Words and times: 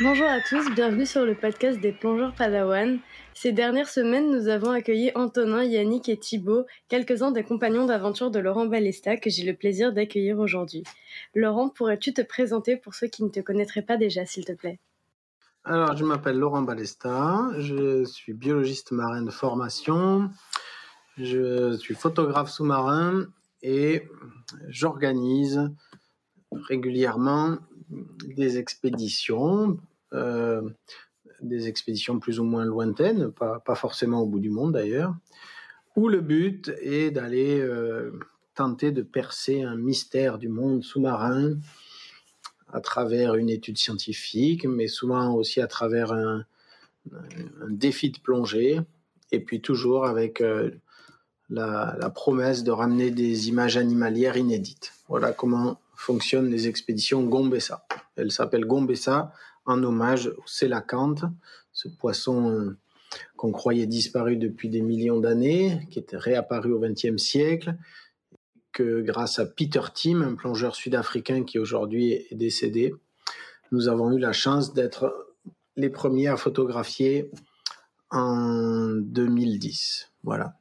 Bonjour 0.00 0.26
à 0.26 0.40
tous, 0.48 0.68
bienvenue 0.74 1.06
sur 1.06 1.24
le 1.24 1.34
podcast 1.34 1.80
des 1.80 1.92
plongeurs 1.92 2.34
Padawan. 2.34 2.98
Ces 3.34 3.52
dernières 3.52 3.88
semaines, 3.88 4.30
nous 4.30 4.48
avons 4.48 4.70
accueilli 4.70 5.12
Antonin, 5.14 5.62
Yannick 5.62 6.08
et 6.08 6.16
Thibaut, 6.16 6.66
quelques-uns 6.88 7.30
des 7.30 7.44
compagnons 7.44 7.86
d'aventure 7.86 8.30
de 8.30 8.38
Laurent 8.38 8.66
Balesta 8.66 9.16
que 9.16 9.30
j'ai 9.30 9.44
le 9.44 9.54
plaisir 9.54 9.92
d'accueillir 9.92 10.38
aujourd'hui. 10.38 10.84
Laurent, 11.34 11.68
pourrais-tu 11.68 12.12
te 12.14 12.22
présenter 12.22 12.76
pour 12.76 12.94
ceux 12.94 13.06
qui 13.08 13.24
ne 13.24 13.30
te 13.30 13.40
connaîtraient 13.40 13.82
pas 13.82 13.96
déjà, 13.96 14.26
s'il 14.26 14.44
te 14.44 14.52
plaît? 14.52 14.78
Alors, 15.64 15.96
je 15.96 16.04
m'appelle 16.04 16.38
Laurent 16.38 16.62
Balesta, 16.62 17.50
je 17.58 18.04
suis 18.04 18.32
biologiste 18.32 18.92
marin 18.92 19.22
de 19.22 19.30
formation, 19.30 20.30
je 21.16 21.76
suis 21.76 21.94
photographe 21.94 22.50
sous-marin 22.50 23.26
et 23.62 24.08
j'organise 24.68 25.70
régulièrement 26.50 27.58
des 28.36 28.58
expéditions, 28.58 29.78
euh, 30.12 30.62
des 31.40 31.68
expéditions 31.68 32.18
plus 32.18 32.40
ou 32.40 32.44
moins 32.44 32.64
lointaines, 32.64 33.30
pas, 33.32 33.74
forcément 33.74 34.20
au 34.22 34.26
bout 34.26 34.40
du 34.40 34.50
monde 34.50 34.72
d'ailleurs, 34.72 35.14
où 35.96 36.08
le 36.08 36.20
but 36.20 36.72
est 36.80 37.10
d'aller 37.10 37.60
euh, 37.60 38.18
tenter 38.54 38.92
de 38.92 39.02
percer 39.02 39.62
un 39.62 39.76
mystère 39.76 40.38
du 40.38 40.48
monde 40.48 40.82
sous-marin 40.82 41.56
à 42.72 42.80
travers 42.80 43.34
une 43.34 43.50
étude 43.50 43.76
scientifique, 43.76 44.64
mais 44.64 44.88
souvent 44.88 45.34
aussi 45.34 45.60
à 45.60 45.66
travers 45.66 46.12
un, 46.12 46.44
un 47.12 47.70
défi 47.70 48.10
de 48.10 48.18
plongée, 48.18 48.80
et 49.30 49.40
puis 49.40 49.60
toujours 49.60 50.06
avec 50.06 50.40
euh, 50.40 50.70
la, 51.52 52.10
promesse 52.10 52.64
de 52.64 52.70
ramener 52.70 53.10
des 53.10 53.48
images 53.48 53.76
animalières 53.76 54.36
inédites. 54.36 54.92
Voilà 55.08 55.32
comment 55.32 55.80
fonctionnent 55.94 56.50
les 56.50 56.68
expéditions 56.68 57.22
Gombessa. 57.22 57.86
Elle 58.16 58.32
s'appelle 58.32 58.64
Gombessa 58.64 59.32
en 59.66 59.82
hommage 59.82 60.28
au 60.28 60.46
sélacanthe, 60.46 61.24
ce 61.72 61.88
poisson 61.88 62.50
euh, 62.50 62.76
qu'on 63.36 63.52
croyait 63.52 63.86
disparu 63.86 64.36
depuis 64.36 64.68
des 64.68 64.80
millions 64.80 65.20
d'années, 65.20 65.86
qui 65.90 65.98
était 65.98 66.16
réapparu 66.16 66.72
au 66.72 66.80
XXe 66.80 67.22
siècle, 67.22 67.76
que 68.72 69.02
grâce 69.02 69.38
à 69.38 69.46
Peter 69.46 69.82
Tim, 69.94 70.22
un 70.22 70.34
plongeur 70.34 70.74
sud-africain 70.74 71.44
qui 71.44 71.58
aujourd'hui 71.58 72.12
est 72.12 72.34
décédé, 72.34 72.94
nous 73.70 73.88
avons 73.88 74.10
eu 74.12 74.18
la 74.18 74.32
chance 74.32 74.72
d'être 74.72 75.28
les 75.76 75.90
premiers 75.90 76.28
à 76.28 76.36
photographier 76.36 77.30
en 78.10 78.88
2010. 78.94 80.10
Voilà. 80.24 80.54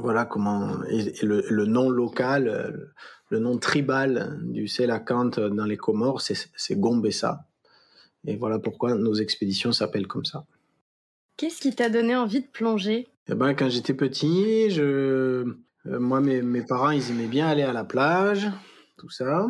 Voilà 0.00 0.24
comment 0.24 0.82
et, 0.84 1.12
le, 1.24 1.44
le, 1.48 1.66
nom 1.66 1.90
local, 1.90 2.92
le 3.30 3.38
nom 3.38 3.58
tribal 3.58 4.38
du 4.44 4.66
Sélacanthe 4.66 5.40
dans 5.40 5.66
les 5.66 5.76
Comores, 5.76 6.22
c'est 6.22 6.80
Gombessa. 6.80 7.46
Et 8.26 8.36
voilà 8.36 8.58
pourquoi 8.58 8.94
nos 8.94 9.14
expéditions 9.14 9.72
s'appellent 9.72 10.06
comme 10.06 10.24
ça. 10.24 10.44
Qu'est-ce 11.36 11.60
qui 11.60 11.74
t'a 11.74 11.88
donné 11.88 12.16
envie 12.16 12.40
de 12.40 12.46
plonger? 12.46 13.06
Eh 13.28 13.34
ben, 13.34 13.54
Quand 13.54 13.68
j'étais 13.68 13.94
petit, 13.94 14.70
je... 14.70 15.54
Euh, 15.86 16.00
moi, 16.00 16.20
mes, 16.20 16.42
mes, 16.42 16.62
parents, 16.62 16.90
ils 16.90 17.10
aimaient 17.10 17.28
bien 17.28 17.46
aller 17.46 17.62
à 17.62 17.72
la 17.72 17.84
plage, 17.84 18.50
tout 18.96 19.08
ça. 19.08 19.48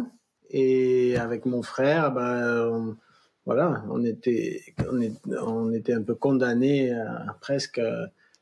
Et 0.51 1.17
avec 1.17 1.47
mon 1.47 1.63
frère, 1.63 2.13
ben, 2.13 2.69
on, 2.71 2.97
voilà, 3.47 3.83
on 3.91 4.05
était, 4.05 4.63
on, 4.91 5.01
est, 5.01 5.15
on 5.41 5.73
était 5.73 5.95
un 5.95 6.03
peu 6.03 6.15
condamnés 6.15 6.93
à 6.93 7.37
presque 7.41 7.81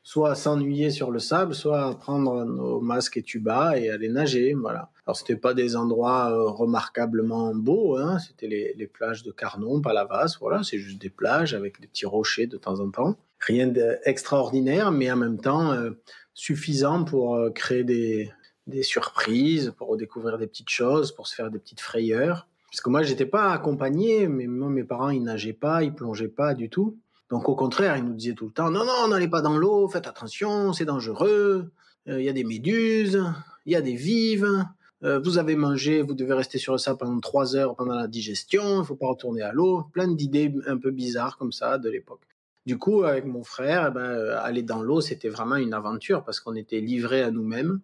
soit 0.07 0.31
à 0.31 0.35
s'ennuyer 0.35 0.89
sur 0.89 1.11
le 1.11 1.19
sable, 1.19 1.53
soit 1.53 1.85
à 1.85 1.93
prendre 1.93 2.45
nos 2.45 2.79
masques 2.79 3.17
et 3.17 3.23
tubas 3.23 3.75
et 3.75 3.89
aller 3.89 4.07
nager. 4.07 4.53
Voilà. 4.53 4.89
Alors 5.05 5.17
c'était 5.17 5.35
pas 5.35 5.53
des 5.53 5.75
endroits 5.75 6.31
euh, 6.31 6.49
remarquablement 6.49 7.53
beaux, 7.53 7.97
hein. 7.97 8.17
c'était 8.17 8.47
les, 8.47 8.87
plages 8.87 9.23
de 9.23 9.31
Carnon, 9.31 9.81
Palavas. 9.81 10.37
Voilà, 10.39 10.63
c'est 10.63 10.77
juste 10.77 11.01
des 11.01 11.09
plages 11.09 11.53
avec 11.53 11.81
des 11.81 11.87
petits 11.87 12.05
rochers 12.05 12.47
de 12.47 12.55
temps 12.55 12.79
en 12.79 12.89
temps. 12.89 13.17
Rien 13.41 13.67
d'extraordinaire, 13.67 14.93
mais 14.93 15.11
en 15.11 15.17
même 15.17 15.41
temps 15.41 15.73
euh, 15.73 15.91
suffisant 16.33 17.03
pour 17.03 17.35
euh, 17.35 17.49
créer 17.49 17.83
des, 17.83 18.31
des 18.65 18.83
surprises, 18.83 19.73
pour 19.77 19.97
découvrir 19.97 20.37
des 20.37 20.47
petites 20.47 20.69
choses, 20.69 21.11
pour 21.11 21.27
se 21.27 21.35
faire 21.35 21.51
des 21.51 21.59
petites 21.59 21.81
frayeurs. 21.81 22.47
Parce 22.71 22.79
que 22.79 22.89
moi, 22.89 23.03
j'étais 23.03 23.25
pas 23.25 23.51
accompagné, 23.51 24.29
mais 24.29 24.47
moi, 24.47 24.69
mes 24.69 24.85
parents, 24.85 25.09
ils 25.09 25.23
nageaient 25.23 25.51
pas, 25.51 25.83
ils 25.83 25.93
plongeaient 25.93 26.29
pas 26.29 26.53
du 26.53 26.69
tout. 26.69 26.97
Donc 27.29 27.49
au 27.49 27.55
contraire, 27.55 27.97
il 27.97 28.05
nous 28.05 28.13
disait 28.13 28.33
tout 28.33 28.45
le 28.45 28.51
temps, 28.51 28.71
non, 28.71 28.85
non, 28.85 29.07
n'allez 29.09 29.27
pas 29.27 29.41
dans 29.41 29.57
l'eau, 29.57 29.87
faites 29.89 30.07
attention, 30.07 30.71
c'est 30.71 30.85
dangereux, 30.85 31.71
il 32.05 32.13
euh, 32.13 32.21
y 32.21 32.29
a 32.29 32.33
des 32.33 32.45
méduses, 32.45 33.21
il 33.65 33.73
y 33.73 33.75
a 33.75 33.81
des 33.81 33.95
vives, 33.95 34.65
euh, 35.03 35.19
vous 35.19 35.37
avez 35.37 35.55
mangé, 35.55 36.01
vous 36.01 36.13
devez 36.13 36.33
rester 36.33 36.57
sur 36.57 36.79
ça 36.79 36.95
pendant 36.95 37.19
trois 37.19 37.55
heures 37.55 37.75
pendant 37.75 37.95
la 37.95 38.07
digestion, 38.07 38.81
il 38.81 38.85
faut 38.85 38.95
pas 38.95 39.07
retourner 39.07 39.41
à 39.41 39.51
l'eau, 39.51 39.83
plein 39.91 40.07
d'idées 40.07 40.53
un 40.67 40.77
peu 40.77 40.91
bizarres 40.91 41.37
comme 41.37 41.51
ça 41.51 41.77
de 41.77 41.89
l'époque. 41.89 42.21
Du 42.65 42.77
coup, 42.77 43.03
avec 43.03 43.25
mon 43.25 43.43
frère, 43.43 43.87
eh 43.89 43.93
ben, 43.93 44.01
euh, 44.01 44.39
aller 44.41 44.63
dans 44.63 44.81
l'eau, 44.81 45.01
c'était 45.01 45.29
vraiment 45.29 45.55
une 45.55 45.73
aventure 45.73 46.23
parce 46.23 46.39
qu'on 46.39 46.55
était 46.55 46.79
livrés 46.81 47.23
à 47.23 47.31
nous-mêmes. 47.31 47.79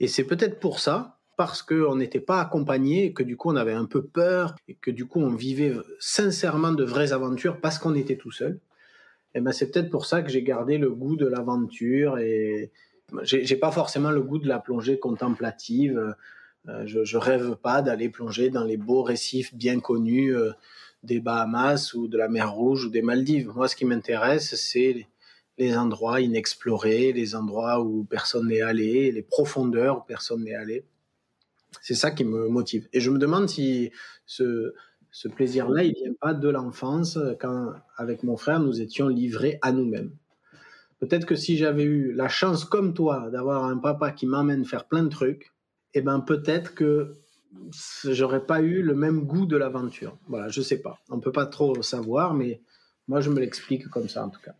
Et 0.00 0.08
c'est 0.08 0.24
peut-être 0.24 0.58
pour 0.58 0.80
ça, 0.80 1.18
parce 1.36 1.62
qu'on 1.62 1.96
n'était 1.96 2.20
pas 2.20 2.40
accompagné, 2.40 3.12
que 3.12 3.22
du 3.22 3.36
coup 3.36 3.50
on 3.50 3.56
avait 3.56 3.72
un 3.72 3.86
peu 3.86 4.02
peur, 4.02 4.54
et 4.68 4.74
que 4.74 4.90
du 4.90 5.06
coup 5.06 5.20
on 5.20 5.34
vivait 5.34 5.74
sincèrement 5.98 6.72
de 6.72 6.84
vraies 6.84 7.12
aventures 7.12 7.60
parce 7.60 7.78
qu'on 7.78 7.94
était 7.94 8.16
tout 8.16 8.30
seul 8.30 8.60
et 9.34 9.38
eh 9.38 9.40
ben 9.40 9.50
c'est 9.50 9.70
peut-être 9.70 9.88
pour 9.88 10.04
ça 10.04 10.20
que 10.20 10.30
j'ai 10.30 10.42
gardé 10.42 10.76
le 10.76 10.90
goût 10.90 11.16
de 11.16 11.26
l'aventure 11.26 12.18
et 12.18 12.70
j'ai 13.22 13.56
pas 13.56 13.72
forcément 13.72 14.10
le 14.10 14.20
goût 14.20 14.38
de 14.38 14.46
la 14.46 14.58
plongée 14.58 14.98
contemplative. 14.98 16.14
Euh, 16.68 16.86
je, 16.86 17.16
rêve 17.16 17.56
pas 17.56 17.80
d'aller 17.80 18.10
plonger 18.10 18.50
dans 18.50 18.62
les 18.62 18.76
beaux 18.76 19.02
récifs 19.02 19.54
bien 19.54 19.80
connus 19.80 20.36
euh, 20.36 20.52
des 21.02 21.18
Bahamas 21.18 21.94
ou 21.94 22.08
de 22.08 22.18
la 22.18 22.28
mer 22.28 22.52
Rouge 22.52 22.84
ou 22.84 22.90
des 22.90 23.00
Maldives. 23.00 23.50
Moi, 23.54 23.68
ce 23.68 23.74
qui 23.74 23.86
m'intéresse, 23.86 24.54
c'est 24.54 25.06
les 25.58 25.76
endroits 25.76 26.20
inexplorés, 26.20 27.12
les 27.12 27.34
endroits 27.34 27.80
où 27.80 28.04
personne 28.04 28.48
n'est 28.48 28.62
allé, 28.62 29.10
les 29.12 29.22
profondeurs 29.22 29.98
où 29.98 30.02
personne 30.02 30.44
n'est 30.44 30.54
allé. 30.54 30.84
C'est 31.80 31.94
ça 31.94 32.10
qui 32.10 32.24
me 32.24 32.48
motive. 32.48 32.86
Et 32.92 33.00
je 33.00 33.10
me 33.10 33.18
demande 33.18 33.48
si 33.48 33.90
ce, 34.26 34.74
ce 35.12 35.28
plaisir-là, 35.28 35.84
il 35.84 35.94
vient 35.94 36.14
pas 36.20 36.34
de 36.34 36.48
l'enfance, 36.48 37.18
quand 37.38 37.74
avec 37.96 38.22
mon 38.24 38.36
frère, 38.36 38.60
nous 38.60 38.80
étions 38.80 39.08
livrés 39.08 39.58
à 39.62 39.70
nous-mêmes. 39.70 40.10
Peut-être 40.98 41.26
que 41.26 41.34
si 41.34 41.56
j'avais 41.56 41.84
eu 41.84 42.12
la 42.12 42.28
chance, 42.28 42.64
comme 42.64 42.94
toi, 42.94 43.28
d'avoir 43.30 43.64
un 43.64 43.76
papa 43.76 44.10
qui 44.10 44.26
m'emmène 44.26 44.64
faire 44.64 44.86
plein 44.86 45.02
de 45.02 45.08
trucs, 45.08 45.52
eh 45.94 46.00
ben 46.00 46.20
peut-être 46.20 46.74
que 46.74 47.12
j'aurais 48.04 48.46
pas 48.46 48.62
eu 48.62 48.82
le 48.82 48.94
même 48.94 49.26
goût 49.26 49.44
de 49.44 49.56
l'aventure. 49.56 50.16
Voilà, 50.28 50.48
je 50.48 50.62
sais 50.62 50.80
pas. 50.80 50.98
On 51.10 51.20
peut 51.20 51.32
pas 51.32 51.46
trop 51.46 51.82
savoir, 51.82 52.34
mais 52.34 52.60
moi 53.08 53.20
je 53.20 53.30
me 53.30 53.40
l'explique 53.40 53.88
comme 53.88 54.08
ça 54.08 54.24
en 54.24 54.30
tout 54.30 54.40
cas. 54.40 54.54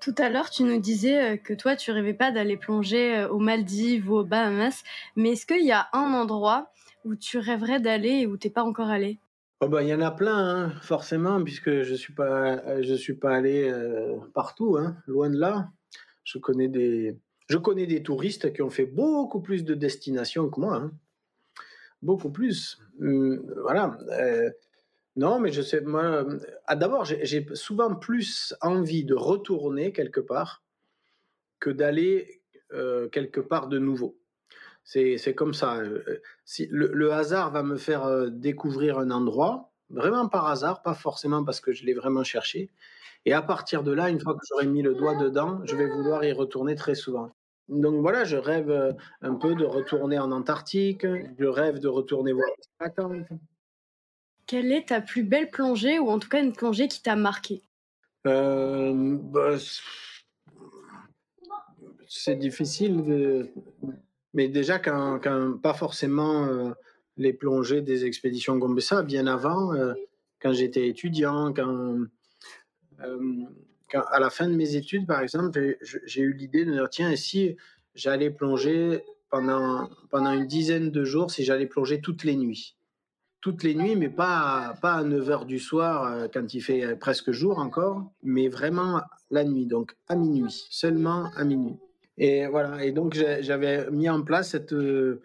Tout 0.00 0.14
à 0.18 0.28
l'heure, 0.28 0.50
tu 0.50 0.64
nous 0.64 0.80
disais 0.80 1.32
euh, 1.32 1.36
que 1.38 1.54
toi, 1.54 1.76
tu 1.76 1.90
rêvais 1.90 2.12
pas 2.12 2.30
d'aller 2.30 2.58
plonger 2.58 3.16
euh, 3.16 3.28
aux 3.28 3.38
Maldives 3.38 4.10
ou 4.10 4.16
aux 4.16 4.24
Bahamas, 4.24 4.84
mais 5.16 5.30
est-ce 5.30 5.46
qu'il 5.46 5.64
y 5.64 5.72
a 5.72 5.88
un 5.94 6.12
endroit 6.12 6.70
où 7.06 7.16
tu 7.16 7.38
rêverais 7.38 7.80
d'aller 7.80 8.10
et 8.10 8.26
où 8.26 8.36
t'es 8.36 8.50
pas 8.50 8.64
encore 8.64 8.90
allé? 8.90 9.18
Oh 9.64 9.68
bah, 9.68 9.82
il 9.82 9.88
y 9.88 9.94
en 9.94 10.02
a 10.02 10.10
plein, 10.10 10.36
hein, 10.36 10.72
forcément, 10.82 11.42
puisque 11.42 11.70
je 11.84 11.94
suis 11.94 12.12
je 12.18 12.94
suis 12.94 13.14
pas 13.14 13.34
allé 13.34 13.66
euh, 13.66 14.18
partout, 14.34 14.76
hein, 14.76 14.98
loin 15.06 15.30
de 15.30 15.38
là. 15.38 15.70
Je 16.22 16.36
connais 16.36 16.68
des, 16.68 17.16
je 17.48 17.56
connais 17.56 17.86
des 17.86 18.02
touristes 18.02 18.52
qui 18.52 18.60
ont 18.60 18.68
fait 18.68 18.84
beaucoup 18.84 19.40
plus 19.40 19.64
de 19.64 19.72
destinations 19.72 20.50
que 20.50 20.60
moi, 20.60 20.74
hein. 20.76 20.92
beaucoup 22.02 22.28
plus. 22.28 22.78
Hum, 23.00 23.42
voilà. 23.62 23.96
Euh, 24.10 24.50
non, 25.16 25.40
mais 25.40 25.50
je 25.50 25.62
sais, 25.62 25.80
moi, 25.80 26.26
ah, 26.66 26.76
d'abord, 26.76 27.06
j'ai 27.06 27.46
souvent 27.54 27.94
plus 27.94 28.54
envie 28.60 29.06
de 29.06 29.14
retourner 29.14 29.92
quelque 29.92 30.20
part 30.20 30.62
que 31.58 31.70
d'aller 31.70 32.42
euh, 32.74 33.08
quelque 33.08 33.40
part 33.40 33.68
de 33.68 33.78
nouveau. 33.78 34.14
C'est 34.84 35.34
comme 35.34 35.54
ça. 35.54 35.78
Euh, 35.78 36.20
si 36.44 36.68
le, 36.70 36.90
le, 36.92 37.12
hasard 37.12 37.50
va 37.50 37.62
me 37.62 37.76
faire 37.76 38.04
euh, 38.04 38.28
découvrir 38.28 38.98
un 38.98 39.10
endroit, 39.10 39.72
vraiment 39.88 40.28
par 40.28 40.46
hasard, 40.46 40.82
pas 40.82 40.94
forcément 40.94 41.42
parce 41.44 41.60
que 41.60 41.72
je 41.72 41.84
l'ai 41.86 41.94
vraiment 41.94 42.22
cherché. 42.22 42.70
Et 43.24 43.32
à 43.32 43.40
partir 43.40 43.82
de 43.82 43.92
là, 43.92 44.10
une 44.10 44.20
fois 44.20 44.34
que 44.34 44.40
j'aurai 44.48 44.66
mis 44.66 44.82
le 44.82 44.94
doigt 44.94 45.16
dedans, 45.16 45.60
je 45.64 45.74
vais 45.74 45.88
vouloir 45.88 46.24
y 46.24 46.32
retourner 46.32 46.74
très 46.74 46.94
souvent. 46.94 47.34
Donc 47.68 48.02
voilà, 48.02 48.24
je 48.24 48.36
rêve 48.36 48.70
euh, 48.70 48.92
un 49.22 49.34
peu 49.36 49.54
de 49.54 49.64
retourner 49.64 50.18
en 50.18 50.30
Antarctique, 50.30 51.06
je 51.38 51.46
rêve 51.46 51.78
de 51.78 51.88
retourner 51.88 52.32
voir 52.32 52.46
les. 52.58 53.24
Quelle 54.46 54.72
est 54.72 54.88
ta 54.88 55.00
plus 55.00 55.22
belle 55.22 55.50
plongée, 55.50 55.98
ou 55.98 56.10
en 56.10 56.18
tout 56.18 56.28
cas 56.28 56.42
une 56.42 56.52
plongée 56.52 56.88
qui 56.88 57.02
t'a 57.02 57.16
marqué 57.16 57.62
euh, 58.26 58.92
bah, 58.94 59.56
C'est 62.06 62.36
difficile 62.36 63.02
de, 63.02 63.50
mais 64.34 64.48
déjà, 64.48 64.80
quand, 64.80 65.20
quand 65.22 65.56
pas 65.62 65.74
forcément 65.74 66.44
euh, 66.44 66.70
les 67.16 67.32
plongées 67.32 67.80
des 67.80 68.04
expéditions 68.04 68.58
Gombessa, 68.58 69.02
bien 69.02 69.28
avant, 69.28 69.72
euh, 69.72 69.94
quand 70.42 70.52
j'étais 70.52 70.88
étudiant, 70.88 71.54
quand, 71.54 72.00
euh, 73.00 73.44
quand, 73.90 74.02
à 74.10 74.18
la 74.18 74.30
fin 74.30 74.48
de 74.48 74.54
mes 74.54 74.74
études, 74.74 75.06
par 75.06 75.20
exemple, 75.20 75.78
j'ai 75.80 76.20
eu 76.20 76.34
l'idée 76.34 76.64
de 76.64 76.72
dire 76.72 76.90
tiens, 76.90 77.12
et 77.12 77.16
si 77.16 77.56
j'allais 77.94 78.30
plonger 78.30 79.04
pendant, 79.30 79.88
pendant 80.10 80.32
une 80.32 80.46
dizaine 80.46 80.90
de 80.90 81.04
jours 81.04 81.30
si 81.30 81.44
j'allais 81.44 81.66
plonger 81.66 82.00
toutes 82.00 82.24
les 82.24 82.34
nuits? 82.34 82.76
Toutes 83.40 83.62
les 83.62 83.74
nuits, 83.74 83.94
mais 83.94 84.08
pas, 84.08 84.74
pas 84.80 84.94
à 84.94 85.04
9 85.04 85.28
h 85.28 85.46
du 85.46 85.58
soir 85.58 86.28
quand 86.32 86.54
il 86.54 86.62
fait 86.62 86.96
presque 86.96 87.30
jour 87.30 87.58
encore, 87.58 88.10
mais 88.22 88.48
vraiment 88.48 89.02
la 89.30 89.44
nuit, 89.44 89.66
donc 89.66 89.94
à 90.08 90.16
minuit, 90.16 90.66
seulement 90.70 91.30
à 91.36 91.44
minuit. 91.44 91.76
Et 92.16 92.46
voilà, 92.46 92.84
et 92.84 92.92
donc 92.92 93.14
j'avais 93.14 93.90
mis 93.90 94.08
en 94.08 94.22
place 94.22 94.50
cette, 94.50 94.72
euh, 94.72 95.20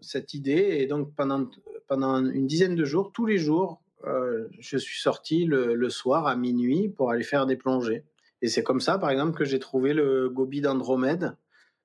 cette 0.00 0.34
idée, 0.34 0.78
et 0.80 0.86
donc 0.86 1.14
pendant, 1.14 1.48
pendant 1.86 2.24
une 2.24 2.46
dizaine 2.46 2.74
de 2.74 2.84
jours, 2.84 3.12
tous 3.12 3.26
les 3.26 3.38
jours, 3.38 3.82
euh, 4.06 4.48
je 4.58 4.78
suis 4.78 5.00
sorti 5.00 5.44
le, 5.44 5.90
soir 5.90 6.26
à 6.26 6.36
minuit 6.36 6.88
pour 6.88 7.10
aller 7.10 7.22
faire 7.22 7.46
des 7.46 7.56
plongées. 7.56 8.04
Et 8.40 8.48
c'est 8.48 8.62
comme 8.62 8.80
ça, 8.80 8.98
par 8.98 9.10
exemple, 9.10 9.36
que 9.36 9.44
j'ai 9.44 9.58
trouvé 9.58 9.92
le 9.92 10.30
gobi 10.30 10.62
d'Andromède, 10.62 11.36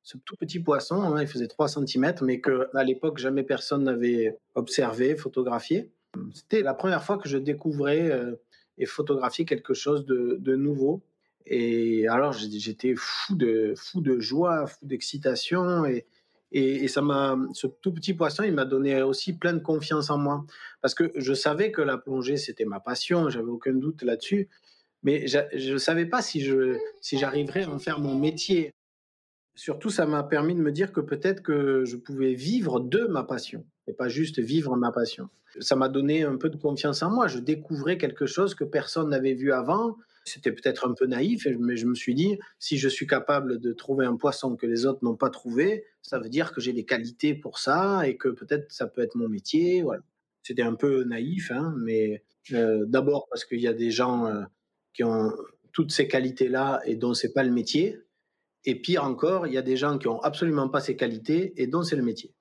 ce 0.04 0.18
tout 0.18 0.36
petit 0.38 0.60
poisson, 0.60 1.02
hein, 1.02 1.22
il 1.22 1.28
faisait 1.28 1.48
3 1.48 1.68
cm, 1.68 2.14
mais 2.22 2.40
que 2.40 2.70
à 2.74 2.84
l'époque 2.84 3.18
jamais 3.18 3.44
personne 3.44 3.84
n'avait 3.84 4.38
observé, 4.54 5.16
photographié. 5.16 5.92
C'était 6.34 6.62
la 6.62 6.74
première 6.74 7.04
fois 7.04 7.18
que 7.18 7.28
je 7.28 7.38
découvrais 7.38 8.10
euh, 8.12 8.36
et 8.78 8.86
photographiais 8.86 9.44
quelque 9.46 9.74
chose 9.74 10.06
de 10.06 10.56
nouveau. 10.56 11.02
Et 11.46 12.08
alors 12.08 12.34
j'étais 12.34 12.96
fou 12.96 13.36
de 13.36 13.74
fou 13.78 14.02
de 14.02 14.20
joie, 14.20 14.66
fou 14.68 14.86
d'excitation 14.86 15.86
et, 15.86 16.06
et, 16.52 16.88
ça 16.88 17.02
m'a 17.02 17.38
ce 17.54 17.68
tout 17.68 17.94
petit 17.94 18.14
poisson, 18.14 18.44
il 18.44 18.54
m'a 18.54 18.66
donné 18.66 19.02
aussi 19.02 19.34
plein 19.34 19.54
de 19.54 19.60
confiance 19.60 20.10
en 20.10 20.18
moi 20.18 20.46
parce 20.82 20.96
que 20.96 21.12
je 21.16 21.34
savais 21.34 21.72
que 21.72 21.82
la 21.82 21.98
plongée 21.98 22.38
c'était 22.38 22.66
ma 22.66 22.80
passion, 22.80 23.30
j'avais 23.30 23.50
aucun 23.50 23.74
doute 23.74 24.02
là-dessus, 24.04 24.50
mais 25.04 25.28
je 25.28 25.74
ne 25.74 25.78
savais 25.78 26.06
pas 26.06 26.22
si 26.22 26.42
je 26.42 26.78
si 27.02 27.18
j'arriverais 27.18 27.64
à 27.64 27.70
en 27.70 27.80
faire 27.80 28.00
mon 28.00 28.18
métier. 28.18 28.72
Surtout, 29.56 29.90
ça 29.90 30.06
m'a 30.06 30.22
permis 30.22 30.54
de 30.54 30.60
me 30.60 30.72
dire 30.72 30.92
que 30.92 31.00
peut-être 31.00 31.42
que 31.42 31.86
je 31.86 31.96
pouvais 31.96 32.34
vivre 32.34 32.82
de 32.82 33.06
ma 33.08 33.24
passion 33.24 33.66
et 33.88 33.94
pas 33.94 34.10
juste 34.10 34.40
vivre 34.40 34.76
ma 34.76 34.92
passion. 34.92 35.30
Ça 35.62 35.78
m'a 35.78 35.88
donné 35.88 36.24
un 36.24 36.36
peu 36.36 36.50
de 36.50 36.58
confiance 36.58 37.02
en 37.04 37.10
moi. 37.10 37.28
Je 37.28 37.40
découvrais 37.40 37.98
quelque 37.98 38.26
chose 38.26 38.54
que 38.54 38.66
personne 38.66 39.10
n'avait 39.10 39.34
vu 39.34 39.54
avant. 39.54 39.96
C'était 40.26 40.52
peut-être 40.52 40.88
un 40.88 40.94
peu 40.94 41.06
naïf, 41.06 41.48
mais 41.60 41.78
je 41.78 41.86
me 41.86 41.94
suis 41.94 42.16
dit, 42.16 42.40
si 42.58 42.78
je 42.78 42.90
suis 42.90 43.06
capable 43.06 43.60
de 43.60 43.74
trouver 43.74 44.08
un 44.08 44.16
poisson 44.16 44.56
que 44.56 44.66
les 44.66 44.88
autres 44.88 45.04
n'ont 45.04 45.16
pas 45.16 45.30
trouvé, 45.30 45.86
ça 46.02 46.18
veut 46.18 46.30
dire 46.30 46.52
que 46.52 46.60
j'ai 46.60 46.74
des 46.74 46.84
qualités 46.84 47.36
pour 47.36 47.60
ça 47.60 48.08
et 48.08 48.18
que 48.18 48.30
peut-être 48.30 48.72
ça 48.72 48.88
peut 48.88 49.02
être 49.02 49.14
mon 49.16 49.30
métier. 49.30 49.84
C'était 50.42 50.64
un 50.64 50.74
peu 50.74 51.04
naïf, 51.04 51.52
hein, 51.52 51.76
mais 51.78 52.24
euh, 52.54 52.86
d'abord 52.88 53.28
parce 53.30 53.46
qu'il 53.46 53.60
y 53.62 53.68
a 53.68 53.74
des 53.74 53.92
gens 53.92 54.26
euh, 54.26 54.44
qui 54.94 55.04
ont 55.04 55.32
toutes 55.72 55.92
ces 55.92 56.08
qualités-là 56.08 56.82
et 56.86 56.96
dont 56.96 57.14
c'est 57.14 57.34
pas 57.34 57.44
le 57.44 57.52
métier. 57.52 58.00
Et 58.64 58.74
pire 58.74 59.04
encore, 59.04 59.46
il 59.46 59.54
y 59.54 59.60
a 59.60 59.62
des 59.62 59.78
gens 59.78 60.00
qui 60.00 60.08
ont 60.08 60.20
absolument 60.22 60.70
pas 60.70 60.80
ces 60.80 60.96
qualités 60.96 61.54
et 61.62 61.68
dont 61.68 61.84
c'est 61.84 61.96
le 61.96 62.04
métier. 62.04 62.34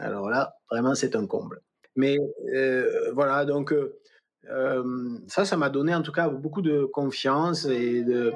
Alors 0.00 0.28
là, 0.28 0.56
vraiment, 0.72 0.96
c'est 0.96 1.14
un 1.14 1.26
comble. 1.26 1.62
Mais 1.94 2.16
euh, 2.52 3.12
voilà, 3.12 3.44
donc 3.44 3.72
euh, 4.50 5.18
ça, 5.26 5.44
ça 5.44 5.56
m'a 5.56 5.70
donné 5.70 5.94
en 5.94 6.02
tout 6.02 6.12
cas 6.12 6.28
beaucoup 6.28 6.62
de 6.62 6.84
confiance 6.84 7.66
et 7.66 8.02
de 8.02 8.32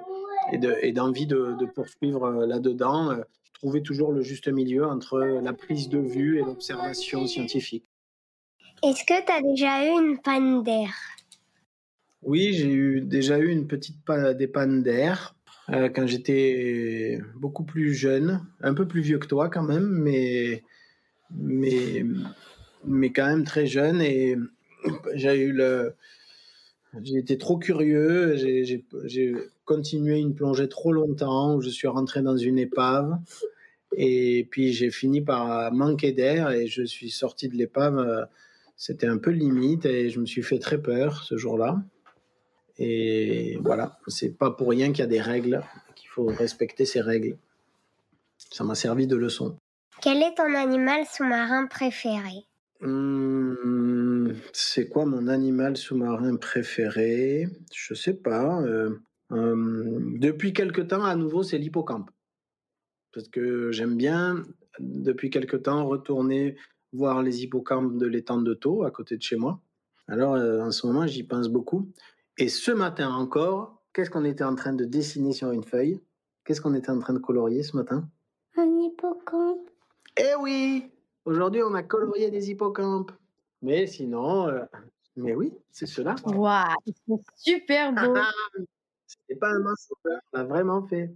et 0.50 0.92
d'envie 0.92 1.26
de, 1.26 1.54
de, 1.58 1.66
poursuivre 1.66 2.24
euh, 2.24 2.46
là-dedans, 2.46 3.12
euh, 3.12 3.22
trouver 3.54 3.82
toujours 3.82 4.12
le 4.12 4.22
juste 4.22 4.48
milieu 4.48 4.84
entre 4.84 5.18
la 5.20 5.52
prise 5.52 5.88
de 5.88 5.98
vue 5.98 6.38
et 6.38 6.42
l'observation 6.42 7.26
scientifique. 7.26 7.84
Est-ce 8.82 9.04
que 9.04 9.24
tu 9.24 9.32
as 9.32 9.42
déjà 9.42 9.86
eu 9.86 9.90
une 9.90 10.18
panne 10.18 10.62
d'air? 10.64 10.92
Oui, 12.22 12.52
j'ai 12.54 12.72
eu, 12.72 13.00
déjà 13.00 13.38
eu 13.38 13.48
une 13.48 13.66
petite 13.66 14.04
panne, 14.04 14.32
des 14.34 14.48
pannes 14.48 14.82
d'air. 14.82 15.36
Euh, 15.70 15.88
quand 15.88 16.06
j'étais 16.06 17.20
beaucoup 17.36 17.64
plus 17.64 17.94
jeune, 17.94 18.44
un 18.60 18.74
peu 18.74 18.86
plus 18.86 19.00
vieux 19.00 19.18
que 19.18 19.28
toi 19.28 19.48
quand 19.48 19.62
même, 19.62 19.86
mais, 19.86 20.64
mais, 21.30 22.04
mais 22.84 23.10
quand 23.12 23.26
même 23.26 23.44
très 23.44 23.66
jeune. 23.66 24.00
Et 24.00 24.36
j'ai 25.14 25.40
eu 25.40 25.52
le. 25.52 25.94
J'ai 27.02 27.16
été 27.16 27.38
trop 27.38 27.56
curieux, 27.56 28.36
j'ai 28.36 29.34
continué 29.64 30.18
une 30.18 30.34
plongée 30.34 30.68
trop 30.68 30.92
longtemps, 30.92 31.58
je 31.58 31.70
suis 31.70 31.88
rentré 31.88 32.20
dans 32.20 32.36
une 32.36 32.58
épave. 32.58 33.18
Et 33.96 34.46
puis 34.50 34.72
j'ai 34.72 34.90
fini 34.90 35.22
par 35.22 35.72
manquer 35.72 36.12
d'air 36.12 36.50
et 36.50 36.66
je 36.66 36.82
suis 36.82 37.10
sorti 37.10 37.48
de 37.48 37.56
l'épave. 37.56 38.28
C'était 38.76 39.06
un 39.06 39.16
peu 39.16 39.30
limite 39.30 39.86
et 39.86 40.10
je 40.10 40.20
me 40.20 40.26
suis 40.26 40.42
fait 40.42 40.58
très 40.58 40.82
peur 40.82 41.22
ce 41.22 41.38
jour-là. 41.38 41.82
Et 42.78 43.58
voilà, 43.62 43.98
c'est 44.08 44.36
pas 44.36 44.50
pour 44.50 44.68
rien 44.68 44.88
qu'il 44.92 45.00
y 45.00 45.02
a 45.02 45.06
des 45.06 45.20
règles, 45.20 45.62
qu'il 45.94 46.08
faut 46.10 46.26
respecter 46.26 46.84
ces 46.84 47.00
règles. 47.00 47.38
Ça 48.50 48.64
m'a 48.64 48.74
servi 48.74 49.06
de 49.06 49.16
leçon. 49.16 49.56
Quel 50.02 50.22
est 50.22 50.34
ton 50.34 50.54
animal 50.54 51.06
sous-marin 51.06 51.66
préféré? 51.68 52.44
Mmh, 52.82 54.34
C'est 54.52 54.88
quoi 54.88 55.06
mon 55.06 55.28
animal 55.28 55.76
sous-marin 55.76 56.36
préféré? 56.36 57.48
Je 57.74 57.94
sais 57.94 58.14
pas. 58.14 58.60
Euh, 58.62 58.98
euh, 59.32 59.98
depuis 60.18 60.52
quelque 60.52 60.80
temps, 60.82 61.04
à 61.04 61.16
nouveau, 61.16 61.42
c'est 61.42 61.58
l'hippocampe. 61.58 62.10
Parce 63.12 63.28
que 63.28 63.72
j'aime 63.72 63.96
bien, 63.96 64.42
depuis 64.78 65.30
quelque 65.30 65.56
temps, 65.56 65.86
retourner 65.86 66.56
voir 66.92 67.22
les 67.22 67.42
hippocampes 67.42 67.96
de 67.96 68.06
l'étang 68.06 68.40
de 68.40 68.54
Thau, 68.54 68.84
à 68.84 68.90
côté 68.90 69.16
de 69.16 69.22
chez 69.22 69.36
moi. 69.36 69.60
Alors, 70.08 70.34
euh, 70.34 70.60
en 70.60 70.70
ce 70.70 70.86
moment, 70.86 71.06
j'y 71.06 71.22
pense 71.22 71.48
beaucoup. 71.48 71.90
Et 72.38 72.48
ce 72.48 72.70
matin 72.70 73.10
encore, 73.10 73.82
qu'est-ce 73.92 74.10
qu'on 74.10 74.24
était 74.24 74.44
en 74.44 74.54
train 74.54 74.72
de 74.72 74.84
dessiner 74.84 75.32
sur 75.32 75.52
une 75.52 75.64
feuille? 75.64 76.00
Qu'est-ce 76.44 76.60
qu'on 76.60 76.74
était 76.74 76.90
en 76.90 76.98
train 76.98 77.14
de 77.14 77.18
colorier 77.18 77.62
ce 77.62 77.76
matin? 77.76 78.08
Un 78.56 78.78
hippocampe. 78.80 79.70
Eh 80.18 80.34
oui 80.40 80.91
Aujourd'hui, 81.24 81.62
on 81.62 81.74
a 81.74 81.82
colorié 81.82 82.30
des 82.30 82.50
hippocampes. 82.50 83.12
Mais 83.60 83.86
sinon, 83.86 84.48
euh, 84.48 84.64
mais 85.16 85.34
oui, 85.34 85.52
c'est 85.70 85.86
cela. 85.86 86.16
Waouh, 86.24 86.64
ils 86.86 86.94
sont 87.06 87.20
super 87.36 87.92
beaux. 87.92 88.20
C'était 89.06 89.38
pas 89.38 89.50
un 89.50 89.60
mensonge, 89.60 89.98
hein, 90.06 90.18
on 90.32 90.38
l'a 90.38 90.44
vraiment 90.44 90.82
fait. 90.86 91.14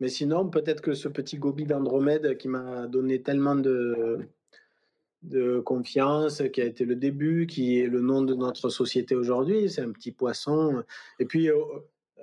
Mais 0.00 0.08
sinon, 0.08 0.48
peut-être 0.50 0.80
que 0.80 0.94
ce 0.94 1.08
petit 1.08 1.38
gobi 1.38 1.64
d'Andromède 1.64 2.36
qui 2.36 2.48
m'a 2.48 2.86
donné 2.88 3.22
tellement 3.22 3.54
de, 3.54 4.28
de 5.22 5.60
confiance, 5.60 6.42
qui 6.52 6.60
a 6.60 6.64
été 6.64 6.84
le 6.84 6.96
début, 6.96 7.46
qui 7.46 7.78
est 7.78 7.86
le 7.86 8.00
nom 8.00 8.22
de 8.22 8.34
notre 8.34 8.68
société 8.68 9.14
aujourd'hui. 9.14 9.70
C'est 9.70 9.82
un 9.82 9.92
petit 9.92 10.12
poisson. 10.12 10.82
Et 11.18 11.24
puis, 11.24 11.48
euh, 11.48 11.56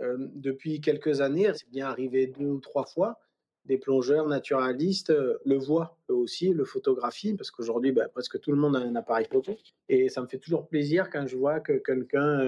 euh, 0.02 0.18
depuis 0.20 0.82
quelques 0.82 1.22
années, 1.22 1.52
c'est 1.56 1.70
bien 1.70 1.88
arrivé 1.88 2.28
deux 2.28 2.46
ou 2.46 2.60
trois 2.60 2.86
fois, 2.86 3.20
des 3.66 3.78
plongeurs 3.78 4.28
naturalistes 4.28 5.12
euh, 5.12 5.38
le 5.46 5.58
voient 5.58 5.98
eux 6.10 6.16
aussi, 6.16 6.54
le 6.54 6.66
photographient, 6.66 7.36
parce 7.36 7.52
qu'aujourd'hui, 7.52 7.92
ben, 7.92 8.08
presque 8.10 8.40
tout 8.40 8.52
le 8.52 8.58
monde 8.58 8.76
a 8.76 8.80
un 8.80 8.96
appareil 8.96 9.28
photo. 9.32 9.56
Et 9.90 10.10
ça 10.10 10.22
me 10.22 10.28
fait 10.28 10.40
toujours 10.40 10.68
plaisir 10.68 11.10
quand 11.10 11.28
je 11.28 11.38
vois 11.38 11.60
que 11.60 11.74
quelqu'un 11.74 12.42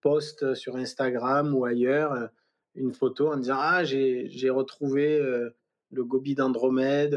poste 0.00 0.54
sur 0.54 0.76
Instagram 0.76 1.54
ou 1.54 1.64
ailleurs 1.64 2.30
une 2.74 2.94
photo 2.94 3.28
en 3.28 3.36
disant 3.36 3.58
Ah, 3.58 3.84
j'ai 3.84 4.50
retrouvé 4.50 5.18
le 5.90 6.04
gobi 6.04 6.34
d'Andromède 6.34 7.14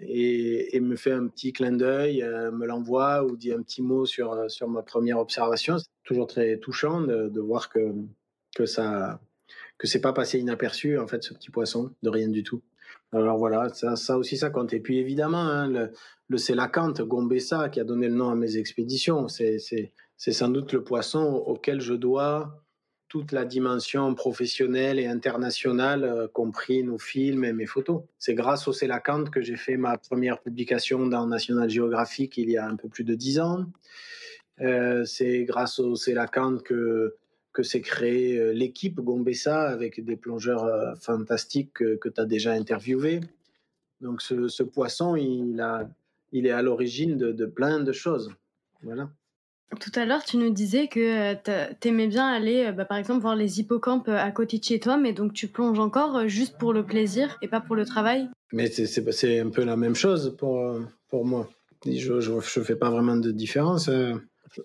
et, 0.00 0.80
me 0.80 0.96
fait 0.96 1.12
un 1.12 1.26
petit 1.28 1.52
clin 1.52 1.72
d'œil, 1.72 2.22
euh, 2.22 2.50
me 2.50 2.66
l'envoie 2.66 3.24
ou 3.24 3.36
dit 3.36 3.52
un 3.52 3.62
petit 3.62 3.82
mot 3.82 4.06
sur, 4.06 4.32
euh, 4.32 4.48
sur 4.48 4.68
ma 4.68 4.82
première 4.82 5.18
observation. 5.18 5.78
C'est 5.78 5.86
toujours 6.04 6.26
très 6.26 6.58
touchant 6.58 7.00
de, 7.00 7.28
de, 7.28 7.40
voir 7.40 7.68
que, 7.68 7.94
que 8.54 8.66
ça 8.66 9.20
que 9.82 9.88
c'est 9.88 10.00
pas 10.00 10.12
passé 10.12 10.38
inaperçu 10.38 10.96
en 10.96 11.08
fait 11.08 11.24
ce 11.24 11.34
petit 11.34 11.50
poisson 11.50 11.90
de 12.04 12.08
rien 12.08 12.28
du 12.28 12.44
tout. 12.44 12.62
Alors 13.10 13.36
voilà, 13.36 13.68
ça, 13.74 14.16
aussi 14.16 14.36
ça 14.36 14.48
compte. 14.48 14.72
Et 14.72 14.78
puis 14.78 14.98
évidemment, 14.98 15.42
hein, 15.42 15.66
le, 15.66 15.90
le 16.28 16.38
sélacanthe, 16.38 17.02
Gombessa, 17.02 17.68
qui 17.68 17.80
a 17.80 17.84
donné 17.84 18.06
le 18.06 18.14
nom 18.14 18.30
à 18.30 18.36
mes 18.36 18.58
expéditions, 18.58 19.26
c'est 19.26 19.58
sans 20.16 20.48
doute 20.50 20.72
le 20.72 20.84
poisson 20.84 21.24
auquel 21.24 21.80
je 21.80 21.94
dois 21.94 22.62
toute 23.08 23.32
la 23.32 23.44
dimension 23.44 24.14
professionnelle 24.14 25.00
et 25.00 25.06
internationale, 25.06 26.04
euh, 26.04 26.28
compris 26.28 26.84
nos 26.84 26.98
films 26.98 27.42
et 27.44 27.52
mes 27.52 27.66
photos. 27.66 28.02
C'est 28.18 28.34
grâce 28.34 28.68
au 28.68 28.72
Célacante 28.72 29.30
que 29.30 29.42
j'ai 29.42 29.56
fait 29.56 29.76
ma 29.76 29.98
première 29.98 30.40
publication 30.40 31.06
dans 31.06 31.26
National 31.26 31.68
Geographic 31.68 32.38
il 32.38 32.50
y 32.50 32.56
a 32.56 32.68
un 32.68 32.76
peu 32.76 32.88
plus 32.88 33.02
de 33.02 33.14
dix 33.14 33.40
ans. 33.40 33.66
Euh, 34.60 35.04
c'est 35.04 35.42
grâce 35.42 35.80
au 35.80 35.96
Célacante 35.96 36.62
que 36.62 37.16
que 37.52 37.62
s'est 37.62 37.80
créée 37.80 38.38
euh, 38.38 38.52
l'équipe 38.52 39.00
Gombessa 39.00 39.68
avec 39.68 40.02
des 40.04 40.16
plongeurs 40.16 40.64
euh, 40.64 40.94
fantastiques 41.00 41.74
que, 41.74 41.96
que 41.96 42.08
tu 42.08 42.20
as 42.20 42.24
déjà 42.24 42.52
interviewés. 42.52 43.20
Donc 44.00 44.22
ce, 44.22 44.48
ce, 44.48 44.62
poisson, 44.62 45.16
il, 45.16 45.60
a, 45.60 45.88
il 46.32 46.46
est 46.46 46.50
à 46.50 46.62
l'origine 46.62 47.16
de, 47.16 47.32
de 47.32 47.46
plein 47.46 47.80
de 47.80 47.92
choses. 47.92 48.32
Voilà. 48.82 49.10
Tout 49.80 49.92
à 49.94 50.04
l'heure, 50.04 50.24
tu 50.24 50.36
nous 50.36 50.50
disais 50.50 50.88
que 50.88 51.34
euh, 51.34 51.68
tu 51.80 51.88
aimais 51.88 52.08
bien 52.08 52.26
aller, 52.26 52.72
bah, 52.72 52.84
par 52.84 52.98
exemple, 52.98 53.22
voir 53.22 53.36
les 53.36 53.60
hippocampes 53.60 54.08
à 54.08 54.30
côté 54.30 54.58
de 54.58 54.64
chez 54.64 54.80
toi, 54.80 54.96
mais 54.96 55.12
donc 55.12 55.32
tu 55.32 55.48
plonges 55.48 55.78
encore 55.78 56.28
juste 56.28 56.58
pour 56.58 56.72
le 56.72 56.84
plaisir 56.84 57.38
et 57.42 57.48
pas 57.48 57.60
pour 57.60 57.76
le 57.76 57.86
travail? 57.86 58.28
Mais 58.52 58.68
c'est 58.68 59.40
un 59.40 59.48
peu 59.48 59.64
la 59.64 59.76
même 59.76 59.94
chose 59.94 60.36
pour, 60.36 60.78
pour 61.08 61.24
moi. 61.24 61.48
Je 61.86 62.12
ne 62.12 62.64
fais 62.64 62.76
pas 62.76 62.90
vraiment 62.90 63.16
de 63.16 63.30
différence. 63.30 63.88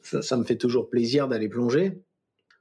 Ça, 0.02 0.22
ça 0.22 0.36
me 0.36 0.44
fait 0.44 0.58
toujours 0.58 0.90
plaisir 0.90 1.30
d'aller 1.30 1.48
plonger. 1.48 2.02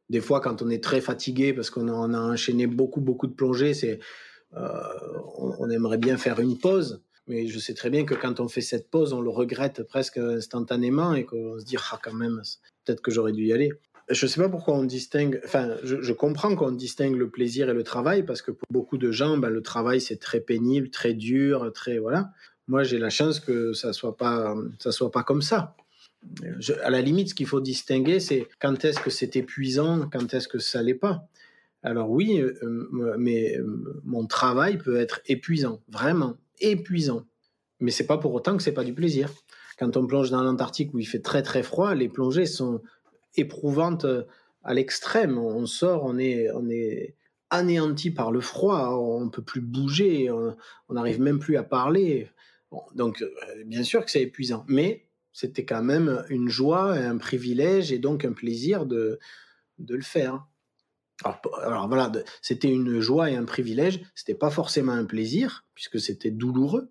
Des 0.09 0.21
fois, 0.21 0.41
quand 0.41 0.63
on 0.63 0.71
est 0.71 0.83
très 0.83 1.01
fatigué 1.01 1.53
parce 1.53 1.71
qu'on 1.71 1.89
a, 1.89 2.17
a, 2.17 2.21
enchaîné 2.21 2.67
beaucoup, 2.67 3.01
beaucoup 3.01 3.27
de 3.27 3.33
plongées, 3.33 3.75
c'est, 3.75 3.99
euh, 4.57 4.79
on, 5.37 5.69
aimerait 5.69 5.99
bien 5.99 6.17
faire 6.17 6.41
une 6.41 6.59
pause. 6.59 7.03
Mais 7.27 7.49
je 7.49 7.59
sais 7.59 7.75
très 7.75 7.91
bien 7.91 8.05
que 8.05 8.15
quand 8.15 8.39
on 8.39 8.49
fait 8.49 8.61
cette 8.61 8.89
pause, 8.89 9.13
on 9.13 9.21
le 9.21 9.31
regrette 9.31 9.83
presque 9.83 10.19
instantanément 10.19 11.15
et 11.15 11.25
qu'on 11.25 11.59
se 11.59 11.65
dit 11.65 11.77
ah 11.93 11.99
quand 12.03 12.15
même 12.15 12.41
peut-être 12.85 13.01
que 13.01 13.11
j'aurais 13.11 13.33
dû 13.33 13.47
y 13.47 13.53
aller. 13.53 13.73
Je 14.09 14.27
ne 14.27 14.31
sais 14.31 14.41
pas 14.41 14.49
pourquoi 14.49 14.75
on 14.75 14.85
distingue. 14.85 15.41
Enfin, 15.45 15.77
je, 15.83 16.13
comprends 16.13 16.55
qu'on 16.55 16.71
distingue 16.71 17.17
le 17.17 17.29
plaisir 17.29 17.69
et 17.69 17.75
le 17.75 17.83
travail 17.83 18.23
parce 18.25 18.41
que 18.43 18.53
pour 18.53 18.69
beaucoup 18.71 18.99
de 18.99 19.11
gens, 19.11 19.37
ben, 19.37 19.51
le 19.51 19.63
travail 19.63 20.01
c'est 20.01 20.19
très 20.19 20.39
pénible, 20.39 20.91
très 20.91 21.15
dur, 21.15 21.73
très 21.75 21.99
voilà. 21.99 22.31
Moi, 22.69 22.85
j'ai 22.85 22.99
la 22.99 23.11
chance 23.11 23.41
que 23.41 23.73
ça 23.73 23.93
soit 23.93 24.17
soit 24.79 25.11
pas 25.11 25.23
comme 25.25 25.43
ça. 25.43 25.75
À 26.83 26.91
la 26.91 27.01
limite, 27.01 27.31
ce 27.31 27.35
qu'il 27.35 27.47
faut 27.47 27.61
distinguer, 27.61 28.21
c'est 28.21 28.47
quand 28.61 28.85
est-ce 28.85 29.01
que 29.01 29.11
c'est 29.11 29.37
épuisant, 29.37 30.09
quand 30.13 30.35
est-ce 30.35 30.49
que 30.49 30.59
ça 30.59 30.83
l'est 30.83 30.95
pas. 30.95 31.29
Alors 31.87 32.11
oui, 32.11 32.41
euh, 32.41 32.59
euh, 32.65 33.15
mais 33.17 33.57
euh, 33.57 34.01
mon 34.05 34.27
travail 34.27 34.77
peut 34.77 34.97
être 34.97 35.21
épuisant, 35.27 35.81
vraiment 35.89 36.37
épuisant. 36.59 37.23
Mais 37.79 37.93
c'est 37.93 38.07
pas 38.07 38.19
pour 38.19 38.35
autant 38.35 38.57
que 38.57 38.63
c'est 38.65 38.73
pas 38.73 38.83
du 38.83 38.93
plaisir. 38.93 39.31
Quand 39.79 39.97
on 39.97 40.05
plonge 40.05 40.31
dans 40.31 40.43
l'Antarctique 40.43 40.93
où 40.95 40.99
il 40.99 41.07
fait 41.07 41.21
très 41.21 41.43
très 41.43 41.63
froid, 41.63 41.95
les 41.95 42.09
plongées 42.09 42.47
sont 42.47 42.83
éprouvantes 43.37 44.05
à 44.65 44.75
l'extrême. 44.75 45.39
On 45.39 45.67
sort, 45.67 46.03
on 46.05 46.19
est, 46.19 47.15
anéanti 47.51 48.11
par 48.11 48.33
le 48.33 48.41
froid, 48.41 48.99
on 48.99 49.29
peut 49.29 49.43
plus 49.43 49.61
bouger, 49.61 50.29
on 50.31 50.95
n'arrive 50.95 51.21
même 51.21 51.39
plus 51.39 51.57
à 51.57 51.63
parler. 51.63 52.29
donc 52.97 53.23
bien 53.67 53.85
sûr 53.85 54.05
que 54.05 54.11
c'est 54.11 54.23
épuisant, 54.23 54.65
mais 54.67 55.06
c'était 55.37 55.67
quand 55.67 55.83
même 55.83 56.25
une 56.31 56.49
joie, 56.49 56.93
un 56.93 57.19
privilège 57.19 57.93
et 57.93 57.99
donc 57.99 58.25
un 58.25 58.33
plaisir 58.33 58.87
de, 58.87 59.19
de 59.79 59.95
le 59.95 60.03
faire. 60.03 60.47
Alors, 61.63 61.89
voilà, 61.89 62.11
c'était 62.41 62.71
une 62.71 63.01
joie 63.01 63.31
et 63.31 63.37
un 63.37 63.45
privilège. 63.45 64.01
C'était 64.15 64.35
pas 64.35 64.49
forcément 64.49 64.93
un 64.93 65.05
plaisir 65.05 65.67
puisque 65.75 66.01
c'était 66.01 66.31
douloureux, 66.31 66.89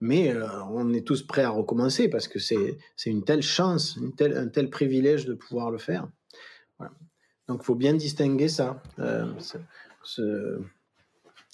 mais 0.00 0.32
euh, 0.32 0.46
on 0.70 0.92
est 0.92 1.04
tous 1.04 1.26
prêts 1.26 1.42
à 1.42 1.50
recommencer 1.50 2.08
parce 2.08 2.28
que 2.28 2.38
c'est 2.38 2.78
une 3.04 3.24
telle 3.24 3.42
chance, 3.42 3.96
une 3.96 4.14
telle, 4.14 4.36
un 4.36 4.46
tel 4.46 4.70
privilège 4.70 5.26
de 5.26 5.34
pouvoir 5.34 5.72
le 5.72 5.78
faire. 5.78 6.08
Donc, 7.48 7.62
il 7.62 7.64
faut 7.64 7.74
bien 7.74 7.94
distinguer 7.94 8.48
ça. 8.48 8.80
Euh, 9.00 9.32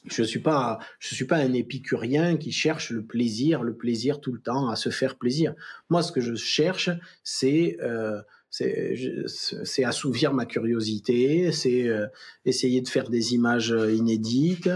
je 0.05 0.23
suis 0.23 0.41
pas, 0.41 0.79
je 0.99 1.15
suis 1.15 1.27
pas 1.27 1.37
un 1.37 1.53
épicurien 1.53 2.37
qui 2.37 2.53
cherche 2.53 2.91
le 2.91 3.03
plaisir, 3.03 3.63
le 3.63 3.75
plaisir 3.75 4.21
tout 4.21 4.33
le 4.33 4.41
temps, 4.41 4.69
à 4.69 4.77
se 4.77 4.91
faire 4.91 5.17
plaisir. 5.17 5.55
Moi, 5.91 6.03
ce 6.03 6.13
que 6.13 6.21
je 6.21 6.35
cherche, 6.35 6.91
c'est 7.23 7.77
euh, 7.81 8.21
c'est 8.53 9.85
assouvir 9.85 10.35
ma 10.35 10.45
curiosité, 10.45 11.53
c'est 11.53 11.89
euh, 11.89 12.07
essayer 12.45 12.83
de 12.83 12.89
faire 12.89 13.09
des 13.09 13.35
images 13.35 13.73
euh, 13.73 13.93
inédites, 13.93 14.69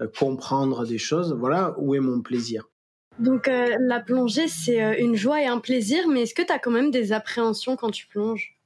euh, 0.00 0.08
comprendre 0.18 0.86
des 0.86 0.98
choses. 0.98 1.34
Voilà 1.38 1.74
où 1.78 1.94
est 1.94 2.00
mon 2.00 2.20
plaisir. 2.20 2.68
Donc 3.18 3.46
la 3.46 4.00
plongée, 4.00 4.48
c'est 4.48 4.98
une 4.98 5.16
joie 5.16 5.42
et 5.42 5.46
un 5.46 5.58
plaisir, 5.58 6.08
mais 6.08 6.22
est-ce 6.22 6.34
que 6.34 6.40
tu 6.40 6.50
as 6.50 6.58
quand 6.58 6.70
même 6.70 6.90
des 6.90 7.12
appréhensions 7.12 7.76
quand 7.76 7.90
tu 7.90 8.06
plonges? 8.06 8.58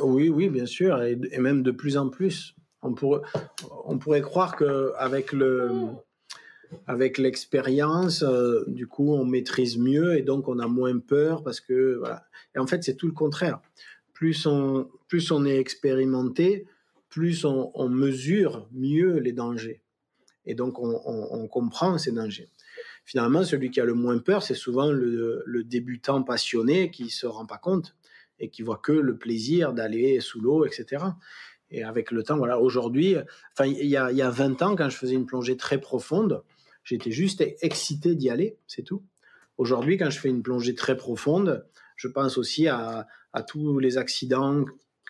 Oui, 0.00 0.28
oui, 0.28 0.48
bien 0.48 0.66
sûr, 0.66 1.00
et, 1.02 1.16
même 1.38 1.62
de 1.62 1.70
plus 1.70 1.96
en 1.96 2.08
plus. 2.08 2.56
On 2.84 3.98
pourrait, 3.98 4.20
croire 4.20 4.56
qu'avec 4.56 5.32
le 5.32 5.70
avec 6.86 7.18
l'expérience, 7.18 8.24
du 8.66 8.86
coup, 8.86 9.14
on 9.14 9.24
maîtrise 9.24 9.78
mieux 9.78 10.16
et 10.16 10.22
donc 10.22 10.48
on 10.48 10.58
a 10.58 10.66
moins 10.66 10.98
peur 10.98 11.42
parce 11.42 11.60
que. 11.60 12.02
Et 12.54 12.58
en 12.58 12.66
fait, 12.66 12.84
c'est 12.84 12.96
tout 12.96 13.06
le 13.06 13.12
contraire. 13.12 13.60
Plus 14.12 14.46
on, 14.46 14.88
plus 15.08 15.30
on 15.30 15.44
est 15.44 15.58
expérimenté, 15.58 16.66
plus 17.14 17.44
on, 17.44 17.88
mesure 17.88 18.68
mieux 18.72 19.18
les 19.18 19.30
dangers. 19.30 19.80
Et 20.46 20.56
donc, 20.56 20.80
on, 20.80 21.46
comprend 21.46 21.96
ces 21.96 22.10
dangers. 22.10 22.48
Finalement, 23.04 23.44
celui 23.44 23.70
qui 23.70 23.80
a 23.80 23.84
le 23.84 23.94
moins 23.94 24.18
peur, 24.18 24.42
c'est 24.42 24.56
souvent 24.56 24.90
le, 24.90 25.62
débutant 25.62 26.24
passionné 26.24 26.90
qui 26.90 27.10
se 27.10 27.28
rend 27.28 27.46
pas 27.46 27.58
compte 27.58 27.94
et 28.40 28.48
qui 28.48 28.62
voit 28.62 28.78
que 28.78 28.90
le 28.90 29.16
plaisir 29.16 29.72
d'aller 29.72 30.18
sous 30.18 30.40
l'eau, 30.40 30.64
etc. 30.66 31.04
Et 31.74 31.82
avec 31.82 32.12
le 32.12 32.22
temps, 32.22 32.36
voilà, 32.36 32.60
aujourd'hui, 32.60 33.16
enfin, 33.52 33.66
il 33.66 33.86
y 33.86 33.96
a, 33.96 34.12
y 34.12 34.22
a 34.22 34.30
20 34.30 34.62
ans, 34.62 34.76
quand 34.76 34.88
je 34.88 34.96
faisais 34.96 35.14
une 35.14 35.26
plongée 35.26 35.56
très 35.56 35.78
profonde, 35.78 36.42
j'étais 36.84 37.10
juste 37.10 37.44
excité 37.62 38.14
d'y 38.14 38.30
aller, 38.30 38.56
c'est 38.68 38.82
tout. 38.82 39.02
Aujourd'hui, 39.58 39.96
quand 39.98 40.10
je 40.10 40.20
fais 40.20 40.28
une 40.28 40.42
plongée 40.42 40.74
très 40.74 40.96
profonde, 40.96 41.66
je 41.96 42.08
pense 42.08 42.38
aussi 42.38 42.68
à, 42.68 43.06
tous 43.48 43.78
les 43.78 43.98
accidents 43.98 44.64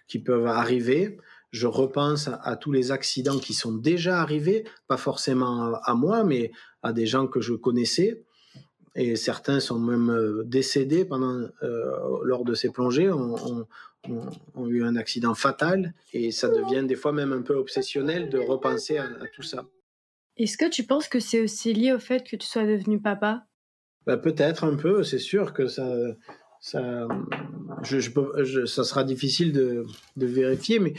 qui 0.09 0.19
peuvent 0.19 0.47
arriver. 0.47 1.19
Je 1.51 1.67
repense 1.67 2.29
à, 2.29 2.57
tous 2.57 2.73
les 2.73 2.93
accidents 2.93 3.39
qui 3.39 3.53
sont 3.55 3.73
déjà 3.73 4.21
arrivés, 4.21 4.65
pas 4.87 4.97
forcément 4.97 5.75
à, 5.83 5.95
moi, 5.95 6.25
mais 6.25 6.51
à 6.83 6.93
des 6.93 7.07
gens 7.07 7.27
que 7.27 7.41
je 7.41 7.55
connaissais. 7.55 8.25
Et 8.97 9.17
certains 9.17 9.61
sont 9.61 9.79
même 9.79 10.11
euh, 10.11 10.45
décédés 10.45 11.05
pendant, 11.05 11.49
euh, 11.63 12.21
lors 12.23 12.45
de 12.45 12.55
ces 12.55 12.71
plongées, 12.71 13.11
ont, 14.55 14.67
eu 14.69 14.85
un 14.85 14.97
accident 14.97 15.35
fatal. 15.35 15.95
Et 16.13 16.31
ça 16.31 16.49
devient 16.49 16.87
des 16.87 16.97
fois 16.97 17.13
même 17.13 17.33
un 17.33 17.43
peu 17.43 17.55
obsessionnel 17.55 18.29
de 18.29 18.39
repenser 18.39 18.99
à, 18.99 19.09
tout 19.35 19.43
ça. 19.43 19.67
Est-ce 20.37 20.59
que 20.59 20.69
tu 20.69 20.85
penses 20.85 21.09
que 21.09 21.21
c'est 21.21 21.41
aussi 21.41 21.73
lié 21.73 21.93
au 21.93 21.99
fait 21.99 22.29
que 22.29 22.37
tu 22.37 22.47
sois 22.47 22.67
devenu 22.67 23.01
papa? 23.01 23.47
Bah, 24.07 24.17
Peut-être 24.17 24.65
un 24.65 24.77
peu, 24.77 25.05
c'est 25.05 25.19
sûr 25.19 25.53
que 25.53 25.67
ça, 25.67 25.87
ça, 26.61 27.07
je, 27.83 28.67
ça 28.67 28.85
sera 28.85 29.05
difficile 29.05 29.53
de, 29.53 29.87
vérifier, 30.17 30.79
mais 30.79 30.95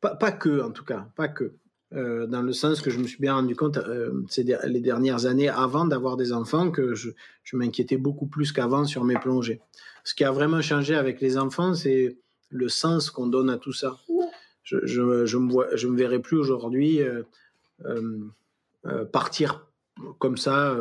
pas, 0.00 0.32
que, 0.32 0.60
en 0.60 0.70
tout 0.70 0.84
cas, 0.84 1.08
pas 1.16 1.28
que. 1.28 1.54
Euh, 1.94 2.26
dans 2.26 2.40
le 2.40 2.54
sens 2.54 2.80
que 2.80 2.90
je 2.90 2.98
me 2.98 3.06
suis 3.06 3.18
bien 3.20 3.34
rendu 3.34 3.54
compte 3.54 3.76
euh, 3.76 4.24
ces 4.30 4.44
les 4.44 4.80
dernières 4.80 5.26
années 5.26 5.50
avant 5.50 5.84
d'avoir 5.84 6.16
des 6.16 6.32
enfants 6.32 6.70
que 6.70 6.94
je, 6.94 7.10
m'inquiétais 7.52 7.98
beaucoup 7.98 8.26
plus 8.26 8.50
qu'avant 8.50 8.86
sur 8.86 9.04
mes 9.04 9.18
plongées. 9.18 9.60
Ce 10.04 10.14
qui 10.14 10.24
a 10.24 10.32
vraiment 10.32 10.62
changé 10.62 10.94
avec 10.94 11.20
les 11.20 11.36
enfants, 11.36 11.74
c'est 11.74 12.16
le 12.48 12.68
sens 12.68 13.10
qu'on 13.10 13.26
donne 13.26 13.50
à 13.50 13.58
tout 13.58 13.74
ça. 13.74 13.98
Je, 14.62 14.78
je, 14.86 15.36
me, 15.36 15.52
vois, 15.52 15.66
je 15.74 15.86
me 15.86 15.96
verrai 15.96 16.20
plus 16.20 16.38
aujourd'hui 16.38 17.00
euh, 17.84 18.24
partir 19.12 19.66
comme 20.18 20.38
ça 20.38 20.74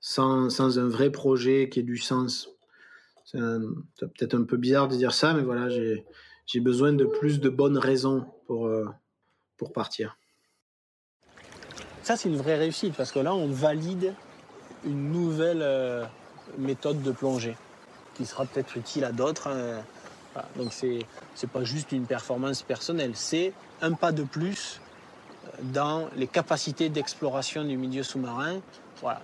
sans, 0.00 0.50
sans 0.50 0.80
un 0.80 0.88
vrai 0.88 1.10
projet 1.10 1.68
qui 1.68 1.80
ait 1.80 1.84
du 1.84 1.98
sens 1.98 2.50
c'est 3.24 3.38
peut-être 3.98 4.34
un 4.34 4.44
peu 4.44 4.56
bizarre 4.56 4.86
de 4.88 4.96
dire 4.96 5.12
ça, 5.12 5.34
mais 5.34 5.42
voilà, 5.42 5.68
j'ai 5.68 6.60
besoin 6.60 6.92
de 6.92 7.04
plus 7.04 7.40
de 7.40 7.48
bonnes 7.48 7.76
raisons 7.76 8.24
pour, 8.46 8.70
pour 9.56 9.72
partir. 9.72 10.16
Ça, 12.06 12.16
c'est 12.16 12.28
une 12.28 12.36
vraie 12.36 12.54
réussite 12.54 12.94
parce 12.94 13.10
que 13.10 13.18
là, 13.18 13.34
on 13.34 13.48
valide 13.48 14.14
une 14.84 15.10
nouvelle 15.10 15.60
euh, 15.60 16.04
méthode 16.56 17.02
de 17.02 17.10
plongée 17.10 17.56
qui 18.14 18.24
sera 18.26 18.46
peut-être 18.46 18.76
utile 18.76 19.02
à 19.02 19.10
d'autres. 19.10 19.48
Hein. 19.48 19.82
Donc, 20.54 20.72
c'est 20.72 21.00
n'est 21.42 21.48
pas 21.52 21.64
juste 21.64 21.90
une 21.90 22.06
performance 22.06 22.62
personnelle, 22.62 23.10
c'est 23.14 23.52
un 23.82 23.94
pas 23.94 24.12
de 24.12 24.22
plus 24.22 24.80
dans 25.60 26.08
les 26.14 26.28
capacités 26.28 26.90
d'exploration 26.90 27.64
du 27.64 27.76
milieu 27.76 28.04
sous-marin 28.04 28.60
voilà, 29.02 29.20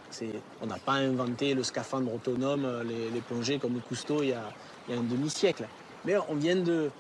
on 0.60 0.66
n'a 0.66 0.78
pas 0.78 0.94
inventé 0.94 1.54
le 1.54 1.62
scaphandre 1.62 2.12
autonome, 2.12 2.64
euh, 2.64 2.82
les, 2.82 3.20
plongées 3.20 3.60
comme 3.60 3.80
Cousteau 3.80 4.24
il 4.24 4.30
y, 4.30 4.32
a, 4.32 4.42
il 4.88 4.94
y 4.94 4.98
a 4.98 5.00
un 5.00 5.04
demi-siècle. 5.04 5.68
Mais 6.04 6.16
on 6.28 6.34
vient 6.34 6.56
de 6.56 6.90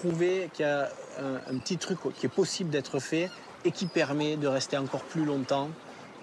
prouver 0.00 0.48
qu'il 0.54 0.64
y 0.64 0.68
a 0.68 0.88
un, 1.50 1.58
petit 1.58 1.76
truc 1.76 1.98
qui 2.18 2.24
est 2.24 2.30
possible 2.30 2.70
d'être 2.70 3.00
fait 3.00 3.30
et 3.66 3.72
qui 3.72 3.86
permet 3.86 4.36
de 4.36 4.46
rester 4.46 4.78
encore 4.78 5.02
plus 5.02 5.24
longtemps 5.24 5.68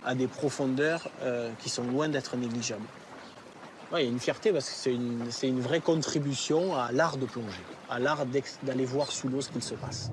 à 0.05 0.15
des 0.15 0.27
profondeurs 0.27 1.09
euh, 1.21 1.51
qui 1.59 1.69
sont 1.69 1.83
loin 1.83 2.07
d'être 2.07 2.35
négligeables. 2.38 2.85
il 3.91 4.00
y 4.00 4.05
a 4.05 4.09
une 4.09 4.19
fierté 4.19 4.51
parce 4.51 4.69
que 4.69 4.75
c'est 4.75 4.93
une, 4.93 5.27
une 5.43 5.62
vraie 5.62 5.81
contribution 5.81 6.75
à 6.75 6.91
l'art 6.91 7.17
de 7.17 7.25
plonger, 7.25 7.62
à 7.89 8.00
l'art 8.00 8.25
d'aller 8.63 8.85
voir 8.85 9.12
sous 9.12 9.27
l'eau 9.27 9.41
ce 9.41 9.50
qu'il 9.50 9.63
se 9.63 9.75
passe. 9.75 10.12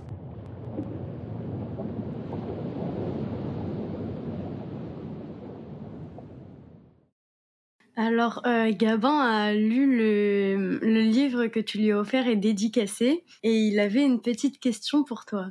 Alors, 7.97 8.41
euh, 8.47 8.73
Gabin 8.73 9.19
a 9.19 9.53
lu 9.53 9.97
le, 9.99 10.81
livre 11.01 11.49
que 11.49 11.61
tu 11.61 11.79
lui 11.79 11.93
as 11.93 11.99
offert 11.99 12.27
et 12.29 12.37
dédicacé, 12.37 13.25
et 13.43 13.53
il 13.53 13.79
avait 13.79 14.03
une 14.03 14.23
petite 14.23 14.59
question 14.59 15.05
pour 15.05 15.27
toi. 15.27 15.49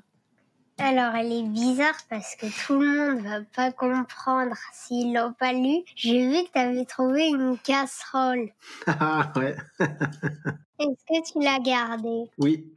Alors, 0.81 1.13
elle 1.15 1.31
est 1.31 1.43
bizarre 1.43 1.98
parce 2.09 2.36
que 2.36 2.45
tout 2.65 2.79
le 2.79 2.88
monde 2.88 3.24
va 3.24 3.41
pas 3.55 3.71
comprendre 3.71 4.55
s'ils 4.74 5.13
l'ont 5.13 5.33
pas 5.33 5.51
lu. 5.51 5.83
J'ai 5.95 6.25
vu 6.25 6.45
que 6.45 6.51
tu 6.53 6.59
avais 6.59 6.86
trouvé 6.86 7.27
une 7.27 7.57
casserole. 7.57 8.50
Ah 8.88 9.31
ouais. 9.36 9.55
Est-ce 10.79 11.05
que 11.05 11.31
tu 11.31 11.43
l'as 11.43 11.59
gardée? 11.59 12.29
Oui. 12.38 12.71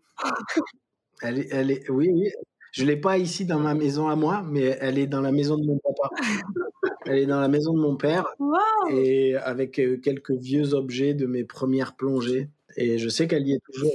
Elle 1.22 1.38
est, 1.38 1.48
elle 1.52 1.70
est, 1.70 1.88
oui, 1.90 2.10
oui. 2.12 2.30
Je 2.72 2.84
l'ai 2.84 2.96
pas 2.96 3.18
ici 3.18 3.44
dans 3.44 3.60
ma 3.60 3.74
maison 3.74 4.08
à 4.08 4.16
moi, 4.16 4.42
mais 4.44 4.76
elle 4.80 4.98
est 4.98 5.06
dans 5.06 5.20
la 5.20 5.30
maison 5.30 5.56
de 5.56 5.66
mon 5.66 5.78
papa. 5.78 6.08
Elle 7.04 7.18
est 7.18 7.26
dans 7.26 7.40
la 7.40 7.48
maison 7.48 7.74
de 7.74 7.80
mon 7.80 7.96
père 7.96 8.26
et 8.90 9.34
avec 9.36 9.80
euh, 9.80 9.98
quelques 9.98 10.30
vieux 10.30 10.72
objets 10.72 11.14
de 11.14 11.26
mes 11.26 11.42
premières 11.42 11.96
plongées. 11.96 12.48
Et 12.76 12.98
je 12.98 13.08
sais 13.08 13.26
qu'elle 13.26 13.46
y 13.46 13.52
est 13.52 13.60
toujours 13.72 13.92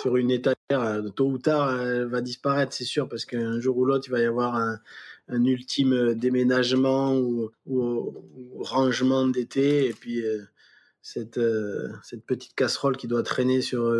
sur 0.00 0.16
une 0.16 0.30
étagère. 0.30 0.56
Euh, 0.70 1.08
tôt 1.08 1.28
ou 1.28 1.38
tard, 1.38 1.80
elle 1.80 2.06
va 2.06 2.20
disparaître, 2.20 2.72
c'est 2.72 2.84
sûr, 2.84 3.08
parce 3.08 3.24
qu'un 3.24 3.60
jour 3.60 3.76
ou 3.76 3.84
l'autre, 3.84 4.04
il 4.08 4.10
va 4.10 4.20
y 4.20 4.24
avoir 4.24 4.56
un, 4.56 4.78
ultime 5.28 6.14
déménagement 6.14 7.16
ou, 7.16 7.50
rangement 8.58 9.26
d'été 9.26 9.86
et 9.86 9.92
puis 9.92 10.22
cette, 11.00 11.40
cette 12.02 12.26
petite 12.26 12.54
casserole 12.54 12.96
qui 12.96 13.06
doit 13.06 13.22
traîner 13.22 13.62
sur 13.62 13.94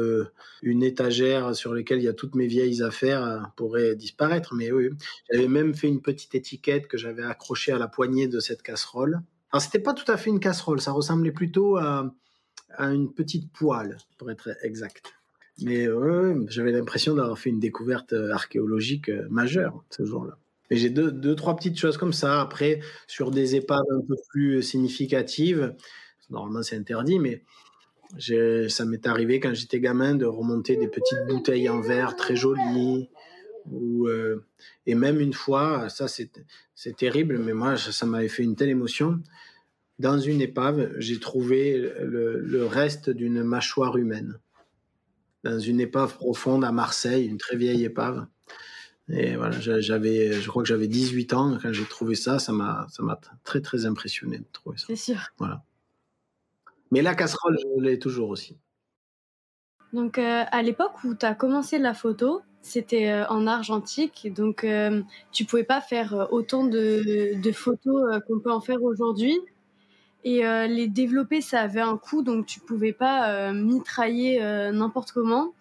une 0.63 0.83
étagère 0.83 1.57
sur 1.57 1.75
laquelle 1.75 1.99
il 1.99 2.05
y 2.05 2.09
a 2.09 2.13
toutes 2.13 2.35
mes 2.35 2.49
vieilles 2.49 2.83
affaires 2.83 3.51
pourrait 3.57 3.95
disparaître. 3.97 4.55
Mais 4.55 4.73
oui, 4.73 4.91
j'avais 5.31 5.49
même 5.49 5.75
fait 5.75 5.89
une 5.89 6.03
petite 6.03 6.35
étiquette 6.35 6.87
que 6.87 6.99
j'avais 6.99 7.25
accrochée 7.25 7.73
à 7.73 7.79
la 7.79 7.89
poignée 7.89 8.29
de 8.29 8.41
cette 8.41 8.63
casserole. 8.63 9.23
Alors 9.53 9.63
c'était 9.63 9.79
pas 9.79 9.95
tout 9.95 10.11
à 10.11 10.17
fait 10.17 10.31
une 10.31 10.41
casserole, 10.41 10.81
ça 10.81 10.93
ressemblait 10.93 11.33
plutôt 11.33 11.77
à, 11.77 12.13
à 12.77 12.91
une 12.93 13.13
petite 13.13 13.51
poêle, 13.53 13.97
pour 14.19 14.31
être 14.31 14.51
exact. 14.63 15.13
Mais 15.61 15.87
j'avais 16.49 16.73
l'impression 16.73 17.15
d'avoir 17.15 17.39
fait 17.39 17.51
une 17.51 17.61
découverte 17.61 18.13
archéologique 18.13 19.11
majeure 19.31 19.85
ce 19.91 20.05
jour-là. 20.05 20.39
Et 20.71 20.77
j'ai 20.77 20.89
deux, 20.89 21.37
trois 21.37 21.55
petites 21.55 21.79
choses 21.79 21.99
comme 21.99 22.15
ça. 22.15 22.41
Après, 22.41 22.81
sur 23.07 23.31
des 23.31 23.57
épaves 23.57 23.85
un 23.91 24.01
peu 24.01 24.17
plus 24.31 24.63
significatives, 24.63 25.75
normalement 26.31 26.63
c'est 26.63 26.77
interdit, 26.77 27.19
mais 27.19 27.43
ça 28.69 28.85
m'est 28.87 29.07
arrivé 29.07 29.39
quand 29.39 29.53
j'étais 29.55 29.81
gamin 29.81 30.15
de 30.15 30.25
remonter 30.25 30.77
des 30.77 30.89
petites 30.89 31.27
bouteilles 31.29 31.69
en 31.69 31.83
verre 31.83 32.17
très 32.17 32.37
jolies. 32.37 33.11
Euh, 33.73 34.45
et 34.87 34.95
même 34.95 35.21
une 35.21 35.35
fois, 35.35 35.89
ça 35.89 36.09
c'est 36.09 36.97
terrible, 36.97 37.39
mais 37.39 37.53
moi 37.53 37.77
ça 37.77 38.07
m'avait 38.07 38.29
fait 38.29 38.43
une 38.43 38.57
telle 38.57 38.71
émotion. 38.71 39.21
Dans 39.99 40.19
une 40.19 40.41
épave, 40.41 40.93
j'ai 40.99 41.21
trouvé 41.21 41.79
le, 42.01 42.41
le 42.41 42.67
reste 42.67 43.11
d'une 43.11 43.43
mâchoire 43.43 43.97
humaine. 43.97 44.39
Dans 45.45 45.59
une 45.59 45.81
épave 45.81 46.17
profonde 46.17 46.65
à 46.65 46.73
Marseille, 46.73 47.27
une 47.27 47.39
très 47.39 47.57
vieille 47.57 47.85
épave. 47.85 48.27
Et 49.09 49.37
voilà, 49.37 49.59
j'avais, 49.61 50.33
je 50.33 50.49
crois 50.49 50.63
que 50.63 50.69
j'avais 50.69 50.87
18 50.87 51.35
ans 51.35 51.59
quand 51.61 51.73
j'ai 51.73 51.85
trouvé 51.85 52.15
ça. 52.15 52.39
Ça 52.39 52.53
m'a, 52.53 52.87
ça 52.91 53.03
m'a 53.03 53.21
très 53.45 53.61
très 53.61 53.85
impressionné 53.85 54.39
de 54.39 54.47
trouver 54.53 54.79
ça. 54.79 54.87
C'est 54.89 54.97
sûr. 54.97 55.19
Voilà. 55.39 55.63
Mais 56.91 57.03
la 57.03 57.15
casserole, 57.15 57.59
je 57.59 57.83
l'ai 57.83 57.99
toujours 57.99 58.29
aussi. 58.29 58.57
Donc, 59.93 60.19
euh, 60.19 60.45
à 60.51 60.63
l'époque 60.63 61.05
où 61.05 61.15
tu 61.15 61.27
as 61.27 61.35
commencé 61.35 61.79
la 61.79 61.95
photo, 61.95 62.43
c'était 62.63 63.11
euh, 63.11 63.27
en 63.29 63.47
argentique, 63.47 64.33
donc 64.33 64.65
euh, 64.65 65.03
tu 65.33 65.45
pouvais 65.45 65.65
pas 65.65 65.81
faire 65.81 66.29
autant 66.31 66.65
de, 66.65 67.35
de 67.35 67.53
photos 67.53 68.23
qu'on 68.27 68.41
peut 68.41 68.53
en 68.53 68.61
faire 68.61 68.83
aujourd'hui. 68.83 69.39
Et 70.25 70.43
les 70.69 70.87
développer, 70.87 71.41
ça 71.41 71.61
avait 71.61 71.81
un 71.81 71.97
coût, 71.97 72.23
donc 72.23 72.47
tu 72.47 72.61
pouvais 72.61 72.93
pas 72.93 73.53
mitrailler 73.53 74.41
n'importe 74.73 75.11
comment. 75.11 75.53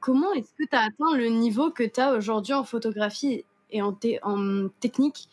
Comment 0.00 0.32
est-ce 0.32 0.52
que 0.58 0.68
tu 0.68 0.76
as 0.76 0.80
atteint 0.80 1.16
le 1.16 1.28
niveau 1.28 1.70
que 1.70 1.84
tu 1.84 2.00
as 2.00 2.14
aujourd'hui 2.14 2.52
en 2.52 2.64
photographie 2.64 3.44
et 3.70 3.80
en, 3.80 3.96
en 4.22 4.68
technique? 4.80 5.28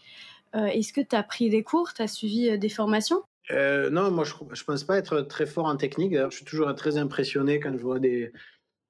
Est-ce 0.54 0.94
que 0.94 1.02
tu 1.02 1.16
as 1.16 1.24
pris 1.24 1.50
des 1.50 1.64
cours, 1.64 1.94
tu 1.94 2.04
as 2.04 2.08
suivi 2.08 2.60
des 2.60 2.70
formations? 2.70 3.24
Euh, 3.52 3.90
non, 3.90 4.12
moi 4.12 4.24
je 4.26 4.34
ne 4.36 4.64
pense 4.64 4.84
pas 4.84 4.98
être 4.98 5.22
très 5.22 5.46
fort 5.46 5.66
en 5.66 5.76
technique. 5.76 6.14
D'ailleurs, 6.14 6.32
je 6.32 6.38
suis 6.38 6.46
toujours 6.46 6.74
très 6.76 6.98
impressionné 6.98 7.60
quand 7.60 7.74
je 7.76 7.82
vois 7.82 8.00
des, 8.00 8.32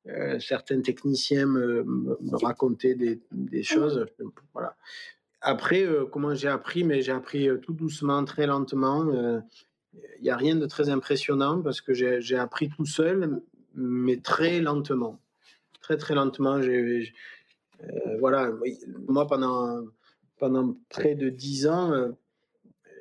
euh, 0.08 0.40
certains 0.40 0.82
techniciens 0.82 1.46
me, 1.46 1.86
raconter 2.34 2.96
des, 2.96 3.22
des, 3.32 3.64
choses. 3.64 4.06
Voilà. 4.54 4.76
Après, 5.42 5.84
euh, 5.84 6.06
comment 6.06 6.36
j'ai 6.36 6.50
appris? 6.50 6.84
Mais 6.84 7.02
j'ai 7.02 7.14
appris 7.14 7.48
tout 7.62 7.74
doucement, 7.74 8.24
très 8.26 8.48
lentement. 8.48 9.06
Il 9.94 10.24
n'y 10.24 10.30
a 10.30 10.38
rien 10.38 10.56
de 10.56 10.66
très 10.66 10.90
impressionnant 10.90 11.62
parce 11.62 11.82
que 11.82 11.94
j'ai 11.94 12.38
appris 12.38 12.70
tout 12.70 12.86
seul, 12.86 13.42
mais 13.74 14.18
très 14.18 14.60
lentement. 14.60 15.20
Très, 15.82 15.98
très 15.98 16.16
lentement. 16.16 16.62
J'ai, 16.62 17.12
voilà. 18.20 18.52
Moi, 19.08 19.26
pendant, 19.28 19.86
pendant 20.38 20.76
près 20.90 21.16
de 21.16 21.30
dix 21.30 21.68
ans, 21.68 22.14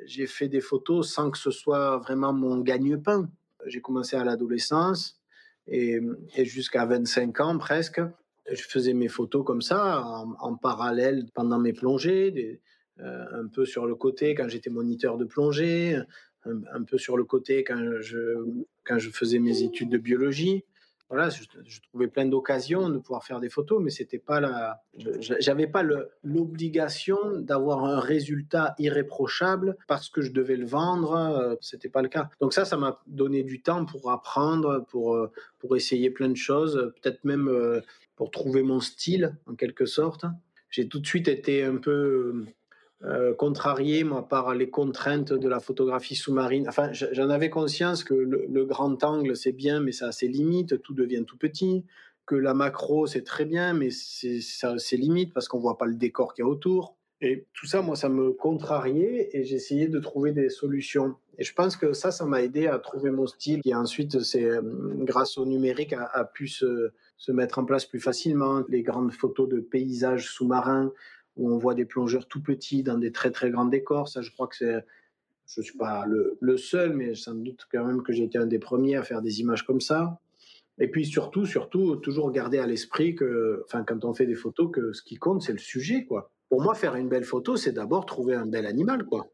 j'ai 0.07 0.27
fait 0.27 0.49
des 0.49 0.61
photos 0.61 1.13
sans 1.13 1.31
que 1.31 1.39
ce 1.39 1.51
soit 1.51 1.99
vraiment 1.99 2.33
mon 2.33 2.59
gagne-pain. 2.61 3.29
J'ai 3.67 3.81
commencé 3.81 4.17
à 4.17 4.25
l'adolescence 4.25 5.21
et, 5.67 6.01
jusqu'à 6.45 6.87
25 6.87 7.41
ans 7.41 7.59
presque, 7.59 8.01
je 8.51 8.63
faisais 8.63 8.95
mes 8.95 9.09
photos 9.09 9.45
comme 9.45 9.61
ça, 9.61 10.03
en, 10.03 10.57
parallèle 10.57 11.27
pendant 11.35 11.59
mes 11.59 11.75
plongées, 11.75 12.61
euh, 13.01 13.43
un 13.43 13.47
peu 13.47 13.67
sur 13.67 13.87
le 13.87 13.95
côté 13.95 14.35
quand 14.35 14.49
j'étais 14.49 14.71
moniteur 14.71 15.19
de 15.19 15.27
plongée, 15.27 15.99
un, 16.45 16.83
peu 16.83 16.99
sur 16.99 17.17
le 17.17 17.25
côté 17.25 17.65
quand 17.65 18.01
je, 18.01 18.45
quand 18.85 18.99
je 18.99 19.11
faisais 19.11 19.39
mes 19.39 19.63
études 19.63 19.91
de 19.91 19.99
biologie 19.99 20.65
voilà, 21.11 21.31
je, 21.31 21.81
trouvais 21.89 22.09
plein 22.09 22.27
d'occasions 22.27 22.91
de 22.91 22.99
pouvoir 22.99 23.25
faire 23.25 23.41
des 23.41 23.49
photos, 23.49 23.81
mais 23.83 23.89
c'était 23.89 24.19
pas 24.19 24.41
la, 24.41 24.83
j'avais 25.21 25.67
pas 25.67 25.83
l'obligation 26.23 27.17
d'avoir 27.39 27.85
un 27.85 27.99
résultat 27.99 28.75
irréprochable 28.79 29.77
parce 29.87 30.11
que 30.11 30.21
je 30.21 30.33
devais 30.33 30.57
le 30.57 30.67
vendre. 30.67 31.15
Euh, 31.15 31.55
c'était 31.63 31.89
pas 31.89 32.03
le 32.03 32.09
cas. 32.09 32.29
Donc 32.43 32.53
ça, 32.53 32.67
ça 32.67 32.77
m'a 32.77 33.01
donné 33.07 33.43
du 33.43 33.63
temps 33.63 33.87
pour 33.87 34.11
apprendre, 34.11 34.85
pour 34.91 35.15
euh, 35.15 35.33
pour 35.59 35.77
essayer 35.77 36.11
plein 36.11 36.29
de 36.29 36.37
choses, 36.37 36.93
peut-être 37.01 37.25
même 37.25 37.49
euh, 37.49 37.81
pour 38.15 38.31
trouver 38.31 38.63
mon 38.63 38.81
style 38.81 39.35
en 39.47 39.55
quelque 39.55 39.87
sorte. 39.87 40.27
J'ai 40.69 40.89
tout 40.89 40.99
de 40.99 41.07
suite 41.07 41.29
été 41.29 41.65
un 41.65 41.77
peu 41.77 42.45
euh, 43.05 43.33
contrarié, 43.33 44.03
moi, 44.03 44.27
par 44.27 44.55
les 44.55 44.71
contraintes 44.71 45.33
de 45.33 45.49
la 45.49 45.61
photographie 45.61 46.17
sous-marine. 46.17 46.69
Enfin, 46.69 46.91
j'en 46.93 47.31
avais 47.31 47.49
conscience 47.49 48.03
que 48.03 48.15
le, 48.15 48.65
grand 48.65 49.05
angle, 49.05 49.37
c'est 49.37 49.53
bien, 49.53 49.81
mais 49.81 49.93
ça 49.93 50.09
a 50.09 50.13
ses 50.13 50.27
limites, 50.27 50.83
tout 50.83 50.95
devient 50.95 51.25
tout 51.27 51.39
petit. 51.39 51.85
Que 52.27 52.35
la 52.35 52.55
macro, 52.55 53.07
c'est 53.07 53.23
très 53.23 53.45
bien, 53.45 53.73
mais 53.73 53.91
ça 53.91 54.73
a 54.73 54.79
ses 54.79 54.97
limites 54.97 55.33
parce 55.33 55.49
qu'on 55.49 55.61
voit 55.61 55.79
pas 55.79 55.87
le 55.87 55.95
décor 55.95 56.35
qu'il 56.35 56.45
y 56.45 56.47
a 56.47 56.51
autour. 56.51 56.97
Et 57.21 57.47
tout 57.53 57.67
ça, 57.67 57.83
moi, 57.83 57.97
ça 57.97 58.09
me 58.09 58.33
contrariait 58.33 59.31
et 59.33 59.45
j'essayais 59.45 59.89
de 59.89 59.99
trouver 59.99 60.33
des 60.33 60.49
solutions. 60.51 61.17
Et 61.39 61.45
je 61.45 61.53
pense 61.53 61.77
que 61.77 61.93
ça, 61.93 62.11
ça 62.11 62.27
m'a 62.27 62.43
aidé 62.43 62.67
à 62.67 62.79
trouver 62.79 63.11
mon 63.11 63.27
style 63.27 63.61
qui 63.63 63.75
ensuite, 63.75 64.21
c'est 64.21 64.45
euh, 64.45 64.61
grâce 64.63 65.39
au 65.39 65.47
numérique, 65.47 65.93
a, 65.93 66.25
pu 66.25 66.49
se, 66.49 66.91
se, 67.17 67.33
mettre 67.33 67.59
en 67.59 67.65
place 67.65 67.87
plus 67.87 68.01
facilement. 68.01 68.63
Les 68.69 68.83
grandes 68.83 69.13
photos 69.13 69.49
de 69.49 69.59
paysages 69.59 70.29
sous-marins, 70.31 70.93
où 71.39 71.51
on 71.51 71.57
voit 71.57 71.75
des 71.75 71.85
plongeurs 71.85 72.27
tout 72.27 72.43
petits 72.43 72.83
dans 72.83 72.99
des 72.99 73.13
très 73.13 73.31
très 73.31 73.51
grands 73.51 73.65
décors. 73.65 74.09
Ça, 74.09 74.21
je 74.21 74.31
crois 74.31 74.49
que 74.49 74.57
c'est, 74.57 74.85
je 75.57 75.63
suis 75.63 75.79
pas 75.79 76.05
le, 76.07 76.57
seul, 76.57 76.95
mais 76.95 77.15
sans 77.15 77.35
doute 77.35 77.67
quand 77.73 77.85
même 77.85 78.03
que 78.03 78.13
j'ai 78.13 78.25
été 78.25 78.39
un 78.39 78.47
des 78.47 78.59
premiers 78.59 78.97
à 78.97 79.03
faire 79.03 79.23
des 79.23 79.41
images 79.41 79.65
comme 79.65 79.81
ça. 79.81 80.21
Et 80.81 80.89
puis 80.89 81.07
surtout, 81.07 81.47
surtout, 81.47 81.97
toujours 81.97 82.31
garder 82.31 82.59
à 82.59 82.67
l'esprit 82.67 83.15
que, 83.15 83.63
enfin, 83.65 83.83
quand 83.85 84.05
on 84.05 84.15
fait 84.15 84.27
des 84.27 84.35
photos, 84.35 84.71
que 84.73 84.93
ce 84.93 85.03
qui 85.03 85.17
compte, 85.17 85.43
c'est 85.43 85.53
le 85.53 85.59
sujet, 85.59 86.05
quoi. 86.05 86.31
Pour 86.49 86.63
moi, 86.63 86.75
faire 86.75 86.95
une 86.95 87.09
belle 87.09 87.25
photo, 87.25 87.57
c'est 87.57 87.73
d'abord 87.73 88.07
trouver 88.07 88.35
un 88.35 88.47
bel 88.47 88.67
animal, 88.67 89.05
quoi. 89.05 89.29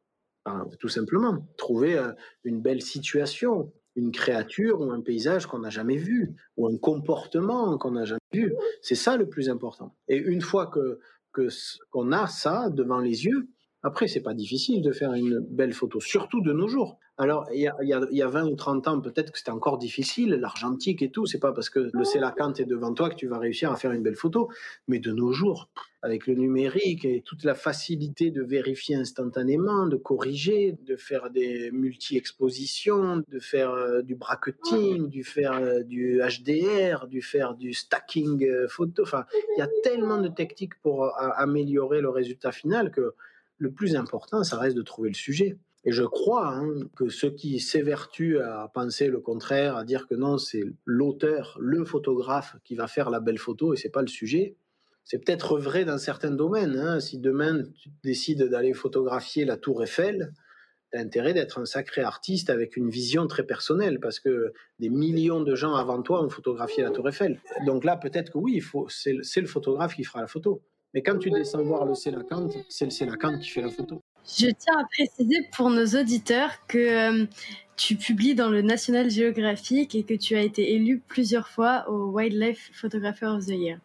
tout 0.80 0.88
simplement, 0.88 1.46
trouver 1.56 1.96
euh, 1.96 2.12
une 2.44 2.60
belle 2.60 2.82
situation, 2.82 3.72
une 3.94 4.10
créature 4.10 4.80
ou 4.80 4.90
un 4.90 5.00
paysage 5.00 5.46
qu'on 5.46 5.60
n'a 5.60 5.70
jamais 5.70 5.96
vu, 5.96 6.34
ou 6.56 6.66
un 6.66 6.76
comportement 6.76 7.76
qu'on 7.78 7.92
n'a 7.92 8.04
jamais 8.04 8.20
vu. 8.32 8.54
C'est 8.82 8.94
ça 8.94 9.16
le 9.16 9.28
plus 9.28 9.48
important. 9.48 9.94
Et 10.08 10.16
une 10.16 10.40
fois 10.40 10.66
que 10.66 10.98
qu'on 11.90 12.12
a 12.12 12.26
ça 12.26 12.70
devant 12.70 12.98
les 13.00 13.24
yeux, 13.24 13.48
après, 13.84 14.08
c'est 14.08 14.22
pas 14.22 14.32
difficile 14.32 14.80
de 14.80 14.92
faire 14.92 15.12
une 15.12 15.40
belle 15.40 15.74
photo, 15.74 16.00
surtout 16.00 16.40
de 16.40 16.54
nos 16.54 16.68
jours. 16.68 16.98
Alors, 17.18 17.46
il 17.52 17.60
y 17.60 17.68
a, 17.68 17.76
y 17.82 18.22
a, 18.22 18.28
20 18.28 18.46
ou 18.46 18.56
30 18.56 18.88
ans, 18.88 19.00
peut-être 19.00 19.30
que 19.30 19.38
c'était 19.38 19.50
encore 19.50 19.76
difficile, 19.76 20.30
l'argentique 20.30 21.02
et 21.02 21.10
tout. 21.10 21.26
C'est 21.26 21.38
pas 21.38 21.52
parce 21.52 21.68
que 21.68 21.90
le 21.92 22.04
sélacanthe 22.04 22.58
est 22.60 22.64
devant 22.64 22.94
toi 22.94 23.10
que 23.10 23.14
tu 23.14 23.28
vas 23.28 23.38
réussir 23.38 23.70
à 23.70 23.76
faire 23.76 23.92
une 23.92 24.02
belle 24.02 24.16
photo. 24.16 24.48
Mais 24.88 24.98
de 24.98 25.12
nos 25.12 25.32
jours, 25.32 25.68
avec 26.00 26.26
le 26.26 26.34
numérique 26.34 27.04
et 27.04 27.20
toute 27.20 27.44
la 27.44 27.54
facilité 27.54 28.30
de 28.30 28.42
vérifier 28.42 28.96
instantanément, 28.96 29.86
de 29.86 29.96
corriger, 29.96 30.76
de 30.86 30.96
faire 30.96 31.30
des 31.30 31.70
multi-expositions, 31.70 33.22
de 33.28 33.38
faire 33.38 33.70
euh, 33.70 34.02
du 34.02 34.14
bracketing, 34.14 35.08
du 35.08 35.24
faire 35.24 35.52
euh, 35.52 35.82
du 35.82 36.20
HDR, 36.20 37.06
du 37.06 37.22
faire 37.22 37.54
du 37.54 37.74
stacking 37.74 38.44
euh, 38.44 38.66
photo. 38.66 39.02
Enfin, 39.02 39.24
il 39.56 39.60
y 39.60 39.62
a 39.62 39.68
tellement 39.82 40.20
de 40.20 40.28
techniques 40.28 40.80
pour 40.80 41.12
améliorer 41.18 42.00
le 42.00 42.08
résultat 42.08 42.50
final 42.50 42.90
que 42.90 43.14
le 43.64 43.72
plus 43.72 43.96
important, 43.96 44.44
ça 44.44 44.58
reste 44.58 44.76
de 44.76 44.82
trouver 44.82 45.08
le 45.08 45.14
sujet. 45.14 45.58
Et 45.86 45.92
je 45.92 46.04
crois 46.04 46.48
hein, 46.48 46.68
que 46.96 47.08
ceux 47.08 47.30
qui 47.30 47.60
s'évertuent 47.60 48.38
à 48.38 48.70
penser 48.72 49.08
le 49.08 49.20
contraire, 49.20 49.76
à 49.76 49.84
dire 49.84 50.06
que 50.06 50.14
non, 50.14 50.38
c'est 50.38 50.62
l'auteur, 50.84 51.56
le 51.60 51.84
photographe 51.84 52.56
qui 52.64 52.74
va 52.74 52.86
faire 52.86 53.10
la 53.10 53.20
belle 53.20 53.38
photo 53.38 53.74
et 53.74 53.76
c'est 53.76 53.90
pas 53.90 54.00
le 54.02 54.08
sujet, 54.08 54.56
c'est 55.04 55.18
peut-être 55.18 55.58
vrai 55.58 55.84
dans 55.84 55.98
certains 55.98 56.30
domaines. 56.30 56.76
Hein. 56.76 57.00
Si 57.00 57.18
demain 57.18 57.64
tu 57.74 57.90
décides 58.02 58.44
d'aller 58.44 58.72
photographier 58.72 59.44
la 59.44 59.58
Tour 59.58 59.82
Eiffel, 59.82 60.32
tu 60.90 60.98
as 60.98 61.00
intérêt 61.02 61.34
d'être 61.34 61.58
un 61.58 61.66
sacré 61.66 62.00
artiste 62.00 62.48
avec 62.48 62.76
une 62.76 62.88
vision 62.88 63.26
très 63.26 63.42
personnelle 63.42 64.00
parce 64.00 64.20
que 64.20 64.54
des 64.78 64.88
millions 64.88 65.42
de 65.42 65.54
gens 65.54 65.74
avant 65.74 66.00
toi 66.00 66.24
ont 66.24 66.30
photographié 66.30 66.82
la 66.82 66.90
Tour 66.90 67.08
Eiffel. 67.10 67.40
Donc 67.66 67.84
là, 67.84 67.98
peut-être 67.98 68.32
que 68.32 68.38
oui, 68.38 68.62
c'est 68.88 69.40
le 69.40 69.46
photographe 69.46 69.94
qui 69.96 70.04
fera 70.04 70.22
la 70.22 70.28
photo. 70.28 70.62
Mais 70.94 71.02
quand 71.02 71.18
tu 71.18 71.28
descends 71.30 71.62
voir 71.64 71.84
le 71.84 71.94
Sélacanthe, 71.94 72.56
c'est 72.68 72.84
le 72.84 72.92
Sélacanthe 72.92 73.40
qui 73.40 73.50
fait 73.50 73.60
la 73.60 73.68
photo. 73.68 74.00
Je 74.24 74.46
tiens 74.46 74.78
à 74.78 74.84
préciser 74.84 75.48
pour 75.52 75.68
nos 75.68 75.86
auditeurs 75.86 76.66
que 76.68 76.78
euh, 76.78 77.26
tu 77.76 77.96
publies 77.96 78.36
dans 78.36 78.48
le 78.48 78.62
National 78.62 79.10
Geographic 79.10 79.96
et 79.96 80.04
que 80.04 80.14
tu 80.14 80.36
as 80.36 80.42
été 80.42 80.72
élu 80.72 81.02
plusieurs 81.06 81.48
fois 81.48 81.84
au 81.90 82.12
Wildlife 82.12 82.70
Photographer 82.72 83.26
of 83.26 83.44
the 83.44 83.50
Year. 83.50 83.78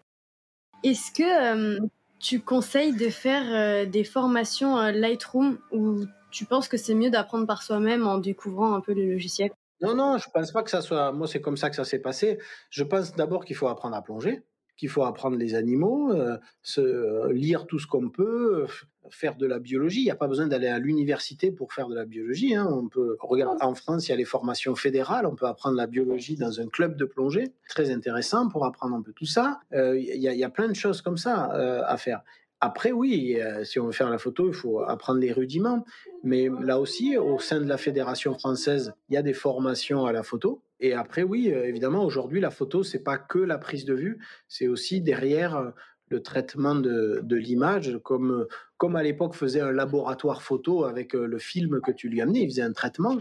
Est-ce 0.84 1.12
que 1.12 1.78
euh, 1.80 1.80
tu 2.19 2.39
conseilles 2.41 2.95
de 2.95 3.10
faire 3.10 3.43
euh, 3.50 3.86
des 3.86 4.04
formations 4.04 4.78
Lightroom 4.78 5.58
où 5.72 6.06
tu 6.30 6.45
penses 6.45 6.67
que 6.67 6.78
c'est 6.78 6.93
mieux 6.93 7.10
d'apprendre 7.10 7.48
par 7.48 7.63
soi-même 7.63 8.06
en 8.08 8.19
découvrant 8.19 8.76
un 8.76 8.82
peu 8.82 8.93
les 8.93 9.12
logiciels 9.12 9.52
Non, 9.82 9.95
non, 9.95 10.19
je 10.19 10.30
pense 10.30 10.52
pas 10.52 10.62
que 10.62 10.69
ça 10.69 10.82
soit. 10.82 11.12
Moi, 11.12 11.26
c'est 11.26 11.41
comme 11.41 11.58
ça 11.58 11.72
que 11.72 11.76
ça 11.76 11.86
s'est 11.86 12.00
passé. 12.00 12.38
Je 12.69 12.84
pense 12.84 13.15
d'abord 13.15 13.45
qu'il 13.45 13.56
faut 13.56 13.67
apprendre 13.67 13.95
à 13.95 14.04
plonger, 14.04 14.43
qu'il 14.80 14.89
faut 14.89 15.04
apprendre 15.04 15.36
les 15.36 15.56
animaux, 15.56 16.13
euh, 16.13 16.38
se, 16.62 16.80
euh, 16.80 17.34
lire 17.34 17.68
tout 17.68 17.80
ce 17.80 17.86
qu'on 17.86 18.10
peut, 18.10 18.65
faire 19.10 19.36
de 19.36 19.46
la 19.46 19.60
biologie. 19.60 20.02
Il 20.02 20.06
n'y 20.06 20.12
a 20.12 20.15
pas 20.15 20.28
besoin 20.28 20.48
d'aller 20.48 20.68
à 20.68 20.80
l'université 20.80 21.52
pour 21.52 21.74
faire 21.74 21.88
de 21.88 21.96
la 21.96 22.06
biologie. 22.06 22.56
Hein. 22.56 22.68
On 22.72 22.88
peut 22.88 23.18
regarder 23.20 23.62
en 23.62 23.76
France, 23.76 24.08
il 24.08 24.12
y 24.12 24.13
a 24.13 24.18
les 24.18 24.26
formations 24.26 24.76
fédérales. 24.76 25.26
On 25.26 25.36
peut 25.36 25.48
apprendre 25.48 25.76
la 25.76 25.88
biologie 25.88 26.36
dans 26.36 26.62
un 26.62 26.68
club 26.68 26.96
de 26.96 27.06
plongée, 27.06 27.52
très 27.68 27.92
intéressant 27.92 28.48
pour 28.48 28.65
apprendre 28.65 28.96
un 28.96 29.02
peu 29.02 29.12
tout 29.12 29.26
ça. 29.26 29.60
Euh, 29.74 30.00
il 30.00 30.15
y, 30.15 30.28
y, 30.28 30.44
a 30.44 30.50
plein 30.50 30.70
de 30.70 30.76
choses 30.76 31.02
comme 31.02 31.18
ça 31.18 31.52
euh, 31.56 31.82
à 31.86 31.98
faire. 31.98 32.22
Après, 32.62 32.92
oui, 32.92 33.39
euh, 33.39 33.63
si 33.63 33.80
on 33.80 33.86
veut 33.86 33.92
faire 33.92 34.10
la 34.10 34.18
photo, 34.18 34.48
il 34.48 34.54
faut 34.54 34.82
apprendre 34.82 35.20
les 35.20 35.32
rudiments. 35.32 35.86
Mais 36.24 36.50
là 36.62 36.80
aussi, 36.80 37.18
au 37.18 37.39
sein 37.39 37.60
de 37.60 37.68
la 37.68 37.78
Fédération 37.78 38.34
française, 38.34 38.94
il 39.10 39.15
y 39.15 39.18
a 39.18 39.22
des 39.22 39.34
formations 39.34 40.06
à 40.06 40.12
la 40.12 40.24
photo. 40.24 40.62
Et 40.80 40.94
après, 40.94 41.24
oui, 41.24 41.48
évidemment, 41.48 42.06
aujourd'hui, 42.06 42.39
la 42.39 42.52
photo, 42.52 42.84
c'est 42.84 43.04
pas 43.04 43.18
que 43.18 43.39
la 43.39 43.58
prise 43.58 43.86
de 43.86 43.94
vue, 43.94 44.20
c'est 44.48 44.68
aussi 44.68 45.02
derrière 45.02 45.74
le 46.10 46.22
traitement 46.22 46.76
de, 46.76 47.36
l'image, 47.36 48.00
comme, 48.04 48.48
comme 48.78 48.96
à 48.96 49.04
l'époque 49.04 49.36
faisait 49.36 49.62
un 49.62 49.72
laboratoire 49.72 50.42
photo 50.42 50.86
avec 50.86 51.15
euh, 51.15 51.26
le 51.26 51.38
film 51.38 51.82
que 51.82 51.92
tu 51.92 52.10
lui 52.10 52.22
amenais, 52.22 52.42
il 52.42 52.50
faisait 52.50 52.63
un 52.63 52.74
traitement, 52.74 53.18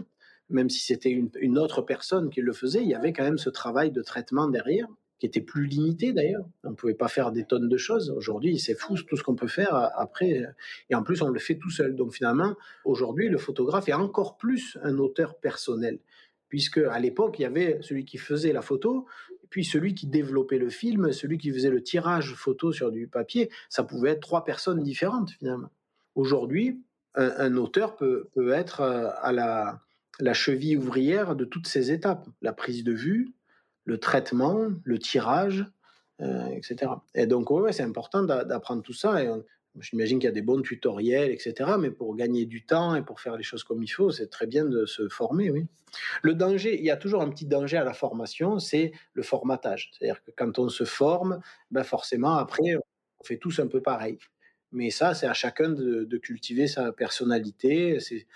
même 0.49 0.69
si 0.69 0.79
c'était 0.79 1.11
une, 1.11 1.29
une, 1.39 1.57
autre 1.57 1.81
personne 1.81 2.29
qui 2.29 2.41
le 2.41 2.53
faisait, 2.53 2.81
il 2.81 2.89
y 2.89 2.95
avait 2.95 3.13
quand 3.13 3.23
même 3.23 3.37
ce 3.37 3.49
travail 3.49 3.91
de 3.91 4.01
traitement 4.01 4.47
derrière, 4.47 4.87
qui 5.19 5.25
était 5.25 5.41
plus 5.41 5.65
limité 5.65 6.13
d'ailleurs. 6.13 6.45
On 6.63 6.71
ne 6.71 6.75
pouvait 6.75 6.93
pas 6.93 7.09
faire 7.09 7.31
des 7.31 7.43
tonnes 7.43 7.67
de 7.67 7.77
choses. 7.77 8.09
Aujourd'hui, 8.11 8.57
c'est 8.57 8.73
fou 8.73 8.95
tout 8.95 9.17
ce 9.17 9.23
qu'on 9.23 9.35
peut 9.35 9.49
faire 9.49 9.75
après. 9.97 10.45
Et 10.89 10.95
en 10.95 11.03
plus, 11.03 11.21
on 11.21 11.27
le 11.27 11.39
fait 11.39 11.57
tout 11.57 11.69
seul. 11.69 11.93
Donc 11.95 12.13
finalement, 12.13 12.55
aujourd'hui, 12.85 13.27
le 13.27 13.37
photographe 13.37 13.89
est 13.89 13.93
encore 13.93 14.37
plus 14.37 14.77
un 14.81 14.97
auteur 14.97 15.35
personnel 15.35 15.99
puisque 16.49 16.79
à 16.79 16.99
l'époque, 16.99 17.39
il 17.39 17.43
y 17.43 17.45
avait 17.45 17.79
celui 17.81 18.05
qui 18.05 18.17
faisait 18.17 18.51
la 18.51 18.61
photo, 18.61 19.05
puis 19.49 19.63
celui 19.63 19.95
qui 19.95 20.07
développait 20.07 20.57
le 20.57 20.69
film, 20.69 21.11
celui 21.11 21.37
qui 21.37 21.51
faisait 21.51 21.69
le 21.69 21.81
tirage 21.81 22.33
photo 22.35 22.71
sur 22.71 22.91
du 22.91 23.07
papier, 23.07 23.49
ça 23.69 23.83
pouvait 23.83 24.11
être 24.11 24.19
trois 24.19 24.43
personnes 24.43 24.83
différentes 24.83 25.31
finalement. 25.31 25.69
Aujourd'hui, 26.15 26.81
un, 27.15 27.55
auteur 27.57 27.95
peut, 27.95 28.29
peut 28.33 28.51
être 28.51 28.81
euh, 28.81 29.09
à 29.21 29.31
la, 29.31 30.33
cheville 30.33 30.77
ouvrière 30.77 31.35
de 31.35 31.45
toutes 31.45 31.67
ces 31.67 31.91
étapes, 31.91 32.27
la 32.41 32.53
prise 32.53 32.83
de 32.83 32.93
vue, 32.93 33.33
le 33.85 33.97
traitement, 33.97 34.67
le 34.83 34.99
tirage, 34.99 35.65
euh, 36.21 36.45
etc. 36.47 36.91
Et 37.15 37.25
donc, 37.25 37.49
ouais, 37.51 37.71
c'est 37.71 37.83
important 37.83 38.23
d'apprendre 38.23 38.83
tout 38.83 38.93
ça. 38.93 39.21
J'imagine 39.79 40.19
qu'il 40.19 40.27
y 40.27 40.31
a 40.31 40.33
des 40.33 40.41
bons 40.41 40.61
tutoriels, 40.61 41.31
etc. 41.31 41.71
Mais 41.79 41.91
pour 41.91 42.15
gagner 42.15 42.45
du 42.45 42.65
temps 42.65 42.95
et 42.95 43.01
pour 43.01 43.21
faire 43.21 43.37
les 43.37 43.43
choses 43.43 43.63
comme 43.63 43.83
il 43.83 43.87
faut, 43.87 44.11
c'est 44.11 44.27
très 44.27 44.47
bien 44.47 44.65
de 44.65 44.85
se 44.85 45.07
former, 45.09 45.51
oui. 45.51 45.65
Le 46.21 46.35
danger, 46.35 46.77
il 46.77 46.85
y 46.85 46.91
a 46.91 46.97
toujours 46.97 47.21
un 47.21 47.29
petit 47.29 47.45
danger 47.45 47.77
à 47.77 47.83
la 47.83 47.93
formation, 47.93 48.59
c'est 48.59 48.91
le 49.13 49.23
formatage. 49.23 49.91
C'est-à-dire 49.91 50.23
que 50.23 50.31
quand 50.35 50.59
on 50.59 50.69
se 50.69 50.83
forme, 50.83 51.39
ben 51.71 51.83
forcément, 51.83 52.35
après, 52.35 52.75
on 52.75 53.23
fait 53.23 53.37
tous 53.37 53.59
un 53.59 53.67
peu 53.67 53.81
pareil. 53.81 54.17
Mais 54.71 54.91
ça, 54.91 55.15
c'est 55.15 55.25
à 55.25 55.33
chacun 55.33 55.69
de, 55.69 56.17
cultiver 56.17 56.67
sa 56.67 56.91
personnalité, 56.91 57.99
c'est 57.99 58.27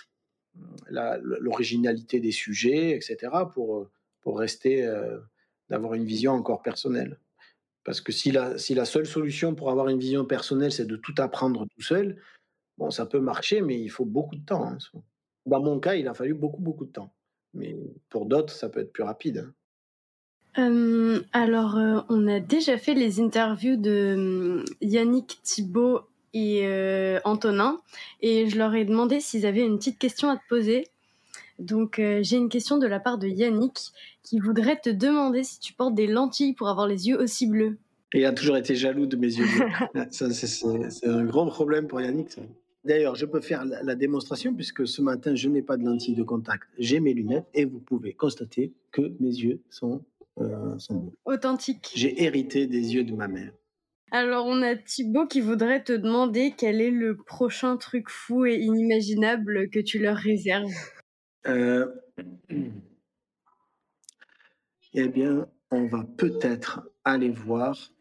l'originalité 0.90 2.20
des 2.20 2.32
sujets, 2.32 2.92
etc. 2.92 3.32
pour, 3.54 3.88
pour 4.22 4.40
rester, 4.40 4.86
euh, 4.86 5.20
d'avoir 5.70 5.94
une 5.94 6.06
vision 6.06 6.34
encore 6.34 6.62
personnelle. 6.62 7.18
Parce 7.84 8.00
que 8.00 8.12
si 8.12 8.32
la, 8.32 8.58
seule 8.58 9.06
solution 9.06 9.56
pour 9.56 9.70
avoir 9.70 9.90
une 9.90 10.00
vision 10.00 10.26
personnelle, 10.26 10.72
c'est 10.72 10.86
de 10.86 10.96
tout 10.96 11.16
apprendre 11.18 11.66
tout 11.76 11.82
seul, 11.82 12.22
bon, 12.78 12.90
ça 12.92 13.06
peut 13.06 13.20
marcher, 13.20 13.62
mais 13.62 13.80
il 13.80 13.90
faut 13.90 14.06
beaucoup 14.06 14.36
de 14.36 14.46
temps. 14.46 14.66
Hein. 14.66 14.78
Dans 15.46 15.62
mon 15.62 15.80
cas, 15.80 15.96
il 15.96 16.08
a 16.08 16.14
fallu 16.14 16.34
beaucoup, 16.34 16.62
beaucoup 16.62 16.86
de 16.86 16.92
temps. 16.92 17.14
Mais 17.54 17.76
pour 18.10 18.26
d'autres, 18.26 18.54
ça 18.54 18.70
peut 18.70 18.80
être 18.80 18.94
plus 18.94 19.04
rapide. 19.04 19.50
Hein. 20.56 21.22
Alors, 21.34 21.78
on 22.10 22.28
a 22.28 22.40
déjà 22.40 22.78
fait 22.78 22.94
les 22.94 23.20
interviews 23.20 23.76
de 23.76 24.64
Yannick 24.82 25.40
Thibault 25.44 26.02
et 26.34 26.66
Antonin, 27.26 27.82
et 28.22 28.48
je 28.48 28.58
leur 28.58 28.74
ai 28.74 28.86
demandé 28.86 29.20
s'ils 29.20 29.46
avaient 29.46 29.66
une 29.66 29.78
petite 29.78 30.00
question 30.00 30.30
à 30.30 30.38
te 30.38 30.48
poser. 30.48 30.88
Donc, 31.60 31.96
j'ai 31.98 32.38
une 32.38 32.50
question 32.50 32.78
de 32.78 32.88
la 32.88 33.00
part 33.00 33.18
de 33.18 33.28
Yannick 33.28 33.92
qui 34.24 34.40
voudrait 34.40 34.80
te 34.80 34.90
demander 34.90 35.44
si 35.44 35.60
tu 35.60 35.74
portes 35.74 35.96
des 35.96 36.08
lentilles 36.08 36.54
pour 36.54 36.68
avoir 36.68 36.88
les 36.88 37.08
yeux 37.08 37.20
aussi 37.20 37.48
bleus. 37.48 37.78
Il 38.14 38.26
a 38.26 38.32
toujours 38.32 38.58
été 38.58 38.76
jaloux 38.76 39.06
de 39.06 39.16
mes 39.16 39.34
yeux 39.34 39.46
bleus. 39.46 40.06
c'est 40.12 41.08
un 41.08 41.24
gros 41.26 41.46
problème 41.48 41.88
pour 41.88 42.02
Yannick. 42.02 42.38
D'ailleurs, 42.84 43.16
je 43.16 43.26
peux 43.26 43.40
faire 43.40 43.64
la, 43.66 43.82
la, 43.82 43.96
démonstration 43.96 44.54
puisque 44.54 44.86
ce 44.86 45.02
matin, 45.02 45.36
je 45.36 45.48
n'ai 45.48 45.62
pas 45.62 45.78
de 45.78 45.86
lentilles 45.86 46.16
de 46.16 46.24
contact. 46.24 46.68
J'ai 46.78 47.00
mes 47.00 47.14
lunettes 47.14 47.48
et 47.54 47.64
vous 47.64 47.80
pouvez 47.80 48.14
constater 48.14 48.74
que 48.92 49.14
mes 49.20 49.30
yeux 49.30 49.62
sont, 49.70 50.04
euh, 50.40 50.78
sont 50.80 50.96
bleus. 50.96 51.18
Authentiques. 51.26 51.92
J'ai 51.96 52.24
hérité 52.24 52.68
des 52.68 52.94
yeux 52.94 53.06
de 53.06 53.14
ma 53.14 53.28
mère. 53.30 53.52
Alors, 54.12 54.46
on 54.46 54.62
a 54.62 54.76
Thibaut 54.76 55.26
qui 55.26 55.42
voudrait 55.42 55.84
te 55.84 55.94
demander 55.94 56.54
quel 56.56 56.82
est 56.82 56.92
le 56.92 57.18
prochain 57.18 57.78
truc 57.78 58.10
fou 58.10 58.46
et 58.46 58.58
inimaginable 58.58 59.70
que 59.72 59.80
tu 59.80 59.98
leur 59.98 60.18
réserves. 60.18 60.70
Euh... 61.48 61.88
eh 64.94 65.08
bien, 65.10 65.48
on 65.72 65.88
va 65.88 66.04
peut-être 66.18 66.90
aller 67.04 67.30
voir, 67.30 67.92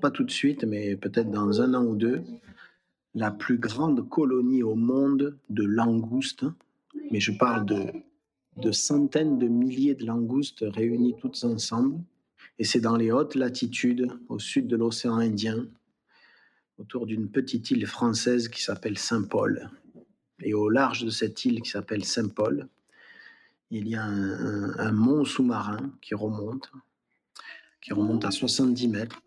pas 0.00 0.10
tout 0.12 0.24
de 0.24 0.30
suite, 0.30 0.64
mais 0.64 0.96
peut-être 0.96 1.30
dans 1.30 1.60
un 1.60 1.74
an 1.74 1.84
ou 1.84 1.96
deux, 1.96 2.22
la 3.14 3.30
plus 3.30 3.58
grande 3.58 4.08
colonie 4.08 4.62
au 4.62 4.74
monde 4.74 5.38
de 5.48 5.64
langoustes. 5.64 6.44
Mais 7.10 7.20
je 7.20 7.32
parle 7.32 7.66
de, 7.66 7.92
de 8.56 8.72
centaines 8.72 9.38
de 9.38 9.48
milliers 9.48 9.94
de 9.94 10.06
langoustes 10.06 10.64
réunies 10.66 11.16
toutes 11.20 11.42
ensemble. 11.44 12.00
Et 12.58 12.64
c'est 12.64 12.80
dans 12.80 12.96
les 12.96 13.10
hautes 13.10 13.34
latitudes, 13.34 14.08
au 14.28 14.38
sud 14.38 14.68
de 14.68 14.76
l'océan 14.76 15.16
Indien, 15.16 15.66
autour 16.78 17.06
d'une 17.06 17.28
petite 17.28 17.70
île 17.70 17.86
française 17.86 18.48
qui 18.48 18.62
s'appelle 18.62 18.98
Saint-Paul. 18.98 19.70
Et 20.42 20.54
au 20.54 20.68
large 20.68 21.04
de 21.04 21.10
cette 21.10 21.44
île 21.44 21.60
qui 21.62 21.70
s'appelle 21.70 22.04
Saint-Paul, 22.04 22.68
il 23.70 23.88
y 23.88 23.94
a 23.94 24.02
un, 24.02 24.70
un, 24.70 24.78
un 24.78 24.92
mont 24.92 25.24
sous-marin 25.24 25.92
qui 26.00 26.14
remonte, 26.14 26.70
qui 27.80 27.92
remonte 27.92 28.24
à 28.24 28.30
70 28.30 28.88
mètres. 28.88 29.22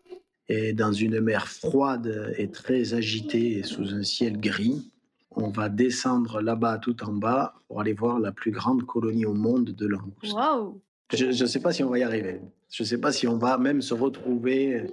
Et 0.48 0.74
dans 0.74 0.92
une 0.92 1.20
mer 1.20 1.48
froide 1.48 2.34
et 2.36 2.50
très 2.50 2.92
agitée, 2.92 3.62
sous 3.62 3.94
un 3.94 4.02
ciel 4.02 4.38
gris, 4.38 4.90
on 5.36 5.48
va 5.48 5.68
descendre 5.68 6.40
là-bas, 6.40 6.78
tout 6.78 7.02
en 7.04 7.12
bas, 7.12 7.54
pour 7.66 7.80
aller 7.80 7.92
voir 7.92 8.20
la 8.20 8.32
plus 8.32 8.50
grande 8.50 8.84
colonie 8.84 9.26
au 9.26 9.34
monde 9.34 9.70
de 9.70 9.86
langoustes. 9.86 10.32
Wow. 10.32 10.80
Je 11.12 11.26
ne 11.26 11.46
sais 11.46 11.60
pas 11.60 11.72
si 11.72 11.82
on 11.82 11.90
va 11.90 11.98
y 11.98 12.02
arriver. 12.02 12.40
Je 12.70 12.82
ne 12.82 12.86
sais 12.86 12.98
pas 12.98 13.12
si 13.12 13.26
on 13.26 13.38
va 13.38 13.58
même 13.58 13.82
se 13.82 13.94
retrouver 13.94 14.86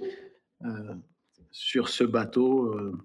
euh, 0.64 0.94
sur 1.50 1.88
ce 1.88 2.04
bateau 2.04 2.66
euh, 2.74 2.96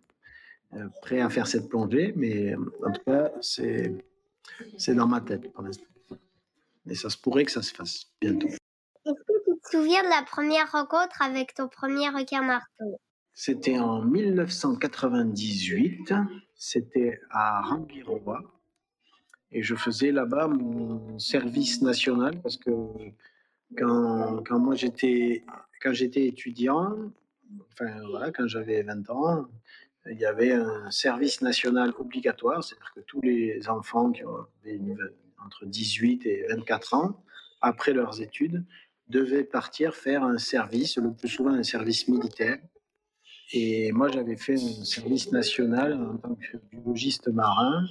prêt 1.02 1.22
à 1.22 1.30
faire 1.30 1.48
cette 1.48 1.70
plongée, 1.70 2.14
mais 2.16 2.56
en 2.56 2.92
tout 2.92 3.02
cas, 3.06 3.32
c'est 3.42 3.96
dans 4.90 5.08
ma 5.08 5.22
tête 5.22 5.52
pour 5.52 5.64
l'instant. 5.64 5.86
Et 6.90 6.96
ça 6.96 7.10
se 7.10 7.18
pourrait 7.18 7.46
que 7.46 7.52
ça 7.52 7.62
se 7.62 7.74
fasse 7.74 8.08
bientôt. 8.22 8.48
Est-ce 8.48 9.12
que 9.12 9.44
tu 9.46 9.60
te 9.60 9.78
souviens 9.78 10.04
de 10.04 10.10
la 10.10 10.24
première 10.24 10.72
rencontre 10.72 11.22
avec 11.22 11.54
ton 11.54 11.68
premier 11.68 12.08
requin 12.10 12.44
marteau? 12.44 13.00
C'était 13.34 13.78
en 13.78 14.02
1998. 14.02 16.14
C'était 16.56 17.20
à 17.30 17.62
Rangiroa. 17.62 18.42
Et 19.52 19.62
je 19.64 19.76
faisais 19.76 20.12
là-bas 20.12 20.48
mon 20.48 21.20
service 21.20 21.82
national 21.82 22.42
parce 22.42 22.58
que 22.58 22.72
quand, 23.78 24.44
quand 24.46 24.60
moi 24.60 24.76
j'étais 24.76 25.46
quand 25.82 25.94
j'étais 25.94 26.26
étudiant, 26.26 26.96
enfin 27.72 28.02
voilà, 28.10 28.32
quand 28.32 28.48
j'avais 28.48 28.84
20 28.84 29.10
ans, 29.10 29.48
il 30.12 30.20
y 30.20 30.26
avait 30.26 30.54
un 30.54 30.90
service 30.92 31.42
national 31.42 31.94
obligatoire, 31.98 32.64
c'est-à-dire 32.64 32.92
que 32.96 33.02
tous 33.02 33.22
les 33.22 33.68
enfants 33.68 34.12
qui 34.12 34.22
une, 34.66 34.98
entre 35.46 35.66
18 35.66 36.26
et 36.26 36.46
24 36.50 36.94
ans, 36.94 37.24
après 37.62 37.94
leurs 37.94 38.22
études, 38.22 38.64
devaient 39.08 39.44
partir 39.44 39.96
faire 39.96 40.24
un 40.24 40.38
service, 40.38 40.98
le 40.98 41.14
plus 41.14 41.30
souvent 41.30 41.52
un 41.52 41.64
service 41.64 42.08
militaire. 42.08 42.58
Et 43.54 43.92
moi, 43.94 44.10
j'avais 44.10 44.36
fait 44.36 44.56
un 44.56 44.84
service 44.84 45.32
national 45.32 45.94
en 45.94 46.18
tant 46.18 46.36
que 46.36 46.58
biologiste 46.70 47.30
marin, 47.30 47.86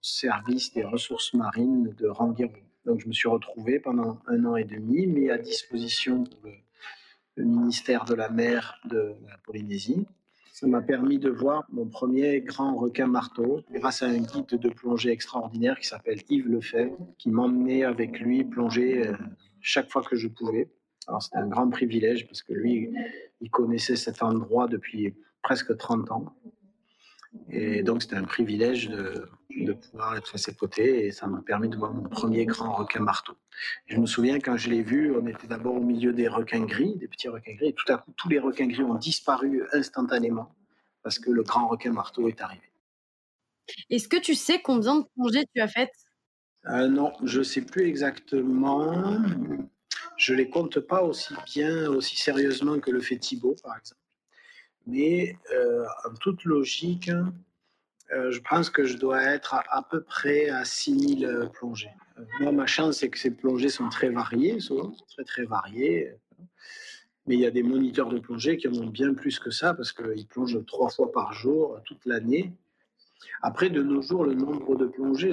service 0.00 0.72
des 0.72 0.84
ressources 0.84 1.34
marines 1.34 1.92
de 1.98 2.06
Rangiru. 2.06 2.62
Donc, 2.84 3.00
je 3.00 3.08
me 3.08 3.12
suis 3.12 3.28
retrouvé 3.28 3.80
pendant 3.80 4.20
un 4.26 4.44
an 4.44 4.56
et 4.56 4.64
demi, 4.64 5.06
mis 5.06 5.30
à 5.30 5.38
disposition 5.38 6.24
pour 6.24 6.50
le 7.36 7.44
ministère 7.44 8.04
de 8.04 8.14
la 8.14 8.28
mer 8.28 8.78
de 8.84 9.16
la 9.26 9.38
Polynésie. 9.38 10.06
Ça 10.54 10.68
m'a 10.68 10.82
permis 10.82 11.18
de 11.18 11.30
voir 11.30 11.64
mon 11.72 11.86
premier 11.86 12.40
grand 12.40 12.76
requin 12.76 13.08
marteau 13.08 13.62
grâce 13.72 14.04
à 14.04 14.06
un 14.06 14.18
guide 14.18 14.46
de 14.46 14.68
plongée 14.68 15.10
extraordinaire 15.10 15.76
qui 15.80 15.88
s'appelle 15.88 16.20
Yves 16.28 16.46
Lefebvre, 16.46 16.96
qui 17.18 17.28
m'emmenait 17.32 17.82
avec 17.82 18.20
lui 18.20 18.44
plonger 18.44 19.10
chaque 19.60 19.90
fois 19.90 20.02
que 20.02 20.14
je 20.14 20.28
pouvais. 20.28 20.70
C'était 21.18 21.38
un 21.38 21.48
grand 21.48 21.68
privilège 21.70 22.28
parce 22.28 22.44
que 22.44 22.52
lui, 22.52 22.88
il 23.40 23.50
connaissait 23.50 23.96
cet 23.96 24.22
endroit 24.22 24.68
depuis 24.68 25.16
presque 25.42 25.76
30 25.76 26.12
ans. 26.12 26.26
Et 27.50 27.82
donc, 27.82 28.02
c'était 28.02 28.16
un 28.16 28.24
privilège 28.24 28.88
de, 28.88 29.28
de, 29.50 29.72
pouvoir 29.72 30.16
être 30.16 30.34
à 30.34 30.38
ses 30.38 30.54
côtés 30.54 31.06
et 31.06 31.10
ça 31.10 31.26
m'a 31.26 31.42
permis 31.42 31.68
de 31.68 31.76
voir 31.76 31.92
mon 31.92 32.08
premier 32.08 32.46
grand 32.46 32.72
requin 32.72 33.00
marteau. 33.00 33.34
je 33.86 33.98
me 33.98 34.06
souviens 34.06 34.38
quand 34.38 34.56
je 34.56 34.70
l'ai 34.70 34.82
vu, 34.82 35.14
on 35.16 35.26
était 35.26 35.46
d'abord 35.46 35.74
au 35.74 35.80
milieu 35.80 36.12
des 36.12 36.28
requins 36.28 36.64
gris, 36.64 36.96
des 36.96 37.08
petits 37.08 37.28
requins 37.28 37.54
gris, 37.54 37.68
et 37.68 37.72
tout 37.72 37.92
à 37.92 37.98
coup, 37.98 38.12
tous 38.16 38.28
les 38.28 38.38
requins 38.38 38.66
gris 38.66 38.82
ont 38.82 38.94
disparu 38.94 39.64
instantanément 39.72 40.54
parce 41.02 41.18
que 41.18 41.30
le 41.30 41.42
grand 41.42 41.68
requin 41.68 41.92
marteau 41.92 42.28
est 42.28 42.40
arrivé. 42.40 42.62
Est-ce 43.90 44.08
que 44.08 44.16
tu 44.16 44.34
sais 44.34 44.60
combien 44.60 45.00
de 45.00 45.04
plongées 45.14 45.44
tu 45.54 45.60
as 45.60 45.68
faites? 45.68 45.94
Euh, 46.66 46.88
Non, 46.88 47.12
je 47.22 47.40
ne 47.40 47.44
sais 47.44 47.62
plus 47.62 47.86
exactement. 47.86 49.18
Je 50.16 50.32
ne 50.32 50.38
les 50.38 50.48
compte 50.48 50.80
pas 50.80 51.02
aussi 51.02 51.34
bien, 51.46 51.88
aussi 51.88 52.16
sérieusement 52.16 52.78
que 52.80 52.90
le 52.90 53.00
fait 53.00 53.18
Thibaut, 53.18 53.56
par 53.62 53.76
exemple. 53.76 54.00
Mais 54.86 55.36
euh, 55.52 55.84
en 56.04 56.14
toute 56.14 56.44
logique, 56.44 57.10
euh, 58.12 58.30
je 58.30 58.40
pense 58.40 58.70
que 58.70 58.84
je 58.84 58.96
dois 58.98 59.22
être 59.22 59.54
à, 59.54 59.82
peu 59.82 60.02
près 60.02 60.48
à 60.50 60.64
6000 60.64 61.50
plongées. 61.54 61.90
moi, 62.40 62.52
ma 62.52 62.66
chance, 62.66 62.98
c'est 62.98 63.08
que 63.08 63.18
ces 63.18 63.30
plongées 63.30 63.70
sont 63.70 63.88
très 63.88 64.10
variées, 64.10 64.60
souvent, 64.60 64.94
très 65.08 65.24
très 65.24 65.44
variées. 65.44 66.14
Mais 67.26 67.36
il 67.36 67.40
y 67.40 67.46
a 67.46 67.50
des 67.50 67.62
moniteurs 67.62 68.10
de 68.10 68.18
plongée 68.18 68.58
qui 68.58 68.68
en 68.68 68.74
ont 68.74 68.86
bien 68.86 69.14
plus 69.14 69.38
que 69.38 69.50
ça 69.50 69.72
parce 69.72 69.92
qu'ils 69.92 70.26
plongent 70.26 70.64
trois 70.66 70.90
fois 70.90 71.10
par 71.10 71.32
jour 71.32 71.80
toute 71.86 72.04
l'année. 72.04 72.52
Après, 73.40 73.70
de 73.70 73.82
nos 73.82 74.02
jours, 74.02 74.24
le 74.24 74.34
nombre 74.34 74.76
de 74.76 74.86
plongées, 74.86 75.32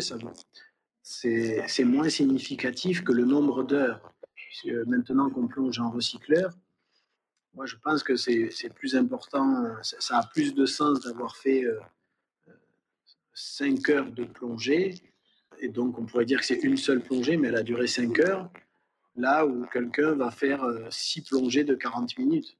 c'est 1.02 1.84
moins 1.84 2.10
significatif 2.10 3.04
que 3.04 3.12
le 3.12 3.26
nombre 3.26 3.64
d'heures. 3.64 4.14
Maintenant 4.86 5.30
qu'on 5.30 5.48
plonge 5.48 5.80
en 5.80 5.90
recycleur, 5.90 6.54
moi 7.54 7.66
je 7.66 7.76
pense 7.76 8.04
que 8.04 8.16
c'est 8.16 8.74
plus 8.74 8.96
important, 8.96 9.66
ça 9.82 10.18
a 10.18 10.28
plus 10.28 10.54
de 10.54 10.66
sens 10.66 11.02
d'avoir 11.02 11.36
fait 11.36 11.66
5 13.34 13.90
euh, 13.90 13.94
heures 13.94 14.12
de 14.12 14.24
plongée. 14.26 14.96
Et 15.60 15.68
donc 15.68 16.00
on 16.00 16.06
pourrait 16.06 16.26
dire 16.26 16.40
que 16.40 16.46
c'est 16.46 16.64
une 16.64 16.78
seule 16.78 17.02
plongée, 17.02 17.38
mais 17.38 17.50
elle 17.50 17.58
a 17.58 17.64
duré 17.64 17.88
5 17.88 18.20
heures. 18.20 18.50
Là 19.16 19.46
où 19.46 19.66
quelqu'un 19.66 20.14
va 20.14 20.32
faire 20.32 20.66
6 20.90 21.20
euh, 21.20 21.24
plongées 21.30 21.64
de 21.64 21.76
40 21.76 22.18
minutes. 22.18 22.58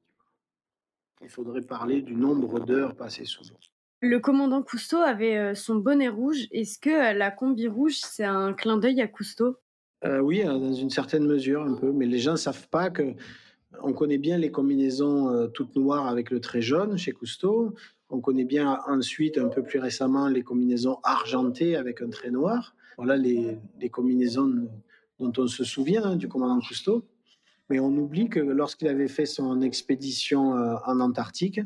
Il 1.22 1.30
faudrait 1.30 1.62
parler 1.62 2.02
du 2.02 2.16
nombre 2.16 2.60
d'heures 2.60 2.96
passées 2.96 3.26
sous 3.26 3.44
l'eau. 3.44 3.58
Le 4.04 4.20
commandant 4.20 4.64
Cousteau 4.64 4.98
avait 4.98 5.38
euh, 5.38 5.54
son 5.54 5.76
bonnet 5.76 6.10
rouge. 6.10 6.48
Est-ce 6.52 6.80
que 6.80 6.90
euh, 6.90 7.14
la 7.14 7.30
combi 7.30 7.68
rouge, 7.68 7.98
c'est 7.98 8.24
un 8.24 8.54
clin 8.54 8.78
d'œil 8.78 9.00
à 9.00 9.08
Cousteau? 9.08 9.58
Euh, 10.04 10.20
Oui, 10.20 10.44
dans 10.44 10.74
une 10.74 10.90
certaine 10.90 11.28
mesure, 11.28 11.62
un 11.62 11.76
peu. 11.76 11.92
Mais 11.92 12.08
les 12.08 12.18
gens 12.18 12.32
ne 12.32 12.38
savent 12.38 12.68
pas 12.70 12.90
que. 12.90 13.14
On 13.82 13.94
connaît 13.94 14.18
bien 14.18 14.38
les 14.38 14.52
combinaisons 14.52 15.48
toutes 15.54 15.76
noires 15.76 16.08
avec 16.08 16.30
le 16.30 16.40
trait 16.40 16.62
jaune 16.62 16.98
chez 16.98 17.12
Cousteau. 17.12 17.74
On 18.10 18.20
connaît 18.20 18.46
bien 18.46 18.80
ensuite, 18.88 19.38
un 19.38 19.48
peu 19.48 19.64
plus 19.64 19.80
récemment, 19.80 20.28
les 20.28 20.44
combinaisons 20.44 21.00
argentées 21.04 21.76
avec 21.78 22.02
un 22.02 22.10
trait 22.10 22.32
noir. 22.32 22.76
Voilà 22.98 23.16
les, 23.16 23.58
combinaisons 23.90 24.70
dont 25.20 25.32
on 25.38 25.48
se 25.48 25.64
souvient 25.64 26.04
hein, 26.04 26.16
du 26.18 26.28
commandant 26.28 26.60
Cousteau. 26.60 27.06
Mais 27.70 27.80
on 27.80 27.96
oublie 27.96 28.30
que 28.30 28.40
lorsqu'il 28.40 28.90
avait 28.90 29.08
fait 29.08 29.26
son 29.26 29.62
expédition 29.62 30.52
en 30.86 31.00
Antarctique, 31.00 31.62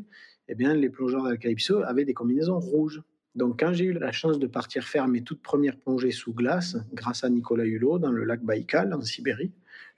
eh 0.47 0.55
bien, 0.55 0.73
les 0.73 0.89
plongeurs 0.89 1.23
d'Alcalypso 1.23 1.81
avaient 1.83 2.05
des 2.05 2.13
combinaisons 2.13 2.59
rouges. 2.59 3.01
Donc, 3.33 3.59
quand 3.59 3.73
j'ai 3.73 3.85
eu 3.85 3.93
la 3.93 4.11
chance 4.11 4.39
de 4.39 4.47
partir 4.47 4.83
faire 4.83 5.07
mes 5.07 5.21
toutes 5.21 5.41
premières 5.41 5.77
plongées 5.77 6.11
sous 6.11 6.33
glace, 6.33 6.77
grâce 6.93 7.23
à 7.23 7.29
Nicolas 7.29 7.65
Hulot, 7.65 7.99
dans 7.99 8.11
le 8.11 8.23
lac 8.23 8.43
Baïkal, 8.43 8.93
en 8.93 9.01
Sibérie, 9.01 9.51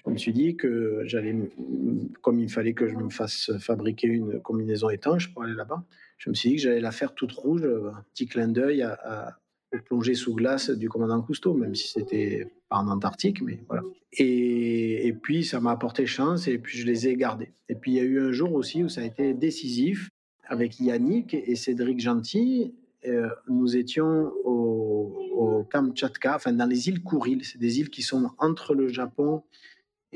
je 0.05 0.11
me 0.11 0.17
suis 0.17 0.33
dit 0.33 0.55
que 0.55 1.01
j'allais, 1.05 1.35
comme 2.21 2.39
il 2.39 2.49
fallait 2.49 2.73
que 2.73 2.87
je 2.87 2.95
me 2.95 3.09
fasse 3.09 3.51
fabriquer 3.59 4.07
une 4.07 4.39
combinaison 4.39 4.89
étanche 4.89 5.33
pour 5.33 5.43
aller 5.43 5.53
là-bas, 5.53 5.83
je 6.17 6.29
me 6.29 6.35
suis 6.35 6.49
dit 6.49 6.55
que 6.55 6.61
j'allais 6.61 6.79
la 6.79 6.91
faire 6.91 7.13
toute 7.13 7.31
rouge, 7.33 7.63
un 7.63 8.03
petit 8.13 8.25
clin 8.25 8.47
d'œil 8.47 8.83
à, 8.83 8.93
à 9.03 9.37
sous 10.13 10.35
glace 10.35 10.69
du 10.69 10.89
commandant 10.89 11.21
Cousteau, 11.21 11.53
même 11.53 11.75
si 11.75 11.89
c'était 11.89 12.47
pas 12.69 12.77
en 12.77 12.87
Antarctique, 12.87 13.41
mais 13.41 13.59
voilà. 13.67 13.83
Et, 14.13 15.13
puis 15.21 15.43
ça 15.43 15.59
m'a 15.59 15.71
apporté 15.71 16.05
chance 16.05 16.47
et 16.47 16.57
puis 16.57 16.77
je 16.77 16.85
les 16.85 17.07
ai 17.07 17.15
gardées. 17.15 17.53
Et 17.69 17.75
puis 17.75 17.91
il 17.91 17.95
y 17.95 17.99
a 17.99 18.03
eu 18.03 18.19
un 18.19 18.31
jour 18.31 18.53
aussi 18.53 18.83
où 18.83 18.89
ça 18.89 19.01
a 19.01 19.03
été 19.03 19.33
décisif 19.33 20.09
avec 20.47 20.79
Yannick 20.79 21.33
et 21.33 21.55
Cédric 21.55 21.99
Gentil, 21.99 22.73
euh, 23.05 23.29
nous 23.49 23.75
étions 23.75 24.31
au, 24.43 25.13
au, 25.33 25.63
Kamchatka, 25.63 26.35
enfin 26.35 26.53
dans 26.53 26.65
les 26.65 26.87
îles 26.87 27.03
Kouril. 27.03 27.43
C'est 27.43 27.57
des 27.57 27.79
îles 27.79 27.89
qui 27.89 28.01
sont 28.01 28.31
entre 28.37 28.73
le 28.73 28.87
Japon 28.87 29.43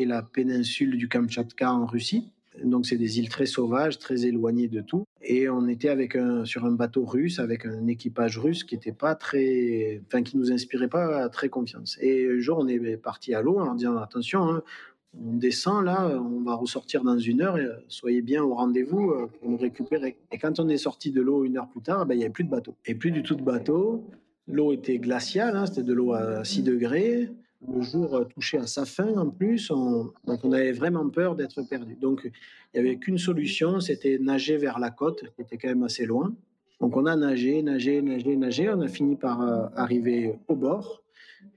et 0.02 0.06
la 0.06 0.22
péninsule 0.22 0.98
du 0.98 1.08
Kamchatka 1.08 1.74
en 1.74 1.86
Russie. 1.86 2.32
Donc 2.64 2.86
c'est 2.86 2.98
des 2.98 3.20
îles 3.20 3.30
très 3.30 3.46
sauvages, 3.46 3.98
très 3.98 4.26
éloignées 4.26 4.68
de 4.68 4.82
tout. 4.82 5.06
Et 5.22 5.48
on 5.50 5.68
était 5.68 5.90
avec 5.90 6.16
un, 6.16 6.44
sur 6.44 6.66
un 6.66 6.72
bateau 6.72 7.06
russe 7.06 7.40
avec 7.40 7.66
un 7.66 7.88
équipage 7.88 8.38
russe 8.38 8.64
qui 8.64 8.76
était 8.76 8.92
pas 8.92 9.16
très, 9.16 10.02
enfin 10.08 10.22
qui 10.22 10.38
nous 10.38 10.52
inspirait 10.52 10.90
pas 10.90 11.30
très 11.30 11.50
confiance. 11.50 11.98
Et 12.02 12.28
un 12.30 12.40
jour 12.40 12.58
on 12.60 12.68
est 12.68 12.98
parti 12.98 13.34
à 13.34 13.42
l'eau 13.42 13.60
en 13.60 13.76
disant 13.76 13.98
attention, 13.98 14.50
hein, 14.50 14.64
on 15.14 15.36
descend 15.38 15.86
là, 15.86 16.08
on 16.08 16.42
va 16.42 16.56
ressortir 16.56 17.04
dans 17.04 17.18
une 17.18 17.42
heure, 17.42 17.58
soyez 17.88 18.22
bien 18.22 18.44
au 18.44 18.54
rendez-vous 18.54 19.12
euh, 19.12 19.28
pour 19.28 19.50
nous 19.50 19.58
récupérer. 19.58 20.18
Et 20.32 20.38
quand 20.38 20.60
on 20.60 20.70
est 20.70 20.78
sorti 20.78 21.12
de 21.12 21.22
l'eau 21.22 21.44
une 21.44 21.58
heure 21.58 21.68
plus 21.68 21.82
tard, 21.82 22.06
ben, 22.06 22.16
il 22.16 22.20
n'y 22.20 22.24
avait 22.24 22.34
plus 22.34 22.46
de 22.46 22.50
bateau. 22.50 22.76
Et 22.86 22.96
plus 22.96 23.12
du 23.12 23.24
tout 23.24 23.36
de 23.36 23.44
bateau. 23.44 24.06
L'eau 24.48 24.74
était 24.74 25.00
glaciale, 25.00 25.56
hein, 25.56 25.66
c'était 25.66 25.84
de 25.84 25.94
l'eau 25.94 26.14
à 26.14 26.44
6 26.44 26.64
degrés. 26.64 27.30
Le 27.67 27.82
jour 27.82 28.15
euh, 28.15 28.26
touchait 28.26 28.58
à 28.58 28.67
sa 28.67 28.86
fin 28.86 29.15
en 29.17 29.30
plus, 29.30 29.69
donc 29.69 30.43
on 30.43 30.52
avait 30.52 30.71
vraiment 30.71 31.08
peur 31.10 31.36
d'être 31.36 31.62
perdu. 31.63 31.95
Donc 31.95 32.21
il 32.26 32.82
n'y 32.82 32.88
avait 32.88 32.97
qu'une 32.97 33.17
solution, 33.17 33.80
c'était 33.80 34.17
nager 34.19 34.58
vers 34.58 34.80
la 34.80 34.89
côte, 34.89 35.24
qui 35.36 35.41
était 35.41 35.58
quand 35.58 35.69
même 35.69 35.84
assez 35.84 36.06
loin. 36.06 36.34
Donc 36.80 36.97
on 36.97 37.06
a 37.06 37.15
nagé, 37.15 37.62
nagé, 37.62 38.02
nagé, 38.02 38.36
nagé, 38.36 38.69
on 38.69 38.82
a 38.82 38.88
fini 38.88 39.15
par 39.15 39.41
euh, 39.41 39.67
arriver 39.76 40.39
au 40.47 40.56
bord. 40.56 41.04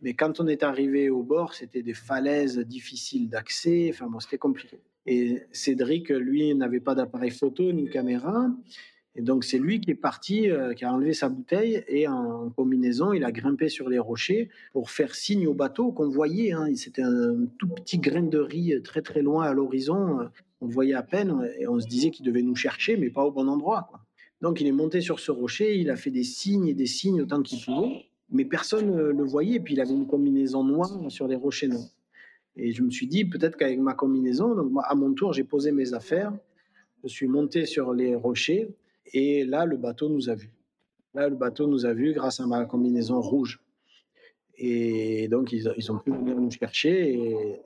Mais 0.03 0.13
quand 0.15 0.41
on 0.41 0.47
est 0.47 0.63
arrivé 0.63 1.09
au 1.09 1.23
bord, 1.23 1.55
c'était 1.55 1.83
des 1.83 1.95
falaises 1.95 2.59
difficiles 2.59 3.29
d'accès. 3.31 3.89
Enfin 3.91 4.07
bon, 4.07 4.21
c'était 4.21 4.39
compliqué. 4.39 4.81
Et 5.07 5.43
Cédric, 5.53 6.09
lui, 6.11 6.55
n'avait 6.55 6.81
pas 6.81 6.95
d'appareil 6.95 7.31
photo 7.31 7.73
ni 7.73 7.89
caméra. 7.89 8.49
Et 9.17 9.23
donc, 9.23 9.45
c'est 9.45 9.59
lui 9.59 9.81
qui 9.81 9.93
est 9.93 9.95
parti, 9.95 10.51
euh, 10.51 10.75
qui 10.75 10.85
a 10.85 10.93
enlevé 10.93 11.13
sa 11.13 11.29
bouteille 11.29 11.85
et 11.87 12.09
en 12.09 12.51
combinaison, 12.51 13.13
il 13.13 13.25
a 13.25 13.31
grimpé 13.31 13.69
sur 13.69 13.89
les 13.89 13.99
rochers 13.99 14.49
pour 14.73 14.91
faire 14.91 15.15
signe 15.15 15.47
au 15.47 15.55
bateau 15.55 15.93
qu'on 15.93 16.09
voyait. 16.09 16.53
Hein. 16.53 16.69
C'était 16.75 17.03
un 17.03 17.47
tout 17.59 17.69
petit 17.69 17.99
grain 17.99 18.23
de 18.23 18.39
riz 18.39 18.83
très 18.83 19.03
très 19.03 19.23
loin 19.23 19.45
à 19.45 19.53
l'horizon. 19.53 20.29
On 20.61 20.67
voyait 20.67 20.95
à 20.95 21.03
peine 21.03 21.49
et 21.59 21.69
on 21.69 21.79
se 21.79 21.87
disait 21.87 22.11
qu'il 22.11 22.27
devait 22.27 22.43
nous 22.43 22.57
chercher, 22.57 22.97
mais 22.97 23.11
pas 23.11 23.25
au 23.25 23.31
bon 23.31 23.49
endroit. 23.49 23.87
Quoi. 23.89 24.01
Donc, 24.41 24.61
il 24.61 24.67
est 24.67 24.73
monté 24.73 25.01
sur 25.01 25.21
ce 25.21 25.31
rocher, 25.31 25.79
il 25.79 25.91
a 25.91 25.97
fait 25.97 26.11
des 26.11 26.25
signes 26.25 26.67
et 26.67 26.75
des 26.75 26.87
signes 26.87 27.23
autant 27.23 27.41
qu'il 27.43 27.65
pouvait 27.65 28.07
mais 28.31 28.45
personne 28.45 28.91
ne 28.91 29.03
le 29.03 29.25
voyait. 29.25 29.57
Et 29.57 29.61
puis 29.61 29.75
il 29.75 29.81
avait 29.81 29.93
une 29.93 30.07
combinaison 30.07 30.65
noire 30.65 30.91
sur 31.09 31.27
les 31.27 31.37
rochers 31.37 31.69
noirs. 31.69 31.89
Et 32.57 32.73
je 32.73 32.83
me 32.83 32.91
suis 32.91 33.07
dit, 33.07 33.25
peut-être 33.25 33.57
qu'avec 33.57 33.81
ma 33.81 33.95
combinaison, 33.95 34.55
donc 34.55 34.71
à 34.85 34.95
mon 34.95 35.13
tour, 35.13 35.33
j'ai 35.33 35.45
posé 35.45 35.73
mes 35.73 35.93
affaires, 35.95 36.33
je 37.03 37.09
suis 37.09 37.27
monté 37.27 37.67
sur 37.67 37.93
les 37.93 38.15
rochers, 38.15 38.69
et 39.13 39.45
là, 39.45 39.65
le 39.67 39.77
bateau 39.77 40.09
nous 40.09 40.29
a 40.31 40.35
vus. 40.35 40.53
Là, 41.15 41.29
le 41.29 41.37
bateau 41.37 41.67
nous 41.67 41.87
a 41.87 41.93
vus 41.93 42.13
grâce 42.13 42.41
à 42.41 42.47
ma 42.47 42.65
combinaison 42.65 43.21
rouge. 43.21 43.61
Et 44.57 45.29
donc, 45.29 45.53
ils, 45.53 45.69
ont 45.91 45.99
pu 45.99 46.11
venir 46.11 46.37
nous 46.37 46.51
chercher, 46.51 47.61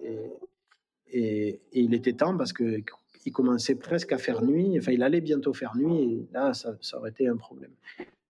et, 1.11 1.61
il 1.73 1.95
était 1.95 2.13
temps 2.13 2.37
parce 2.37 2.53
que 2.53 2.83
il 3.25 3.33
commençait 3.33 3.75
presque 3.75 4.13
à 4.13 4.19
faire 4.19 4.43
nuit, 4.43 4.79
enfin, 4.79 4.93
il 4.93 5.03
allait 5.03 5.21
bientôt 5.21 5.53
faire 5.53 5.77
nuit, 5.77 6.03
et 6.03 6.29
là, 6.33 6.55
ça, 6.55 6.77
ça 6.81 6.99
aurait 6.99 7.11
été 7.11 7.29
un 7.29 7.37
problème. 7.37 7.73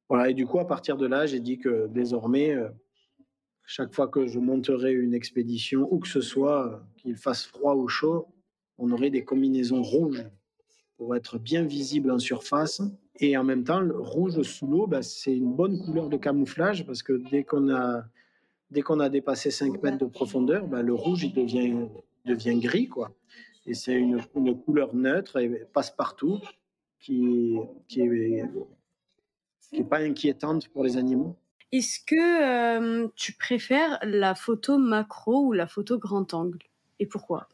Voilà, 0.09 0.31
et 0.31 0.35
du 0.35 0.47
coup, 0.47 0.59
à 0.59 0.67
partir 0.67 0.97
de 0.97 1.07
là, 1.07 1.27
j'ai 1.27 1.41
dit 1.41 1.59
que 1.59 1.87
désormais, 1.87 2.55
euh, 2.55 2.69
chaque 3.65 3.95
fois 3.95 4.09
que 4.09 4.27
je 4.27 4.39
monterai 4.39 4.93
une 4.93 5.15
expédition, 5.15 5.87
ou 5.93 5.99
que 5.99 6.09
ce 6.09 6.21
soit, 6.21 6.67
euh, 6.67 6.79
qu'il 6.97 7.17
fasse 7.17 7.45
froid 7.45 7.75
ou 7.75 7.87
chaud, 7.87 8.27
on 8.79 8.91
aurait 8.91 9.11
des 9.11 9.25
combinaisons 9.25 9.83
rouges 9.83 10.25
pour 10.99 11.17
être 11.17 11.39
bien 11.39 11.63
visible 11.63 12.11
en 12.11 12.19
surface. 12.19 12.83
Et 13.21 13.37
en 13.37 13.45
même 13.45 13.65
temps, 13.65 13.81
le 13.81 13.99
rouge 13.99 14.43
sous 14.43 14.67
l'eau, 14.67 14.87
bah, 14.87 15.03
c'est 15.03 15.35
une 15.35 15.55
bonne 15.55 15.83
couleur 15.83 16.09
de 16.09 16.17
camouflage 16.17 16.85
parce 16.85 17.03
que 17.03 17.15
dès 17.31 17.45
qu'on 17.45 17.73
a, 17.75 18.05
dès 18.71 18.83
qu'on 18.83 19.01
a 19.01 19.09
dépassé 19.09 19.51
5 19.51 19.83
mètres 19.83 19.99
de 19.99 20.07
profondeur, 20.07 20.67
bah, 20.67 20.83
le 20.83 20.93
rouge 20.93 21.25
il 21.25 21.33
devient, 21.33 21.87
devient 22.27 22.59
gris. 22.59 22.89
Quoi. 22.89 23.13
Et 23.65 23.75
c'est 23.75 23.95
une, 23.95 24.21
une, 24.35 24.61
couleur 24.61 24.95
neutre 24.95 25.39
et 25.39 25.67
passe 25.73 25.91
partout 25.91 26.41
qui, 27.01 27.57
qui 27.87 28.01
est 28.01 29.85
pas 29.89 29.99
inquiétante 29.99 30.69
pour 30.69 30.85
les 30.85 30.97
animaux. 30.97 31.37
Est-ce 31.71 32.01
que 32.01 33.03
euh, 33.05 33.09
tu 33.15 33.35
préfères 33.35 33.99
la 34.03 34.35
photo 34.35 34.79
macro 34.79 35.47
ou 35.47 35.53
la 35.53 35.67
photo 35.67 35.99
grand 35.99 36.33
angle? 36.33 36.59
Et 36.99 37.07
pourquoi? 37.07 37.49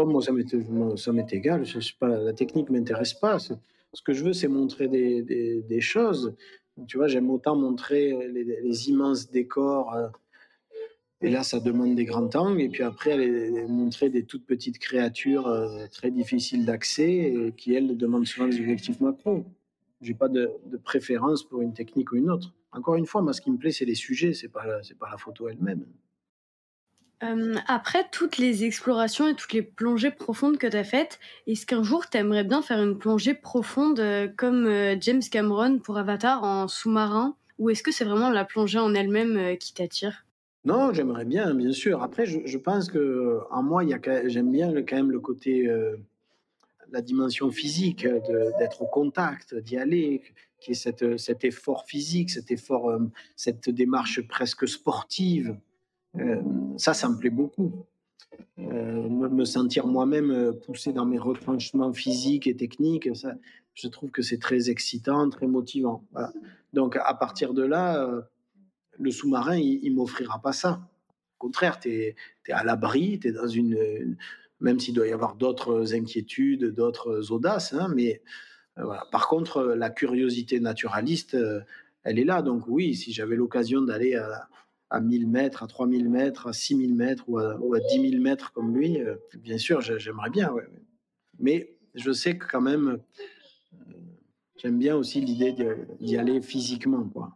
Oh, 0.00 0.06
moi, 0.06 0.22
ça 0.22 1.12
m'est 1.12 1.32
égal. 1.32 1.64
Je, 1.64 1.80
sais 1.80 1.94
pas, 1.98 2.06
la 2.06 2.32
technique 2.32 2.70
ne 2.70 2.78
m'intéresse 2.78 3.14
pas. 3.14 3.40
Ce 3.40 4.02
que 4.04 4.12
je 4.12 4.22
veux, 4.22 4.32
c'est 4.32 4.46
montrer 4.46 4.86
des, 4.86 5.22
des, 5.60 5.80
choses. 5.80 6.36
Tu 6.86 6.98
vois, 6.98 7.08
j'aime 7.08 7.28
autant 7.30 7.56
montrer 7.56 8.28
les, 8.28 8.88
immenses 8.90 9.28
décors. 9.28 9.92
Euh, 9.94 10.06
et 11.20 11.30
là, 11.30 11.42
ça 11.42 11.58
demande 11.58 11.96
des 11.96 12.04
grands 12.04 12.30
angles. 12.36 12.60
Et 12.60 12.68
puis 12.68 12.84
après, 12.84 13.16
montrer 13.66 14.08
des 14.08 14.22
toutes 14.22 14.46
petites 14.46 14.78
créatures 14.78 15.48
euh, 15.48 15.86
très 15.90 16.12
difficiles 16.12 16.64
d'accès 16.64 17.52
qui, 17.56 17.74
elles, 17.74 17.96
demandent 17.96 18.26
souvent 18.26 18.46
des 18.46 18.60
objectifs 18.60 19.00
macro. 19.00 19.46
j'ai 20.00 20.14
pas 20.14 20.28
de, 20.28 20.48
de 20.66 20.76
préférence 20.76 21.42
pour 21.42 21.60
une 21.60 21.72
technique 21.72 22.12
ou 22.12 22.16
une 22.16 22.30
autre. 22.30 22.54
Encore 22.70 22.94
une 22.94 23.06
fois, 23.06 23.20
moi, 23.20 23.32
ce 23.32 23.40
qui 23.40 23.50
me 23.50 23.58
plaît, 23.58 23.72
c'est 23.72 23.84
les 23.84 23.96
sujets, 23.96 24.32
c'est 24.32 24.48
pas, 24.48 24.62
pas 25.00 25.10
la 25.10 25.18
photo 25.18 25.48
elle-même. 25.48 25.84
Euh, 27.24 27.56
après 27.66 28.04
toutes 28.12 28.38
les 28.38 28.64
explorations 28.64 29.28
et 29.28 29.34
toutes 29.34 29.52
les 29.52 29.62
plongées 29.62 30.12
profondes 30.12 30.56
que 30.56 30.68
tu 30.68 30.76
as 30.76 30.84
faites, 30.84 31.18
est-ce 31.48 31.66
qu'un 31.66 31.82
jour 31.82 32.08
tu 32.08 32.16
aimerais 32.16 32.44
bien 32.44 32.62
faire 32.62 32.80
une 32.80 32.96
plongée 32.96 33.34
profonde 33.34 33.98
euh, 33.98 34.28
comme 34.36 34.66
euh, 34.66 34.94
James 35.00 35.22
Cameron 35.28 35.78
pour 35.78 35.98
Avatar 35.98 36.44
en 36.44 36.68
sous-marin? 36.68 37.34
Ou 37.58 37.70
est-ce 37.70 37.82
que 37.82 37.90
c'est 37.90 38.04
vraiment 38.04 38.30
la 38.30 38.44
plongée 38.44 38.78
en 38.78 38.94
elle-même 38.94 39.56
qui 39.58 39.74
t'attire? 39.74 40.24
Non, 40.64 40.92
j'aimerais 40.92 41.24
bien, 41.24 41.54
bien 41.54 41.72
sûr. 41.72 42.04
Après, 42.04 42.24
je, 42.24 42.58
pense 42.58 42.88
que 42.88 43.40
en 43.50 43.64
moi, 43.64 43.82
j'aime 44.26 44.52
bien 44.52 44.72
quand 44.82 44.94
même 44.94 45.10
le 45.10 45.18
côté, 45.18 45.68
la 46.92 47.00
dimension 47.00 47.50
physique, 47.50 48.06
d'être 48.60 48.82
au 48.82 48.86
contact, 48.86 49.56
d'y 49.56 49.76
aller, 49.76 50.22
qui 50.60 50.70
est 50.70 50.74
cette, 50.74 51.18
cet 51.18 51.42
effort 51.42 51.84
physique, 51.84 52.30
cet 52.30 52.52
effort, 52.52 52.96
cette 53.34 53.70
démarche 53.70 54.20
presque 54.20 54.68
sportive. 54.68 55.56
Euh, 56.20 56.42
ça, 56.76 56.94
ça 56.94 57.08
me 57.08 57.16
plaît 57.16 57.30
beaucoup. 57.30 57.86
Euh, 58.58 59.08
me, 59.08 59.44
sentir 59.44 59.86
moi-même 59.86 60.30
euh, 60.30 60.52
poussé 60.52 60.92
dans 60.92 61.06
mes 61.06 61.18
retranchements 61.18 61.92
physiques 61.92 62.46
et 62.46 62.56
techniques, 62.56 63.14
ça, 63.16 63.34
je 63.74 63.88
trouve 63.88 64.10
que 64.10 64.22
c'est 64.22 64.38
très 64.38 64.70
excitant, 64.70 65.28
très 65.30 65.46
motivant. 65.46 66.04
Donc, 66.72 66.96
à 66.96 67.14
partir 67.14 67.54
de 67.54 67.62
là, 67.62 68.08
le 68.98 69.10
sous-marin, 69.10 69.56
il, 69.56 69.80
il 69.84 69.94
m'offrira 69.94 70.40
pas 70.40 70.52
ça. 70.52 70.80
Au 71.36 71.38
contraire, 71.38 71.78
tu 71.78 71.90
es, 71.90 72.16
à 72.50 72.64
l'abri, 72.64 73.20
tu 73.20 73.30
dans 73.32 73.46
une, 73.46 74.16
Même 74.60 74.80
s'il 74.80 74.94
doit 74.94 75.06
y 75.06 75.12
avoir 75.12 75.36
d'autres 75.36 75.94
inquiétudes, 75.94 76.74
d'autres 76.74 77.30
audaces, 77.32 77.72
hein, 77.72 77.88
mais. 77.94 78.22
Par 79.10 79.26
contre, 79.26 79.64
la 79.64 79.90
curiosité 79.90 80.60
naturaliste, 80.60 81.36
elle 82.04 82.18
est 82.20 82.24
là. 82.24 82.42
Donc, 82.42 82.68
oui, 82.68 82.94
si 82.94 83.12
j'avais 83.12 83.34
l'occasion 83.34 83.80
d'aller 83.80 84.14
à, 84.14 84.48
à 84.90 85.00
1000 85.00 85.28
mètres, 85.28 85.62
à 85.62 85.66
3000 85.66 86.08
mètres, 86.08 86.46
à 86.46 86.52
6000 86.52 86.94
mètres 86.94 87.24
ou 87.28 87.38
à, 87.38 87.56
ou 87.60 87.74
à 87.74 87.80
10 87.80 88.10
000 88.10 88.22
mètres 88.22 88.52
comme 88.52 88.74
lui, 88.76 89.00
euh, 89.00 89.16
bien 89.38 89.58
sûr, 89.58 89.80
j'ai- 89.80 89.98
j'aimerais 89.98 90.30
bien. 90.30 90.54
Mais 91.38 91.76
je 91.94 92.10
sais 92.12 92.36
que 92.38 92.46
quand 92.50 92.60
même, 92.62 92.88
euh, 92.88 93.76
j'aime 94.56 94.78
bien 94.78 94.96
aussi 94.96 95.20
l'idée 95.20 95.54
d'y 96.00 96.16
aller 96.16 96.40
physiquement. 96.40 97.04
Quoi. 97.08 97.34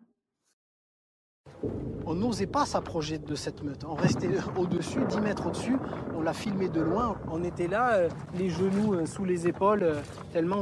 On 2.05 2.15
n'osait 2.15 2.47
pas 2.49 2.65
s'approcher 2.67 3.19
de 3.19 3.35
cette 3.37 3.63
meute. 3.63 3.85
On 3.85 3.95
restait 3.95 4.29
au-dessus, 4.57 4.99
10 5.09 5.21
mètres 5.21 5.47
au-dessus. 5.47 5.77
On 6.15 6.21
l'a 6.23 6.33
filmé 6.33 6.69
de 6.69 6.81
loin. 6.81 7.17
On 7.31 7.45
était 7.45 7.69
là, 7.69 7.95
euh, 7.97 8.09
les 8.37 8.49
genoux 8.49 9.07
sous 9.07 9.25
les 9.25 9.47
épaules, 9.47 9.87
tellement 10.33 10.59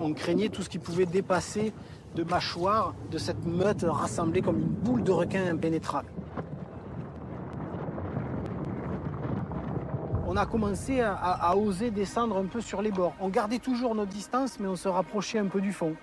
on 0.00 0.12
craignait 0.14 0.48
tout 0.48 0.62
ce 0.62 0.68
qui 0.68 0.78
pouvait 0.78 1.06
dépasser 1.06 1.72
de 2.14 2.22
mâchoire 2.24 2.94
de 3.10 3.18
cette 3.18 3.44
meute 3.44 3.84
rassemblée 3.86 4.42
comme 4.42 4.58
une 4.58 4.68
boule 4.68 5.02
de 5.02 5.12
requin 5.12 5.46
impénétrable. 5.46 6.08
On 10.26 10.36
a 10.36 10.44
commencé 10.44 11.00
à, 11.00 11.56
oser 11.56 11.90
descendre 11.90 12.36
un 12.36 12.46
peu 12.46 12.60
sur 12.60 12.82
les 12.82 12.90
bords. 12.90 13.14
On 13.20 13.28
gardait 13.28 13.58
toujours 13.58 13.94
notre 13.94 14.10
distance, 14.10 14.58
mais 14.60 14.66
on 14.66 14.76
se 14.76 14.88
rapprochait 14.88 15.38
un 15.38 15.46
peu 15.46 15.60
du 15.60 15.72
fond. 15.72 15.94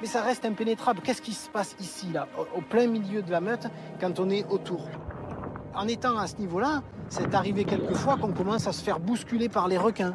Mais 0.00 0.06
ça 0.06 0.22
reste 0.22 0.44
impénétrable. 0.44 1.00
Qu'est-ce 1.02 1.20
qui 1.20 1.32
se 1.32 1.50
passe 1.50 1.74
ici, 1.80 2.10
là, 2.12 2.28
au, 2.38 2.58
au 2.58 2.62
plein 2.62 2.86
milieu 2.86 3.22
de 3.22 3.30
la 3.30 3.40
meute, 3.40 3.66
quand 4.00 4.20
on 4.20 4.30
est 4.30 4.46
autour? 4.50 4.88
En 5.74 5.88
étant 5.88 6.16
à 6.16 6.26
ce 6.26 6.36
niveau-là, 6.36 6.82
c'est 7.08 7.34
arrivé 7.34 7.64
quelquefois 7.64 8.16
qu'on 8.16 8.32
commence 8.32 8.66
à 8.66 8.72
se 8.72 8.82
faire 8.82 8.98
bousculer 8.98 9.48
par 9.48 9.68
les 9.68 9.76
requins. 9.76 10.14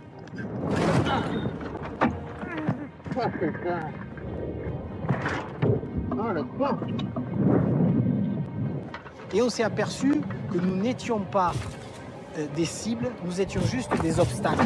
Et 9.33 9.41
on 9.41 9.49
s'est 9.49 9.63
aperçu 9.63 10.21
que 10.51 10.57
nous 10.57 10.75
n'étions 10.75 11.21
pas 11.21 11.53
euh, 12.37 12.45
des 12.55 12.65
cibles, 12.65 13.09
nous 13.25 13.39
étions 13.39 13.61
juste 13.61 13.91
des 14.01 14.19
obstacles. 14.19 14.65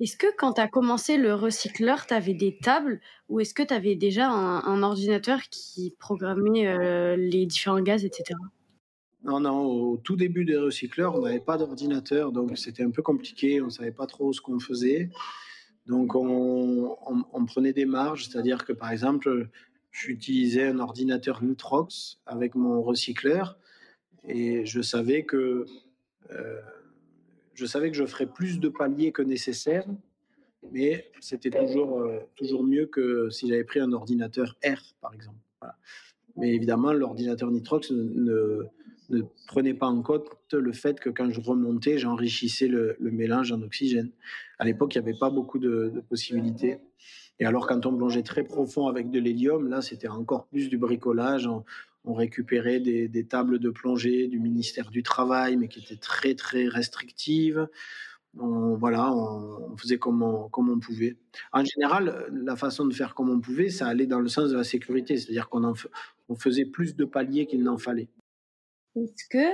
Est-ce 0.00 0.16
que 0.16 0.26
quand 0.36 0.54
tu 0.54 0.60
as 0.60 0.68
commencé 0.68 1.16
le 1.16 1.34
recycleur, 1.34 2.06
tu 2.06 2.14
avais 2.14 2.34
des 2.34 2.56
tables 2.62 3.00
ou 3.28 3.40
est-ce 3.40 3.52
que 3.52 3.64
tu 3.64 3.74
avais 3.74 3.96
déjà 3.96 4.28
un, 4.28 4.62
un 4.64 4.82
ordinateur 4.82 5.40
qui 5.50 5.94
programmait 5.98 6.68
euh, 6.68 7.16
les 7.16 7.46
différents 7.46 7.80
gaz, 7.80 8.04
etc. 8.04 8.34
Non, 9.24 9.40
non, 9.40 9.64
au 9.66 9.96
tout 9.96 10.16
début 10.16 10.44
des 10.44 10.56
recycleurs, 10.56 11.16
on 11.16 11.22
n'avait 11.22 11.40
pas 11.40 11.58
d'ordinateur, 11.58 12.30
donc 12.32 12.56
c'était 12.56 12.84
un 12.84 12.90
peu 12.90 13.02
compliqué, 13.02 13.60
on 13.60 13.66
ne 13.66 13.70
savait 13.70 13.90
pas 13.92 14.06
trop 14.06 14.32
ce 14.32 14.40
qu'on 14.40 14.60
faisait. 14.60 15.10
Donc 15.86 16.14
on, 16.14 16.96
on- 17.06 17.24
on 17.32 17.44
prenait 17.44 17.72
des 17.72 17.84
marges, 17.86 18.28
c'est-à-dire 18.28 18.64
que 18.64 18.72
par 18.72 18.90
exemple, 18.92 19.48
j'utilisais 19.90 20.68
un 20.68 20.78
ordinateur 20.78 21.42
Nitrox 21.42 22.20
avec 22.26 22.54
mon 22.54 22.80
recycleur 22.82 23.58
et 24.26 24.64
je 24.66 24.80
savais 24.82 25.24
que, 25.24 25.66
euh, 26.30 26.60
je 27.54 27.66
savais 27.66 27.90
que 27.90 27.96
je 27.96 28.04
ferais 28.06 28.26
plus 28.26 28.60
de 28.60 28.68
paliers 28.68 29.10
que 29.12 29.22
nécessaire, 29.22 29.86
mais 30.70 31.10
c'était 31.20 31.50
toujours, 31.50 32.00
euh, 32.00 32.18
toujours 32.36 32.62
mieux 32.62 32.86
que 32.86 33.30
si 33.30 33.48
j'avais 33.48 33.64
pris 33.64 33.80
un 33.80 33.92
ordinateur 33.92 34.56
R, 34.64 34.94
par 35.00 35.12
exemple. 35.14 35.38
Voilà. 35.60 35.76
Mais 36.36 36.54
évidemment, 36.54 36.92
l'ordinateur 36.92 37.50
Nitrox 37.50 37.90
ne, 37.90 38.02
ne- 38.02 38.66
ne 39.10 39.22
prenait 39.46 39.74
pas 39.74 39.86
en 39.86 40.02
compte 40.02 40.26
le 40.52 40.72
fait 40.72 41.00
que 41.00 41.10
quand 41.10 41.30
je 41.30 41.40
remontais, 41.40 41.98
j'enrichissais 41.98 42.68
le, 42.68 42.96
mélange 43.00 43.52
en 43.52 43.62
oxygène. 43.62 44.10
À 44.58 44.64
l'époque, 44.64 44.94
il 44.94 44.98
n'y 45.00 45.08
avait 45.08 45.18
pas 45.18 45.30
beaucoup 45.30 45.58
de, 45.58 46.02
possibilités. 46.08 46.78
Et 47.40 47.46
alors, 47.46 47.66
quand 47.66 47.86
on 47.86 47.96
plongeait 47.96 48.22
très 48.22 48.44
profond 48.44 48.88
avec 48.88 49.10
de 49.10 49.18
l'hélium, 49.18 49.68
là, 49.68 49.80
c'était 49.80 50.08
encore 50.08 50.46
plus 50.46 50.68
du 50.68 50.78
bricolage. 50.78 51.46
On, 51.46 51.64
récupérait 52.14 52.80
des, 52.80 53.26
tables 53.26 53.58
de 53.58 53.68
plongée 53.68 54.28
du 54.28 54.40
ministère 54.40 54.90
du 54.90 55.02
Travail, 55.02 55.56
mais 55.56 55.68
qui 55.68 55.80
étaient 55.80 55.96
très, 55.96 56.34
très 56.34 56.66
restrictives. 56.66 57.68
On, 58.38 58.76
voilà, 58.76 59.12
on, 59.12 59.76
faisait 59.76 59.98
comme 59.98 60.22
on, 60.22 60.48
on 60.50 60.80
pouvait. 60.80 61.16
En 61.52 61.64
général, 61.64 62.26
la 62.32 62.56
façon 62.56 62.86
de 62.86 62.94
faire 62.94 63.14
comme 63.14 63.28
on 63.28 63.40
pouvait, 63.40 63.68
ça 63.68 63.88
allait 63.88 64.06
dans 64.06 64.20
le 64.20 64.28
sens 64.28 64.50
de 64.50 64.56
la 64.56 64.64
sécurité, 64.64 65.18
c'est-à-dire 65.18 65.50
qu'on 65.50 65.74
on 66.28 66.34
faisait 66.34 66.64
plus 66.64 66.96
de 66.96 67.04
paliers 67.04 67.46
qu'il 67.46 67.62
n'en 67.62 67.76
fallait. 67.76 68.08
Est-ce 69.04 69.24
que 69.30 69.52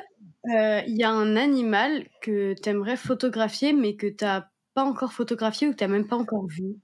euh, 0.54 0.82
il 0.86 0.96
y 0.96 1.04
a 1.04 1.10
un 1.10 1.36
animal 1.36 2.06
que 2.20 2.54
tu 2.60 2.68
aimerais 2.68 2.96
photographier 2.96 3.72
mais 3.72 3.96
que 3.96 4.06
tu 4.06 4.24
n'as 4.24 4.48
pas 4.74 4.84
encore 4.84 5.12
photographié 5.12 5.68
ou 5.68 5.72
que 5.72 5.76
tu 5.76 5.84
n'as 5.84 5.88
même 5.88 6.06
pas 6.06 6.16
encore 6.16 6.46
vu? 6.46 6.76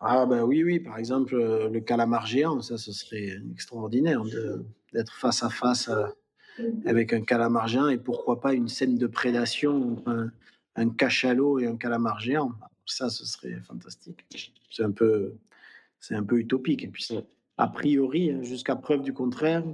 Ah 0.00 0.26
ben 0.26 0.42
oui, 0.44 0.62
oui, 0.62 0.78
par 0.78 0.96
exemple, 0.96 1.34
euh, 1.34 1.68
le 1.68 1.80
calamar 1.80 2.26
géant, 2.26 2.60
ça, 2.60 2.78
ce 2.78 2.92
serait 2.92 3.40
extraordinaire 3.52 4.22
d'être 4.92 5.12
face 5.12 5.42
à 5.42 5.50
face 5.50 5.88
euh, 5.88 6.06
avec 6.86 7.12
un 7.12 7.22
calamar 7.22 7.66
géant 7.66 7.88
et 7.88 7.98
pourquoi 7.98 8.40
pas 8.40 8.52
une 8.52 8.68
scène 8.68 8.96
de 8.96 9.06
prédation, 9.08 10.02
un, 10.06 10.30
un 10.76 10.90
cachalot 10.90 11.58
et 11.58 11.66
un 11.66 11.76
calamar 11.76 12.20
géant. 12.20 12.52
Ça, 12.86 13.10
ce 13.10 13.26
serait 13.26 13.60
fantastique. 13.60 14.24
C'est 14.70 14.84
un 14.84 14.92
peu, 14.92 15.34
c'est 15.98 16.14
un 16.14 16.22
peu 16.22 16.38
utopique. 16.38 16.84
Et 16.84 16.88
puis, 16.88 17.08
a 17.58 17.68
priori, 17.68 18.30
hein, 18.30 18.42
jusqu'à 18.42 18.76
preuve 18.76 19.02
du 19.02 19.12
contraire, 19.12 19.64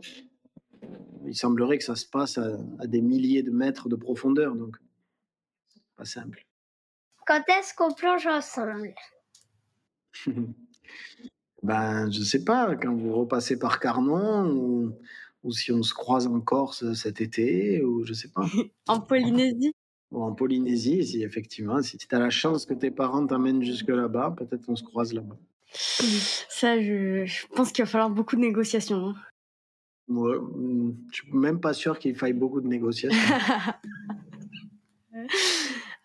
il 1.26 1.34
semblerait 1.36 1.78
que 1.78 1.84
ça 1.84 1.96
se 1.96 2.06
passe 2.06 2.38
à, 2.38 2.58
à 2.78 2.86
des 2.86 3.00
milliers 3.00 3.42
de 3.42 3.50
mètres 3.50 3.88
de 3.88 3.96
profondeur, 3.96 4.54
donc 4.54 4.76
pas 5.96 6.04
simple. 6.04 6.44
Quand 7.26 7.42
est-ce 7.48 7.74
qu'on 7.74 7.92
plonge 7.94 8.26
ensemble? 8.26 8.94
Ben, 11.62 12.10
je 12.12 12.20
sais 12.22 12.44
pas, 12.44 12.76
quand 12.76 12.94
vous 12.94 13.14
repassez 13.14 13.58
par 13.58 13.80
Carnon 13.80 14.50
ou, 14.54 14.92
ou 15.42 15.50
si 15.52 15.72
on 15.72 15.82
se 15.82 15.94
croise 15.94 16.26
en 16.26 16.38
Corse 16.40 16.92
cet 16.92 17.22
été, 17.22 17.82
ou 17.82 18.04
je 18.04 18.12
sais 18.12 18.28
pas. 18.28 18.44
En 18.86 19.00
Polynésie? 19.00 19.72
Ou 20.10 20.22
en 20.22 20.34
Polynésie, 20.34 21.04
si 21.06 21.22
effectivement, 21.22 21.80
si 21.82 21.96
tu 21.96 22.06
as 22.14 22.18
la 22.18 22.28
chance 22.28 22.66
que 22.66 22.74
tes 22.74 22.90
parents 22.90 23.26
t'amènent 23.26 23.62
jusque 23.62 23.88
là-bas, 23.88 24.34
peut-être 24.36 24.66
qu'on 24.66 24.76
se 24.76 24.84
croise 24.84 25.14
là-bas. 25.14 25.38
Ça, 25.72 26.78
je, 26.80 27.24
je 27.24 27.46
pense 27.48 27.72
qu'il 27.72 27.84
va 27.84 27.90
falloir 27.90 28.10
beaucoup 28.10 28.36
de 28.36 28.42
négociations. 28.42 29.08
hein. 29.08 29.14
Ouais, 30.08 30.36
hum, 30.36 30.96
je 31.10 31.22
suis 31.22 31.32
même 31.32 31.60
pas 31.60 31.72
sûr 31.72 31.98
qu'il 31.98 32.14
faille 32.14 32.32
beaucoup 32.34 32.60
de 32.60 32.68
négociations. 32.68 33.18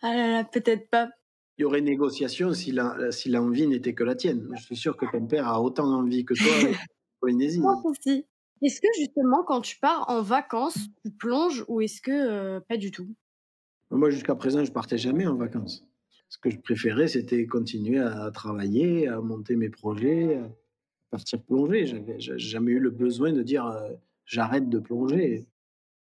ah 0.01 0.15
là 0.15 0.31
là, 0.31 0.43
peut-être 0.45 0.89
pas. 0.89 1.09
Il 1.57 1.63
y 1.63 1.65
aurait 1.65 1.81
négociation 1.81 2.53
si 2.53 2.71
la- 2.71 3.11
si 3.11 3.29
l'envie 3.29 3.67
n'était 3.67 3.93
que 3.93 4.03
la 4.03 4.15
tienne. 4.15 4.49
Je 4.57 4.63
suis 4.63 4.77
sûr 4.77 4.95
que 4.95 5.05
ton 5.11 5.25
père 5.27 5.47
a 5.47 5.61
autant 5.61 5.91
envie 5.93 6.23
que 6.23 6.33
toi 6.33 6.71
Polynésie. 7.19 7.59
Pense 7.59 7.85
aussi. 7.85 8.25
Est-ce 8.61 8.79
que 8.81 8.87
justement, 8.97 9.43
quand 9.43 9.61
tu 9.61 9.77
pars 9.79 10.05
en 10.09 10.21
vacances, 10.21 10.77
tu 11.03 11.11
plonges 11.11 11.65
ou 11.67 11.81
est-ce 11.81 12.01
que 12.01 12.11
euh, 12.11 12.59
pas 12.61 12.77
du 12.77 12.91
tout? 12.91 13.07
Moi, 13.91 14.09
jusqu'à 14.09 14.35
présent, 14.35 14.63
je 14.63 14.71
partais 14.71 14.97
jamais 14.97 15.25
en 15.27 15.35
vacances. 15.35 15.85
Ce 16.29 16.37
que 16.37 16.49
je 16.49 16.57
préférais, 16.59 17.07
c'était 17.07 17.45
continuer 17.47 17.99
à 17.99 18.29
travailler, 18.31 19.07
à 19.07 19.19
monter 19.19 19.55
mes 19.55 19.69
projets, 19.69 20.39
partir 21.09 21.41
plonger. 21.41 21.85
J'avais 21.85 22.39
jamais 22.39 22.71
eu 22.71 22.79
le 22.79 22.89
besoin 22.89 23.31
de 23.31 23.43
dire 23.43 23.65
euh, 23.65 23.89
j'arrête 24.25 24.69
de 24.69 24.79
plonger. 24.79 25.45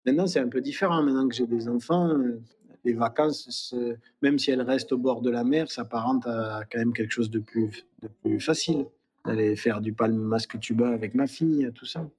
Maintenant, 0.06 0.26
c'est 0.26 0.40
un 0.40 0.48
peu 0.48 0.60
différent. 0.60 1.02
Maintenant 1.02 1.28
que 1.28 1.34
j'ai 1.34 1.46
des 1.46 1.68
enfants, 1.68 2.08
euh, 2.08 2.40
les 2.84 2.94
vacances, 2.94 3.74
même 4.22 4.38
si 4.38 4.50
elles 4.50 4.62
restent 4.62 4.92
au 4.92 4.98
bord 4.98 5.20
de 5.20 5.30
la 5.30 5.44
mer, 5.44 5.70
s'apparentent 5.70 6.26
à 6.26 6.62
quand 6.70 6.78
même 6.78 6.92
quelque 6.92 7.12
chose 7.12 7.30
de 7.30 7.38
plus, 7.38 7.86
de 8.02 8.08
plus 8.08 8.40
facile. 8.40 8.86
D'aller 9.24 9.54
faire 9.54 9.80
du 9.80 9.92
palme 9.92 10.16
masque 10.16 10.58
tuba 10.58 10.88
avec 10.88 11.14
ma 11.14 11.28
fille, 11.28 11.70
tout 11.76 11.86
ça. 11.86 12.10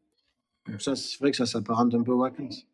ça, 0.80 0.96
c'est 0.96 1.20
vrai 1.20 1.32
que 1.32 1.38
ça 1.38 1.46
s'apparente 1.46 1.94
un 1.94 2.02
peu 2.02 2.14
aux 2.14 2.22
vacances. 2.22 2.66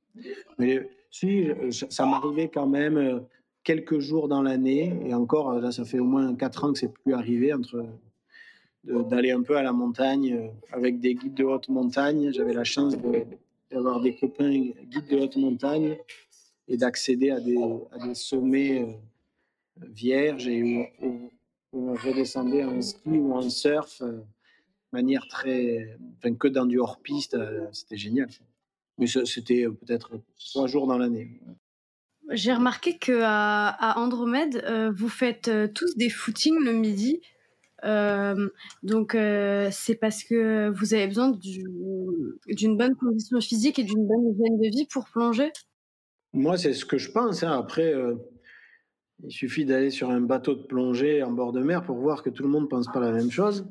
Mais 0.59 0.87
si, 1.09 1.47
ça 1.71 2.05
m'arrivait 2.05 2.49
quand 2.49 2.67
même 2.67 2.97
euh, 2.97 3.19
quelques 3.63 3.99
jours 3.99 4.27
dans 4.27 4.43
l'année, 4.43 4.95
et 5.05 5.13
encore, 5.13 5.53
là, 5.59 5.71
ça 5.71 5.85
fait 5.85 5.99
au 5.99 6.05
moins 6.05 6.35
quatre 6.35 6.63
ans 6.63 6.73
que 6.73 6.79
c'est 6.79 6.93
plus 6.93 7.13
arrivé, 7.13 7.53
entre 7.53 7.85
d'aller 8.83 9.31
un 9.31 9.41
peu 9.41 9.57
à 9.57 9.63
la 9.63 9.73
montagne 9.73 10.33
euh, 10.33 10.47
avec 10.71 10.99
des 10.99 11.15
guides 11.15 11.33
de 11.33 11.43
haute 11.43 11.69
montagne. 11.69 12.31
J'avais 12.31 12.53
la 12.53 12.63
chance 12.63 12.95
d'avoir 13.71 14.01
des 14.01 14.15
copains 14.15 14.51
guides 14.51 15.07
de 15.09 15.19
haute 15.19 15.35
montagne 15.35 15.97
et 16.67 16.77
d'accéder 16.77 17.31
à 17.31 17.39
des, 17.39 17.57
sommets 18.13 18.83
euh, 18.83 19.85
vierges 19.87 20.47
et 20.47 20.91
où, 21.01 21.31
on 21.71 21.93
redescendait 21.93 22.63
en 22.63 22.81
ski 22.81 23.09
ou 23.09 23.31
en 23.33 23.47
surf 23.47 24.01
de 24.01 24.23
manière 24.91 25.23
très. 25.29 25.99
Enfin, 26.17 26.33
que 26.33 26.47
dans 26.47 26.65
du 26.65 26.79
hors-piste, 26.79 27.37
c'était 27.71 27.95
génial. 27.95 28.27
Mais 28.97 29.05
c'était 29.05 29.67
peut-être 29.67 30.19
trois 30.39 30.65
jours 30.65 30.87
dans 30.87 30.97
l'année. 30.97 31.39
J'ai 32.31 32.53
remarqué 32.53 32.97
qu'à 32.97 33.69
à 33.69 33.99
Andromède, 33.99 34.63
euh, 34.65 34.91
vous 34.91 35.09
faites 35.09 35.47
euh, 35.47 35.67
tous 35.67 35.97
des 35.97 36.09
footings 36.09 36.63
le 36.63 36.73
midi. 36.73 37.21
Euh, 37.83 38.49
donc 38.83 39.15
c'est 39.71 39.95
parce 39.95 40.23
que 40.23 40.69
vous 40.69 40.93
avez 40.93 41.07
besoin 41.07 41.31
d'une 41.31 42.77
bonne 42.77 42.95
condition 42.95 43.39
physique 43.39 43.79
et 43.79 43.83
d'une 43.83 44.07
bonne 44.07 44.29
hygiène 44.31 44.57
de 44.57 44.69
vie 44.69 44.87
pour 44.91 45.05
plonger? 45.05 45.51
Moi, 46.33 46.57
c'est 46.57 46.73
ce 46.73 46.85
que 46.85 46.97
je 46.97 47.11
pense. 47.11 47.43
Hein. 47.43 47.51
Après, 47.51 47.93
il 49.23 49.31
suffit 49.31 49.65
d'aller 49.65 49.89
sur 49.89 50.09
un 50.09 50.21
bateau 50.21 50.55
de 50.55 50.63
plongée 50.63 51.23
en 51.23 51.31
bord 51.31 51.51
de 51.51 51.61
mer 51.61 51.83
pour 51.83 51.97
voir 51.97 52.23
que 52.23 52.29
tout 52.29 52.43
le 52.43 52.49
monde 52.49 52.63
ne 52.63 52.67
pense 52.67 52.87
pas 52.91 52.99
la 52.99 53.11
même 53.11 53.31
chose. 53.31 53.65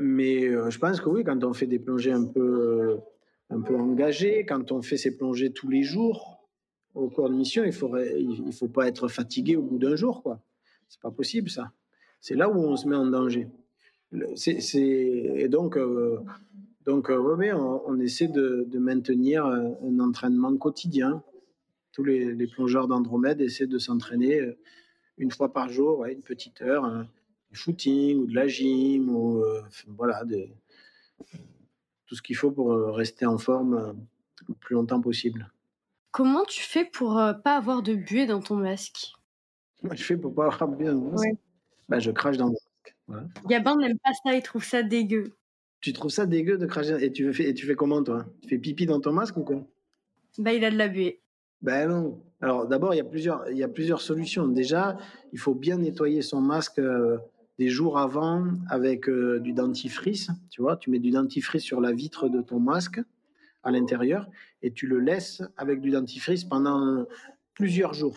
mais 0.00 0.50
je 0.70 0.78
pense 0.78 1.00
que 1.00 1.08
oui, 1.08 1.24
quand 1.24 1.42
on 1.44 1.52
fait 1.52 1.66
des 1.66 1.78
plongées 1.78 2.12
un 2.12 2.24
peu 2.24 2.98
un 3.50 3.60
peu 3.60 3.76
engagé. 3.76 4.44
Quand 4.44 4.72
on 4.72 4.82
fait 4.82 4.96
ses 4.96 5.16
plongées 5.16 5.52
tous 5.52 5.68
les 5.68 5.82
jours 5.82 6.48
au 6.94 7.08
cours 7.08 7.28
de 7.28 7.34
mission, 7.34 7.64
il 7.64 7.68
ne 7.68 8.46
il 8.46 8.52
faut 8.52 8.68
pas 8.68 8.88
être 8.88 9.08
fatigué 9.08 9.56
au 9.56 9.62
bout 9.62 9.78
d'un 9.78 9.96
jour. 9.96 10.22
quoi. 10.22 10.40
C'est 10.88 11.00
pas 11.00 11.10
possible 11.10 11.50
ça. 11.50 11.70
C'est 12.20 12.34
là 12.34 12.48
où 12.50 12.58
on 12.58 12.76
se 12.76 12.88
met 12.88 12.96
en 12.96 13.06
danger. 13.06 13.48
C'est, 14.36 14.58
et 14.76 15.48
donc, 15.48 15.76
euh, 15.76 16.18
donc 16.84 17.10
euh, 17.10 17.52
on, 17.86 18.00
essaie 18.00 18.28
de, 18.28 18.66
maintenir 18.78 19.44
un, 19.44 19.98
entraînement 20.00 20.56
quotidien. 20.56 21.22
Tous 21.92 22.04
les, 22.04 22.46
plongeurs 22.46 22.88
d'Andromède 22.88 23.40
essaient 23.40 23.66
de 23.66 23.78
s'entraîner 23.78 24.40
euh, 24.40 24.58
une 25.18 25.30
fois 25.30 25.52
par 25.52 25.68
jour, 25.68 26.06
une 26.06 26.22
petite 26.22 26.62
heure, 26.62 27.06
du 27.50 27.58
footing 27.58 28.18
ou 28.18 28.26
de 28.26 28.34
la 28.34 28.46
gym, 28.46 29.10
ou 29.14 29.42
voilà, 29.96 30.24
des, 30.24 30.52
tout 32.06 32.14
ce 32.14 32.22
qu'il 32.22 32.36
faut 32.36 32.52
pour 32.52 32.70
rester 32.94 33.26
en 33.26 33.36
forme 33.36 33.96
le 34.46 34.54
plus 34.54 34.74
longtemps 34.74 35.00
possible. 35.00 35.50
Comment 36.10 36.44
tu 36.44 36.62
fais 36.62 36.84
pour 36.84 37.18
euh, 37.18 37.32
pas 37.32 37.56
avoir 37.56 37.82
de 37.82 37.94
buée 37.94 38.26
dans 38.26 38.40
ton 38.40 38.56
masque? 38.56 39.12
Moi, 39.82 39.94
je 39.94 40.02
fais 40.02 40.16
pour 40.16 40.34
pas 40.34 40.46
avoir 40.46 40.68
de 40.68 40.76
buée 40.76 40.86
dans 40.86 40.96
mon 40.96 41.12
masque 41.12 41.38
bah, 41.88 41.98
Je 41.98 42.10
crache 42.10 42.36
dans 42.36 42.46
mon 42.46 42.56
masque. 43.08 43.34
Gabin 43.46 43.76
n'aime 43.76 43.98
pas 43.98 44.12
ça, 44.24 44.34
il 44.34 44.42
trouve 44.42 44.64
ça 44.64 44.82
dégueu. 44.82 45.32
Tu 45.80 45.92
trouves 45.92 46.10
ça 46.10 46.26
dégueu 46.26 46.58
de 46.58 46.66
cracher 46.66 46.96
et 47.02 47.12
tu 47.12 47.32
fais, 47.32 47.48
et 47.48 47.54
tu 47.54 47.66
fais 47.66 47.74
comment 47.74 48.02
toi? 48.02 48.26
Tu 48.42 48.48
fais 48.48 48.58
pipi 48.58 48.86
dans 48.86 49.00
ton 49.00 49.12
masque 49.12 49.36
ou 49.36 49.44
quoi? 49.44 49.64
Bah 50.38 50.52
il 50.52 50.64
a 50.64 50.70
de 50.70 50.76
la 50.76 50.88
buée. 50.88 51.20
Ben 51.62 51.88
non. 51.88 52.22
Alors 52.40 52.66
d'abord, 52.66 52.94
il 52.94 52.98
y, 52.98 53.00
a 53.00 53.04
plusieurs, 53.04 53.48
il 53.50 53.56
y 53.56 53.64
a 53.64 53.68
plusieurs 53.68 54.00
solutions. 54.00 54.46
Déjà, 54.46 54.96
il 55.32 55.38
faut 55.38 55.54
bien 55.54 55.78
nettoyer 55.78 56.22
son 56.22 56.40
masque 56.40 56.80
des 57.58 57.68
jours 57.68 57.98
avant 57.98 58.46
avec 58.68 59.08
euh, 59.08 59.40
du 59.40 59.52
dentifrice. 59.52 60.30
Tu 60.50 60.62
vois, 60.62 60.76
tu 60.76 60.90
mets 60.90 61.00
du 61.00 61.10
dentifrice 61.10 61.62
sur 61.62 61.80
la 61.80 61.92
vitre 61.92 62.28
de 62.28 62.40
ton 62.40 62.60
masque 62.60 63.00
à 63.64 63.70
l'intérieur 63.70 64.28
et 64.62 64.72
tu 64.72 64.86
le 64.86 65.00
laisses 65.00 65.42
avec 65.56 65.80
du 65.80 65.90
dentifrice 65.90 66.44
pendant 66.44 67.06
plusieurs 67.54 67.94
jours. 67.94 68.16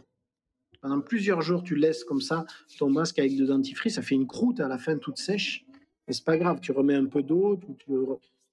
Pendant 0.82 1.00
plusieurs 1.00 1.42
jours, 1.42 1.64
tu 1.64 1.76
laisses 1.76 2.04
comme 2.04 2.22
ça 2.22 2.46
ton 2.78 2.90
masque 2.90 3.20
avec 3.20 3.36
du 3.36 3.46
dentifrice. 3.46 3.96
Ça 3.96 4.02
fait 4.02 4.16
une 4.16 4.28
croûte 4.28 4.60
à 4.60 4.68
la 4.68 4.78
fin 4.78 4.98
toute 4.98 5.18
sèche. 5.18 5.66
Mais 6.08 6.14
c'est 6.14 6.26
pas 6.26 6.38
grave, 6.38 6.60
tu 6.60 6.72
remets 6.72 6.96
un 6.96 7.06
peu 7.06 7.22
d'eau, 7.22 7.60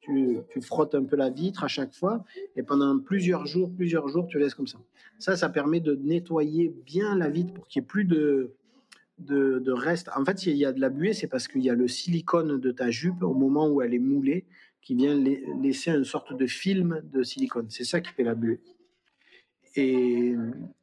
tu, 0.01 0.61
frottes 0.63 0.95
un 0.95 1.05
peu 1.05 1.17
la 1.17 1.31
vitre 1.31 1.65
à 1.65 1.69
chaque 1.69 1.95
fois 1.95 2.25
et 2.57 2.63
pendant 2.63 2.99
plusieurs 2.99 3.47
jours, 3.47 3.71
plusieurs 3.75 4.09
jours, 4.09 4.27
tu 4.27 4.39
laisses 4.39 4.55
comme 4.55 4.67
ça. 4.67 4.79
Ça, 5.19 5.37
ça 5.37 5.49
permet 5.49 5.81
de 5.81 5.95
nettoyer 5.95 6.75
bien 6.87 7.17
la 7.17 7.29
vitre 7.29 7.53
pour 7.53 7.67
qu'il 7.67 7.81
n'y 7.81 7.85
ait 7.85 7.89
plus 7.89 8.05
de, 8.05 8.55
de, 9.19 9.73
reste. 9.73 10.11
En 10.15 10.25
fait, 10.25 10.39
s'il 10.39 10.57
y 10.57 10.65
a 10.65 10.73
de 10.73 10.81
la 10.81 10.89
buée, 10.91 11.13
c'est 11.13 11.27
parce 11.27 11.49
qu'il 11.49 11.63
y 11.63 11.71
a 11.71 11.75
le 11.75 11.89
silicone 11.89 12.61
de 12.61 12.71
ta 12.71 12.91
jupe 12.91 13.23
au 13.23 13.35
moment 13.35 13.69
où 13.69 13.83
elle 13.83 13.95
est 13.95 13.99
moulée 13.99 14.45
qui 14.83 14.95
vient 14.95 15.15
laisser 15.63 15.91
une 15.91 16.05
sorte 16.05 16.35
de 16.35 16.47
film 16.47 17.03
de 17.13 17.23
silicone. 17.23 17.67
C'est 17.69 17.85
ça 17.85 18.01
qui 18.01 18.13
fait 18.13 18.23
la 18.23 18.35
buée. 18.35 18.61
Et 19.79 20.35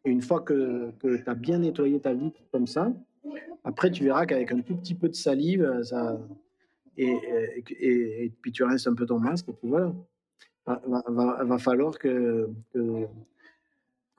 une 0.05 0.21
fois 0.21 0.39
que, 0.39 0.91
tu 1.01 1.21
as 1.25 1.35
bien 1.35 1.59
nettoyé 1.59 1.99
ta 1.99 2.13
vitre 2.13 2.39
comme 2.53 2.65
ça, 2.65 2.93
après 3.65 3.91
tu 3.91 4.05
verras 4.05 4.25
qu'avec 4.25 4.53
un 4.53 4.61
tout 4.61 4.77
petit 4.77 4.95
peu 4.95 5.09
de 5.09 5.15
salive, 5.15 5.69
et, 6.97 8.31
puis 8.41 8.51
tu 8.53 8.63
rinces 8.63 8.87
un 8.87 8.95
peu 8.95 9.05
ton 9.05 9.19
masque, 9.19 9.49
et 9.49 9.53
puis 9.53 9.67
voilà. 9.67 9.93
Va, 10.65 10.81
va, 11.43 11.57
falloir 11.59 11.99
que, 11.99 12.49
que, 12.73 13.05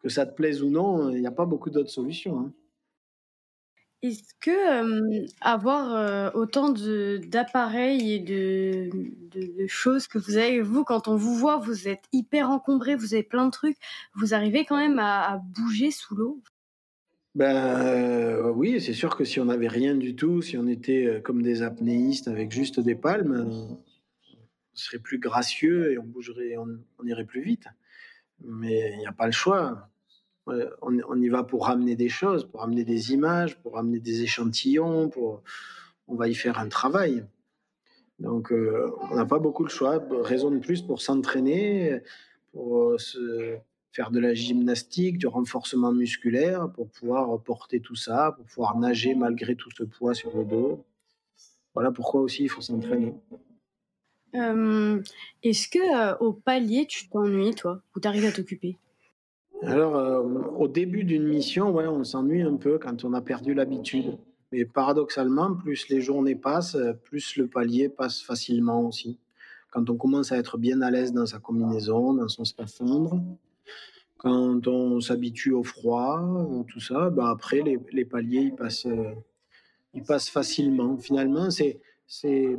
que, 0.03 0.09
ça 0.09 0.27
te 0.27 0.37
plaise 0.37 0.63
ou 0.63 0.71
non, 0.71 1.09
il 1.09 1.21
n'y 1.21 1.27
a 1.27 1.33
pas 1.33 1.47
beaucoup 1.47 1.71
d'autres 1.71 1.91
solutions. 1.91 2.39
Hein. 2.39 2.53
Est-ce 4.09 4.35
que 4.41 5.27
avoir 5.41 6.35
autant 6.35 6.71
d'appareils 6.71 8.13
et 8.13 8.19
de, 8.21 8.91
de, 9.31 9.67
choses 9.67 10.07
que 10.07 10.19
vous 10.19 10.37
avez, 10.37 10.61
vous, 10.61 10.85
quand 10.85 11.09
on 11.09 11.17
vous 11.17 11.35
voit, 11.35 11.59
vous 11.59 11.89
êtes 11.89 12.05
hyper 12.13 12.51
encombré, 12.51 12.95
vous 12.95 13.15
avez 13.15 13.23
plein 13.23 13.47
de 13.47 13.51
trucs, 13.51 13.77
vous 14.15 14.35
arrivez 14.35 14.65
quand 14.65 14.77
même 14.77 14.99
à, 14.99 15.41
bouger 15.43 15.91
sous 15.91 16.15
l'eau? 16.15 16.43
Ben 17.35 18.51
oui, 18.55 18.81
c'est 18.81 18.95
sûr 18.95 19.17
que 19.17 19.25
si 19.25 19.41
on 19.41 19.47
n'avait 19.47 19.69
rien 19.69 19.95
du 19.95 20.17
tout, 20.17 20.41
si 20.41 20.57
on 20.57 20.67
était 20.67 21.21
comme 21.25 21.43
des 21.43 21.63
apnéistes 21.63 22.29
avec 22.29 22.53
juste 22.53 22.81
des 22.81 22.95
palmes, 22.95 23.45
on 23.49 23.79
serait 24.75 24.99
plus 24.99 25.19
gracieux 25.19 25.93
et 25.93 25.99
on 25.99 26.05
bougerait, 26.05 26.57
on 26.57 27.07
irait 27.07 27.27
plus 27.27 27.43
vite. 27.43 27.67
Mais 28.45 28.93
il 28.93 28.99
n'y 28.99 29.07
a 29.07 29.13
pas 29.13 29.27
le 29.27 29.33
choix 29.33 29.91
on, 30.47 31.21
y 31.21 31.29
va 31.29 31.43
pour 31.43 31.67
ramener 31.67 31.97
des 31.97 32.09
choses, 32.09 32.45
pour 32.45 32.61
ramener 32.61 32.85
des 32.85 33.13
images, 33.13 33.59
pour 33.59 33.75
ramener 33.75 33.99
des 33.99 34.23
échantillons, 34.23 35.09
pour, 35.09 35.43
on 36.09 36.15
va 36.15 36.29
y 36.29 36.35
faire 36.35 36.59
un 36.59 36.69
travail. 36.69 37.25
Donc, 38.19 38.53
euh, 38.53 38.91
on 39.11 39.17
n'a 39.17 39.27
pas 39.27 39.39
beaucoup 39.39 39.65
le 39.65 39.69
choix. 39.69 40.03
Raison 40.23 40.51
de 40.51 40.59
plus 40.59 40.83
pour 40.83 41.03
s'entraîner, 41.03 42.01
pour 42.53 42.93
euh, 42.93 42.99
se 42.99 43.57
faire 43.93 44.11
de 44.11 44.21
la 44.21 44.35
gymnastique, 44.35 45.19
du 45.19 45.27
renforcement 45.27 45.93
musculaire, 45.93 46.71
pour 46.71 46.89
pouvoir 46.89 47.41
porter 47.43 47.81
tout 47.81 47.97
ça, 47.97 48.33
pour 48.37 48.45
pouvoir 48.47 48.79
nager 48.79 49.15
malgré 49.15 49.57
tout 49.57 49.71
ce 49.77 49.85
poids 49.85 50.15
sur 50.15 50.37
le 50.37 50.45
dos. 50.45 50.85
Voilà 51.75 51.91
pourquoi 51.91 52.21
aussi 52.21 52.45
il 52.45 52.49
faut 52.49 52.63
s'entraîner. 52.63 53.15
Euh, 54.35 55.03
est-ce 55.43 55.69
que 55.69 56.19
au 56.23 56.33
palier 56.33 56.87
tu 56.87 57.09
t'ennuies 57.09 57.55
toi? 57.55 57.83
Ou 57.95 58.01
tu 58.01 58.09
arrives 58.09 58.27
à 58.27 58.33
t'occuper? 58.33 58.77
Alors, 59.63 59.97
euh, 59.97 60.23
au 60.57 60.69
début 60.69 61.05
d'une 61.05 61.27
mission, 61.27 61.71
ouais, 61.71 61.87
on 61.87 62.05
s'ennuie 62.05 62.43
un 62.43 62.57
peu 62.57 62.79
quand 62.79 63.05
on 63.05 63.15
a 63.15 63.21
perdu 63.21 63.55
l'habitude. 63.55 64.19
Mais 64.53 64.65
paradoxalement, 64.65 65.55
plus 65.55 65.89
les 65.89 66.01
journées 66.01 66.37
passent, 66.37 66.77
plus 67.05 67.37
le 67.37 67.47
palier 67.47 67.89
passe 67.89 68.21
facilement 68.21 68.87
aussi. 68.87 69.19
Quand 69.71 69.89
on 69.91 69.97
commence 69.97 70.31
à 70.31 70.37
être 70.37 70.59
bien 70.59 70.83
à 70.83 70.91
l'aise 70.91 71.13
dans 71.13 71.27
sa 71.27 71.39
combinaison, 71.39 72.15
dans 72.15 72.29
son 72.29 72.45
scaphandre, 72.45 73.21
quand 74.19 74.67
on 74.67 75.01
s'habitue 75.01 75.53
au 75.53 75.63
froid, 75.63 76.23
tout 76.69 76.81
ça, 76.81 77.11
ben 77.11 77.27
après, 77.27 77.63
les, 77.63 78.05
paliers, 78.05 78.43
ils 78.43 78.55
passent, 78.55 78.87
ils 79.95 80.03
passent 80.03 80.31
facilement. 80.31 80.97
Finalement, 80.97 81.51
c'est, 81.51 81.81
c'est, 82.07 82.57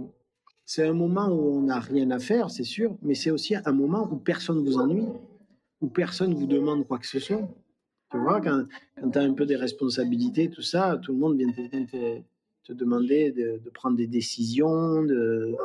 c'est 0.66 0.86
un 0.86 0.94
moment 0.94 1.30
où 1.30 1.58
on 1.58 1.62
n'a 1.62 1.80
rien 1.80 2.12
à 2.12 2.20
faire, 2.20 2.52
c'est 2.52 2.64
sûr, 2.64 2.96
mais 3.02 3.16
c'est 3.16 3.32
aussi 3.32 3.56
un 3.56 3.72
moment 3.72 4.08
où 4.12 4.18
personne 4.18 4.64
ne 4.64 4.70
vous 4.70 4.78
ennuie 4.78 5.08
où 5.82 5.88
personne 5.88 6.34
vous 6.34 6.48
demande 6.48 6.88
quoi 6.88 7.00
que 7.00 7.08
ce 7.08 7.20
soit. 7.20 7.48
Tu 8.12 8.18
vois, 8.18 8.40
quand, 8.42 8.66
quand 9.00 9.12
tu 9.12 9.18
as 9.20 9.22
un 9.22 9.34
peu 9.34 9.46
des 9.46 9.56
responsabilités, 9.56 10.50
tout 10.50 10.62
ça, 10.62 10.98
tout 11.02 11.12
le 11.12 11.20
monde 11.20 11.38
vient 11.38 11.52
te, 11.52 12.20
te, 12.64 12.74
demander 12.74 13.32
de, 13.32 13.60
de, 13.64 13.70
prendre 13.70 13.98
des 13.98 14.08
décisions. 14.08 15.04
De, 15.04 15.56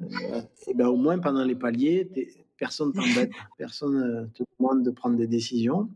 euh, 0.00 0.40
et 0.66 0.74
ben, 0.74 0.88
au 0.88 0.96
moins, 0.96 1.18
pendant 1.18 1.44
les 1.44 1.54
paliers, 1.54 2.08
personne 2.56 2.92
t'embête, 2.92 3.30
personne 3.58 3.96
euh, 3.96 4.26
te 4.34 4.42
demande 4.58 4.82
de 4.82 4.90
prendre 4.90 5.16
des 5.16 5.26
décisions. 5.26 5.90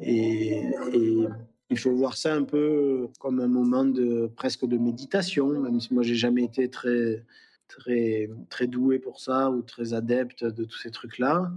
Et, 0.00 0.64
et, 0.92 1.28
il 1.70 1.78
faut 1.78 1.92
voir 1.92 2.16
ça 2.16 2.34
un 2.34 2.44
peu 2.44 3.08
comme 3.20 3.40
un 3.40 3.48
moment 3.48 3.84
de 3.84 4.30
presque 4.36 4.66
de 4.66 4.78
méditation, 4.78 5.48
même 5.48 5.80
si 5.80 5.92
moi 5.92 6.02
j'ai 6.02 6.14
jamais 6.14 6.44
été 6.44 6.70
très 6.70 7.24
très 7.66 8.30
très 8.48 8.66
doué 8.66 8.98
pour 8.98 9.20
ça 9.20 9.50
ou 9.50 9.60
très 9.60 9.92
adepte 9.92 10.44
de 10.44 10.64
tous 10.64 10.78
ces 10.78 10.90
trucs 10.90 11.18
là 11.18 11.52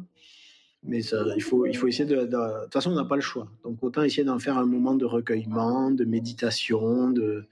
Mais 0.84 1.02
ça, 1.04 1.24
il, 1.36 1.44
faut, 1.44 1.66
il 1.68 1.78
faut 1.78 1.88
essayer 1.88 2.06
de, 2.06 2.16
de. 2.22 2.26
De 2.26 2.64
toute 2.64 2.74
façon, 2.74 2.92
on 2.92 2.96
n'a 2.96 3.06
pas 3.06 3.16
le 3.16 3.22
choix. 3.22 3.48
Donc, 3.64 3.84
autant 3.84 4.02
essayer 4.04 4.24
d'en 4.24 4.40
faire 4.40 4.58
un 4.58 4.66
moment 4.66 4.96
de 4.96 5.06
recueillement, 5.06 5.92
de 5.92 6.06
méditation, 6.06 7.10
de, 7.12 7.46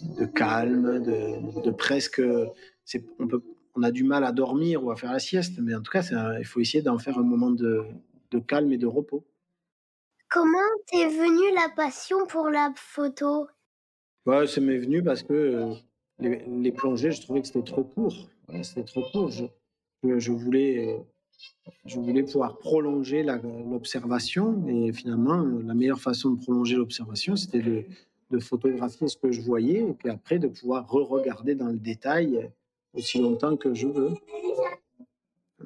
de 0.00 0.24
calme, 0.26 1.02
de, 1.02 1.62
de 1.62 1.70
presque. 1.70 2.22
c'est- 2.84 3.04
On, 3.18 3.26
peut, 3.28 3.42
on 3.74 3.82
a 3.82 3.90
du 3.90 4.04
mal 4.04 4.24
à 4.24 4.32
dormir 4.32 4.84
ou 4.84 4.90
à 4.92 4.96
faire 4.96 5.12
la 5.12 5.18
sieste, 5.18 5.58
mais 5.60 5.74
en 5.74 5.82
tout 5.82 5.92
cas, 5.92 6.02
c'est 6.02 6.14
un- 6.14 6.38
il 6.38 6.44
faut 6.46 6.60
essayer 6.60 6.82
d'en 6.82 6.98
faire 6.98 7.18
un 7.18 7.22
moment 7.24 7.50
de, 7.50 7.84
de 8.30 8.38
calme 8.38 8.72
et 8.72 8.78
de 8.78 8.86
repos. 8.86 9.24
Comment 10.28 10.58
t'es 10.88 11.06
venue 11.06 11.54
la 11.54 11.68
passion 11.68 12.26
pour 12.26 12.48
la 12.50 12.72
photo? 12.74 13.46
Ouais, 14.26 14.46
ça 14.46 14.60
m'est 14.60 14.78
venu 14.78 15.02
parce 15.02 15.22
que 15.22 15.32
euh, 15.32 15.74
les, 16.18 16.44
les 16.46 16.72
plongées, 16.72 17.10
je 17.12 17.20
trouvais 17.22 17.40
que 17.40 17.46
c'était 17.46 17.62
trop 17.62 17.84
court. 17.84 18.28
Voilà, 18.46 18.62
c'était 18.62 18.84
trop 18.84 19.02
court. 19.10 19.30
Je, 19.30 19.44
je, 20.04 20.18
je 20.18 20.32
voulais, 20.32 20.88
euh, 20.88 20.98
je 21.84 21.98
voulais 21.98 22.22
pouvoir 22.22 22.58
prolonger 22.58 23.22
l'observation 23.22 24.66
et 24.68 24.92
finalement, 24.92 25.44
euh, 25.44 25.62
la 25.64 25.74
meilleure 25.74 26.00
façon 26.00 26.30
de 26.30 26.40
prolonger 26.42 26.76
l'observation, 26.76 27.36
c'était 27.36 27.62
de, 27.62 27.84
photographier 28.40 29.08
ce 29.08 29.16
que 29.18 29.30
je 29.30 29.42
voyais 29.42 29.80
et 29.80 29.92
puis 29.92 30.08
après 30.08 30.38
de 30.38 30.48
pouvoir 30.48 30.88
re-regarder 30.88 31.54
dans 31.54 31.68
le 31.68 31.76
détail 31.78 32.36
euh, 32.36 32.46
aussi 32.94 33.18
longtemps 33.18 33.58
que 33.58 33.74
je 33.74 33.86
veux. 33.86 34.14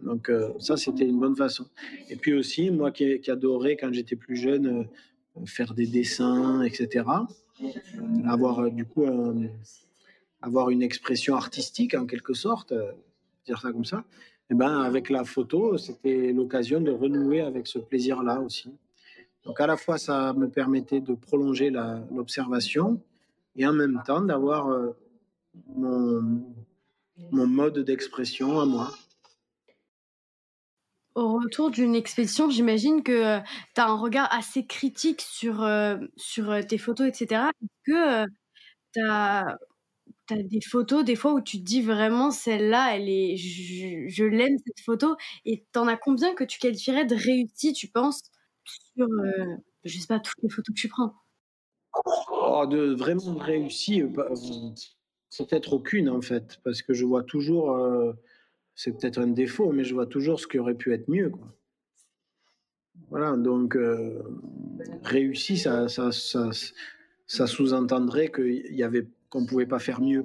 Donc 0.02 0.28
euh, 0.28 0.52
ça, 0.58 0.76
c'était 0.76 1.06
une 1.06 1.20
bonne 1.20 1.36
façon. 1.36 1.66
Et 2.10 2.16
puis 2.16 2.34
aussi, 2.34 2.70
moi 2.70 2.90
qui, 2.90 3.30
adorais 3.30 3.76
quand 3.76 3.92
j'étais 3.92 4.16
plus 4.16 4.36
jeune 4.36 4.88
faire 5.44 5.74
des 5.74 5.86
dessins, 5.86 6.62
etc 6.62 7.04
avoir 8.26 8.70
du 8.70 8.84
coup 8.84 9.06
avoir 10.42 10.68
une 10.68 10.82
expression 10.82 11.36
artistique 11.36 11.94
en 11.94 12.04
quelque 12.04 12.34
sorte, 12.34 12.74
dire 13.46 13.60
ça 13.60 13.72
comme 13.72 13.84
ça, 13.84 14.04
et 14.50 14.54
ben 14.54 14.80
avec 14.80 15.10
la 15.10 15.24
photo, 15.24 15.76
c'était 15.76 16.32
l'occasion 16.32 16.80
de 16.80 16.92
renouer 16.92 17.40
avec 17.40 17.66
ce 17.66 17.78
plaisir-là 17.78 18.40
aussi. 18.40 18.70
Donc 19.44 19.60
à 19.60 19.66
la 19.66 19.76
fois 19.76 19.98
ça 19.98 20.32
me 20.34 20.48
permettait 20.48 21.00
de 21.00 21.14
prolonger 21.14 21.70
l'observation 21.70 23.00
et 23.56 23.66
en 23.66 23.72
même 23.72 24.02
temps 24.04 24.20
d'avoir 24.20 24.68
euh, 24.68 24.96
mon, 25.74 26.42
mon 27.32 27.46
mode 27.46 27.78
d'expression 27.80 28.60
à 28.60 28.66
moi. 28.66 28.92
Au 31.16 31.38
retour 31.38 31.70
d'une 31.70 31.94
expédition, 31.94 32.50
j'imagine 32.50 33.02
que 33.02 33.38
tu 33.74 33.80
as 33.80 33.88
un 33.88 33.96
regard 33.96 34.30
assez 34.34 34.66
critique 34.66 35.22
sur, 35.22 35.62
euh, 35.62 35.96
sur 36.18 36.50
euh, 36.50 36.60
tes 36.60 36.76
photos, 36.76 37.08
etc. 37.08 37.44
Est-ce 37.62 37.92
que 37.92 38.26
tu 38.92 39.00
as, 39.00 39.58
des 40.30 40.60
photos, 40.60 41.04
des 41.04 41.16
fois, 41.16 41.34
où 41.34 41.40
tu 41.40 41.58
te 41.58 41.64
dis 41.64 41.82
vraiment, 41.82 42.30
celle-là, 42.30 42.96
elle 42.96 43.08
est, 43.08 43.36
je, 43.36 44.08
je 44.08 44.24
l'aime, 44.24 44.56
cette 44.66 44.80
photo, 44.84 45.16
et 45.44 45.64
t'en 45.72 45.86
as 45.88 45.96
combien 45.96 46.34
que 46.34 46.44
tu 46.44 46.58
qualifierais 46.58 47.04
de 47.04 47.14
réussie, 47.14 47.72
tu 47.72 47.88
penses, 47.88 48.22
sur, 48.64 49.06
euh, 49.06 49.56
je 49.84 49.98
sais 49.98 50.06
pas, 50.06 50.20
toutes 50.20 50.42
les 50.42 50.50
photos 50.50 50.74
que 50.74 50.80
tu 50.80 50.88
prends? 50.88 51.14
Oh, 52.30 52.66
de 52.68 52.94
vraiment 52.94 53.36
réussi, 53.36 54.02
euh, 54.02 54.08
bah, 54.08 54.28
euh, 54.30 54.34
c'est 55.30 55.48
peut-être 55.48 55.72
aucune 55.72 56.08
en 56.08 56.20
fait, 56.20 56.60
parce 56.64 56.82
que 56.82 56.92
je 56.92 57.04
vois 57.04 57.22
toujours, 57.22 57.72
euh, 57.72 58.12
c'est 58.74 58.92
peut-être 58.92 59.18
un 59.18 59.28
défaut, 59.28 59.72
mais 59.72 59.84
je 59.84 59.94
vois 59.94 60.06
toujours 60.06 60.40
ce 60.40 60.46
qui 60.46 60.58
aurait 60.58 60.74
pu 60.74 60.92
être 60.92 61.08
mieux. 61.08 61.30
Quoi. 61.30 61.56
Voilà, 63.10 63.36
donc 63.36 63.76
euh, 63.76 64.22
réussi, 65.02 65.56
ça, 65.58 65.88
ça, 65.88 66.12
ça, 66.12 66.50
ça 67.26 67.46
sous-entendrait 67.46 68.30
qu'il 68.30 68.74
y 68.74 68.82
avait, 68.82 69.06
qu'on 69.36 69.42
ne 69.42 69.46
pouvait 69.46 69.66
pas 69.66 69.78
faire 69.78 70.00
mieux. 70.00 70.24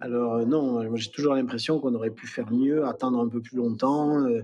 Alors 0.00 0.34
euh, 0.34 0.44
non, 0.44 0.94
j'ai 0.94 1.10
toujours 1.10 1.34
l'impression 1.34 1.80
qu'on 1.80 1.94
aurait 1.94 2.10
pu 2.10 2.26
faire 2.26 2.52
mieux, 2.52 2.84
attendre 2.84 3.18
un 3.18 3.28
peu 3.28 3.40
plus 3.40 3.56
longtemps, 3.56 4.26
euh, 4.26 4.42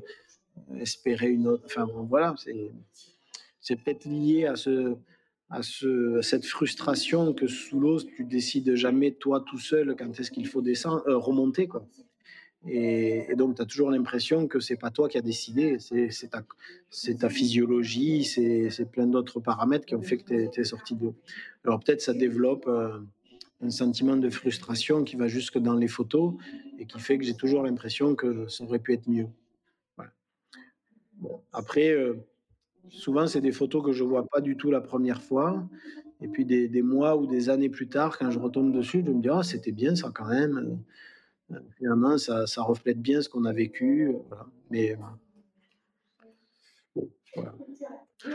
espérer 0.79 1.29
une 1.29 1.47
autre. 1.47 1.64
Enfin 1.66 1.87
voilà, 2.09 2.35
c'est, 2.39 3.76
peut-être 3.76 4.07
lié 4.07 4.47
à 4.47 4.57
ce, 4.57 4.97
à, 5.51 5.62
ce, 5.62 6.22
cette 6.22 6.47
frustration 6.47 7.35
que 7.35 7.47
sous 7.47 7.79
l'eau, 7.79 8.01
tu 8.01 8.24
décides 8.24 8.74
jamais 8.76 9.12
toi 9.12 9.45
tout 9.47 9.59
seul 9.59 9.95
quand 9.95 10.18
est-ce 10.18 10.31
qu'il 10.31 10.47
faut 10.47 10.62
descendre, 10.62 11.03
euh, 11.07 11.18
remonter 11.18 11.68
quoi. 11.68 11.87
Et, 12.66 13.35
donc 13.37 13.57
tu 13.57 13.62
as 13.62 13.66
toujours 13.66 13.91
l'impression 13.91 14.49
que 14.49 14.59
c'est 14.59 14.76
pas 14.76 14.91
toi 14.91 15.07
qui 15.11 15.18
as 15.18 15.22
décidé, 15.22 15.76
c'est, 15.79 16.31
ta, 16.31 16.43
ta 17.18 17.29
physiologie, 17.29 18.24
c'est, 18.24 18.91
plein 18.91 19.07
d'autres 19.07 19.39
paramètres 19.39 19.85
qui 19.85 19.95
ont 19.95 20.03
fait 20.03 20.16
que 20.16 20.51
tu 20.51 20.61
es 20.61 20.64
sorti 20.64 20.95
de 20.95 21.05
l'eau. 21.05 21.14
Alors 21.64 21.79
peut-être 21.79 22.01
ça 22.01 22.14
développe 22.14 22.66
un 23.61 23.71
sentiment 23.71 24.17
de 24.17 24.31
frustration 24.31 25.05
qui 25.05 25.17
va 25.17 25.27
jusque 25.27 25.59
dans 25.59 25.75
les 25.75 25.89
photos 25.89 26.35
et 26.79 26.87
qui 26.87 27.01
fait 27.01 27.19
que 27.19 27.25
j'ai 27.25 27.35
toujours 27.35 27.63
l'impression 27.63 28.15
que 28.15 28.47
ça 28.49 28.65
aurait 28.65 28.79
pu 28.79 28.93
être 28.93 29.09
mieux. 29.09 29.29
Après, 31.53 31.91
euh, 31.91 32.15
souvent 32.89 33.27
c'est 33.27 33.41
des 33.41 33.51
photos 33.51 33.85
que 33.85 33.93
je 33.93 34.05
vois 34.05 34.27
pas 34.27 34.41
du 34.41 34.57
tout 34.57 34.71
la 34.71 34.81
première 34.81 35.23
fois. 35.23 35.69
Et 36.21 36.29
puis 36.29 36.45
des, 36.45 36.83
mois 36.83 37.17
ou 37.17 37.27
des 37.27 37.49
années 37.49 37.69
plus 37.69 37.89
tard, 37.89 38.19
quand 38.19 38.31
je 38.31 38.41
retombe 38.41 38.73
dessus, 38.73 39.05
je 39.07 39.13
me 39.13 39.23
dis, 39.23 39.29
ah, 39.29 39.43
c'était 39.45 39.71
bien 39.73 39.95
ça 39.95 40.11
quand 40.13 40.27
même. 40.27 40.81
Euh, 41.53 41.59
Finalement, 41.77 42.19
ça, 42.19 42.47
ça 42.47 42.63
reflète 42.63 43.01
bien 43.01 43.23
ce 43.23 43.29
qu'on 43.29 43.45
a 43.45 43.53
vécu. 43.53 44.09
euh. 44.09 44.35
Mais 44.71 44.97
voilà. 47.35 47.55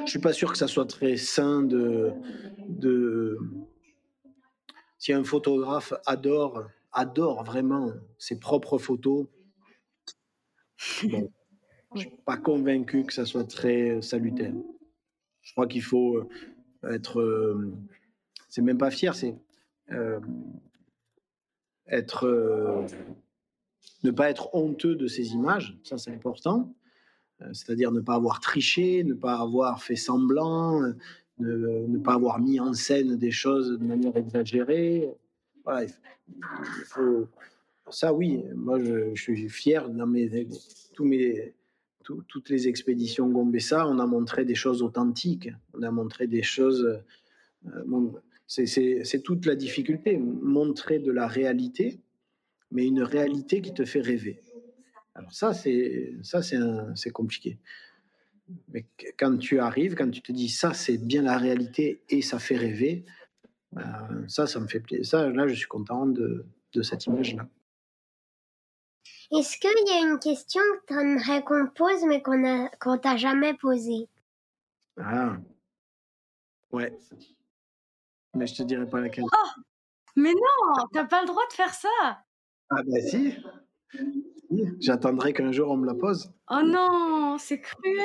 Je 0.05 0.09
suis 0.09 0.19
pas 0.19 0.31
sûr 0.33 0.51
que 0.51 0.57
ça 0.57 0.67
soit 0.67 0.85
très 0.85 1.17
sain 1.17 1.61
de 1.61 2.13
si 5.03 5.11
un 5.11 5.25
photographe 5.25 5.93
adore, 6.05 6.63
adore 6.93 7.43
vraiment 7.43 7.91
ses 8.17 8.39
propres 8.39 8.77
photos, 8.77 9.27
je 10.77 11.09
suis 11.97 12.09
pas 12.25 12.37
convaincu 12.37 13.03
que 13.03 13.11
ça 13.11 13.25
soit 13.25 13.43
très 13.43 14.01
salutaire. 14.01 14.53
Je 15.41 15.51
crois 15.51 15.67
qu'il 15.67 15.81
faut 15.81 16.19
euh, 16.19 16.89
être, 16.89 17.19
euh, 17.19 17.73
c'est 18.47 18.61
même 18.61 18.77
pas 18.77 18.91
fier, 18.91 19.13
c'est 19.13 19.35
euh, 19.91 20.21
être, 21.87 22.25
euh, 22.25 22.87
ne 24.03 24.11
pas 24.11 24.29
être 24.29 24.55
honteux 24.55 24.95
de 24.95 25.07
ces 25.07 25.33
images, 25.33 25.77
ça 25.83 25.97
c'est 25.97 26.11
important. 26.11 26.73
Euh, 27.41 27.51
C'est-à-dire 27.51 27.91
ne 27.91 27.99
pas 27.99 28.15
avoir 28.15 28.39
triché, 28.39 29.03
ne 29.03 29.15
pas 29.15 29.35
avoir 29.35 29.83
fait 29.83 29.97
semblant, 29.97 30.81
euh, 30.81 30.95
ne, 31.39 31.87
ne 31.87 31.97
pas 31.97 32.13
avoir 32.13 32.39
mis 32.39 32.59
en 32.59 32.73
scène 32.73 33.17
des 33.17 33.31
choses 33.31 33.71
de 33.79 33.83
manière 33.83 34.15
exagérée. 34.15 35.09
Voilà, 35.63 35.87
ça 37.89 38.13
oui, 38.13 38.43
moi 38.55 38.79
je, 38.83 39.13
suis 39.15 39.49
fier 39.49 39.89
dans 39.89 40.07
mes, 40.07 40.47
toutes 42.03 42.49
les 42.49 42.67
expéditions 42.67 43.29
Gombessa, 43.29 43.87
on 43.87 43.99
a 43.99 44.05
montré 44.05 44.45
des 44.45 44.55
choses 44.55 44.81
authentiques, 44.81 45.49
on 45.73 45.83
a 45.83 45.91
montré 45.91 46.27
des 46.27 46.43
choses. 46.43 47.01
euh, 47.65 48.11
c'est- 48.47 49.23
toute 49.23 49.45
la 49.45 49.55
difficulté, 49.55 50.17
montrer 50.17 50.99
de 50.99 51.11
la 51.11 51.27
réalité, 51.27 52.01
mais 52.71 52.85
une 52.85 53.01
réalité 53.01 53.61
qui 53.61 53.73
te 53.73 53.85
fait 53.85 54.01
rêver. 54.01 54.41
Alors 55.15 55.33
ça, 55.33 55.53
c'est 55.53 56.13
ça, 56.23 56.41
c'est 56.41 57.09
compliqué. 57.11 57.57
Mais 58.69 58.85
qu- 58.97 59.13
quand 59.17 59.37
tu 59.37 59.59
arrives, 59.59 59.95
quand 59.95 60.09
tu 60.09 60.21
te 60.21 60.31
dis 60.31 60.49
ça, 60.49 60.73
c'est 60.73 60.97
bien 60.97 61.23
la 61.23 61.37
réalité 61.37 62.01
et 62.09 62.21
ça 62.21 62.39
fait 62.39 62.57
rêver, 62.57 63.05
ben, 63.71 64.25
ça, 64.27 64.47
ça 64.47 64.59
me 64.59 64.67
fait 64.67 64.79
plaisir. 64.79 65.05
Ça, 65.05 65.29
là, 65.29 65.47
je 65.47 65.55
suis 65.55 65.67
content 65.67 66.05
de, 66.05 66.45
de 66.73 66.81
cette 66.81 67.05
image-là. 67.05 67.47
Est-ce 69.31 69.57
qu'il 69.57 69.87
y 69.87 69.91
a 69.91 69.99
une 70.07 70.19
question 70.19 70.61
que 70.87 70.93
tu 70.93 70.99
aimerais 70.99 71.43
qu'on 71.43 71.67
pose 71.67 72.05
mais 72.05 72.21
qu'on 72.21 72.69
qu'on 72.79 72.97
t'a 72.97 73.17
jamais 73.17 73.53
posée? 73.53 74.07
Ah, 74.97 75.37
ouais. 76.71 76.93
Mais 78.35 78.47
je 78.47 78.55
te 78.55 78.63
dirai 78.63 78.87
pas 78.89 78.99
laquelle. 79.01 79.25
Mais 80.15 80.33
non, 80.33 80.85
t'as 80.93 81.05
pas 81.05 81.21
le 81.21 81.27
droit 81.27 81.45
de 81.47 81.53
faire 81.53 81.73
ça 81.73 81.89
Ah 82.69 82.81
bah 82.85 83.01
si. 83.01 83.35
J'attendrai 84.79 85.33
qu'un 85.33 85.51
jour 85.51 85.71
on 85.71 85.77
me 85.77 85.85
la 85.87 85.95
pose. 85.95 86.31
Oh 86.49 86.61
non, 86.63 87.37
c'est 87.39 87.59
cruel 87.61 87.99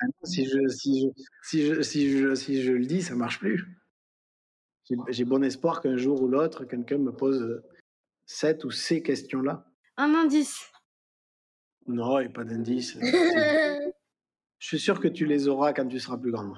Ah 0.00 0.06
non, 0.06 0.12
Si 0.24 0.44
je, 0.46 0.68
si 0.68 1.00
je, 1.02 1.22
si 1.42 1.66
je, 1.66 1.82
si 1.82 2.10
je, 2.18 2.34
si 2.34 2.62
je 2.62 2.72
le 2.72 2.86
dis, 2.86 3.02
ça 3.02 3.14
marche 3.14 3.38
plus. 3.38 3.64
J'ai- 5.08 5.24
bon 5.24 5.42
espoir 5.42 5.80
qu'un 5.80 5.96
jour 5.96 6.20
ou 6.22 6.28
l'autre, 6.28 6.64
quelqu'un 6.64 6.98
me 6.98 7.12
pose 7.12 7.62
cette 8.26 8.64
ou 8.64 8.70
ces 8.70 9.02
questions-là. 9.02 9.66
Un 9.96 10.14
indice. 10.14 10.70
Non, 11.86 12.18
il 12.20 12.24
n'y 12.26 12.30
a 12.30 12.34
pas 12.34 12.44
d'indice. 12.44 12.96
Je 14.58 14.68
suis 14.68 14.78
sûr 14.78 15.00
que 15.00 15.08
tu 15.08 15.26
les 15.26 15.48
auras 15.48 15.72
quand 15.72 15.88
tu 15.88 15.98
seras 15.98 16.16
plus 16.16 16.30
grande. 16.30 16.56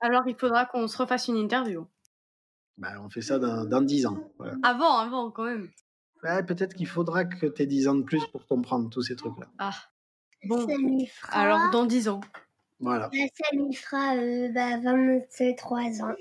Alors 0.00 0.22
il 0.28 0.36
faudra 0.36 0.64
qu'on 0.66 0.86
se 0.86 0.96
refasse 0.96 1.26
une 1.26 1.36
interview. 1.36 1.86
Ben, 2.78 3.00
on 3.04 3.10
fait 3.10 3.20
ça 3.20 3.38
dans, 3.40 3.64
dans 3.64 3.82
10 3.82 4.06
ans. 4.06 4.32
Voilà. 4.38 4.54
Avant, 4.62 4.98
avant 4.98 5.30
quand 5.32 5.44
même. 5.44 5.68
Ouais, 6.22 6.42
Peut-être 6.44 6.74
qu'il 6.74 6.86
faudra 6.86 7.24
que 7.24 7.46
tu 7.46 7.62
aies 7.62 7.66
10 7.66 7.88
ans 7.88 7.94
de 7.94 8.02
plus 8.02 8.24
pour 8.26 8.46
comprendre 8.46 8.88
tous 8.90 9.02
ces 9.02 9.16
trucs-là. 9.16 9.46
Ah. 9.58 9.72
Bon, 10.44 10.66
Ça 10.68 10.76
lui 10.76 11.06
fera, 11.06 11.32
alors 11.32 11.70
dans 11.70 11.84
10 11.86 12.08
ans. 12.08 12.20
Voilà. 12.80 13.08
bah, 13.10 13.18
ça 13.34 13.56
lui 13.56 13.72
fera 13.74 14.16
euh, 14.16 14.48
bah, 14.52 14.76
23 14.82 16.02
ans. 16.02 16.14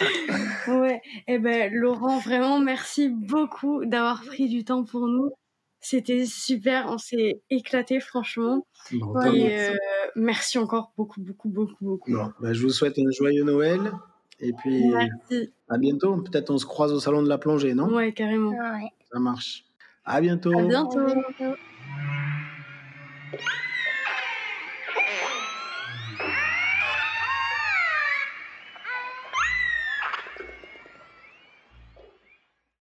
Ouais. 0.68 1.00
Eh 1.28 1.38
ben 1.38 1.72
Laurent, 1.72 2.18
vraiment 2.18 2.58
merci 2.58 3.08
beaucoup 3.08 3.84
d'avoir 3.84 4.22
pris 4.24 4.48
du 4.48 4.64
temps 4.64 4.84
pour 4.84 5.06
nous. 5.06 5.30
C'était 5.80 6.26
super, 6.26 6.86
on 6.88 6.98
s'est 6.98 7.40
éclaté 7.48 8.00
franchement. 8.00 8.66
Bon, 8.92 9.06
Ouais. 9.14 9.24
tant 9.24 9.32
mieux. 9.32 9.38
Et 9.38 9.68
euh, 9.70 9.74
merci 10.16 10.58
encore 10.58 10.92
beaucoup, 10.96 11.20
beaucoup, 11.22 11.48
beaucoup, 11.48 11.76
beaucoup. 11.84 12.12
Bon, 12.12 12.32
bah, 12.40 12.52
je 12.52 12.60
vous 12.62 12.70
souhaite 12.70 12.98
un 12.98 13.10
joyeux 13.12 13.44
Noël. 13.44 13.92
Et 14.40 14.52
puis, 14.54 14.88
Merci. 14.88 15.52
à 15.68 15.76
bientôt. 15.78 16.16
Peut-être 16.22 16.50
on 16.50 16.56
se 16.58 16.64
croise 16.66 16.92
au 16.92 16.98
salon 16.98 17.22
de 17.22 17.28
la 17.28 17.36
plongée, 17.38 17.74
non? 17.74 17.94
Ouais, 17.94 18.12
carrément. 18.12 18.50
Ouais. 18.50 18.88
Ça 19.12 19.18
marche. 19.18 19.64
À 20.04 20.20
bientôt. 20.20 20.58
À 20.58 20.62
bientôt. 20.62 20.98
À 21.00 21.14
bientôt. 21.14 21.56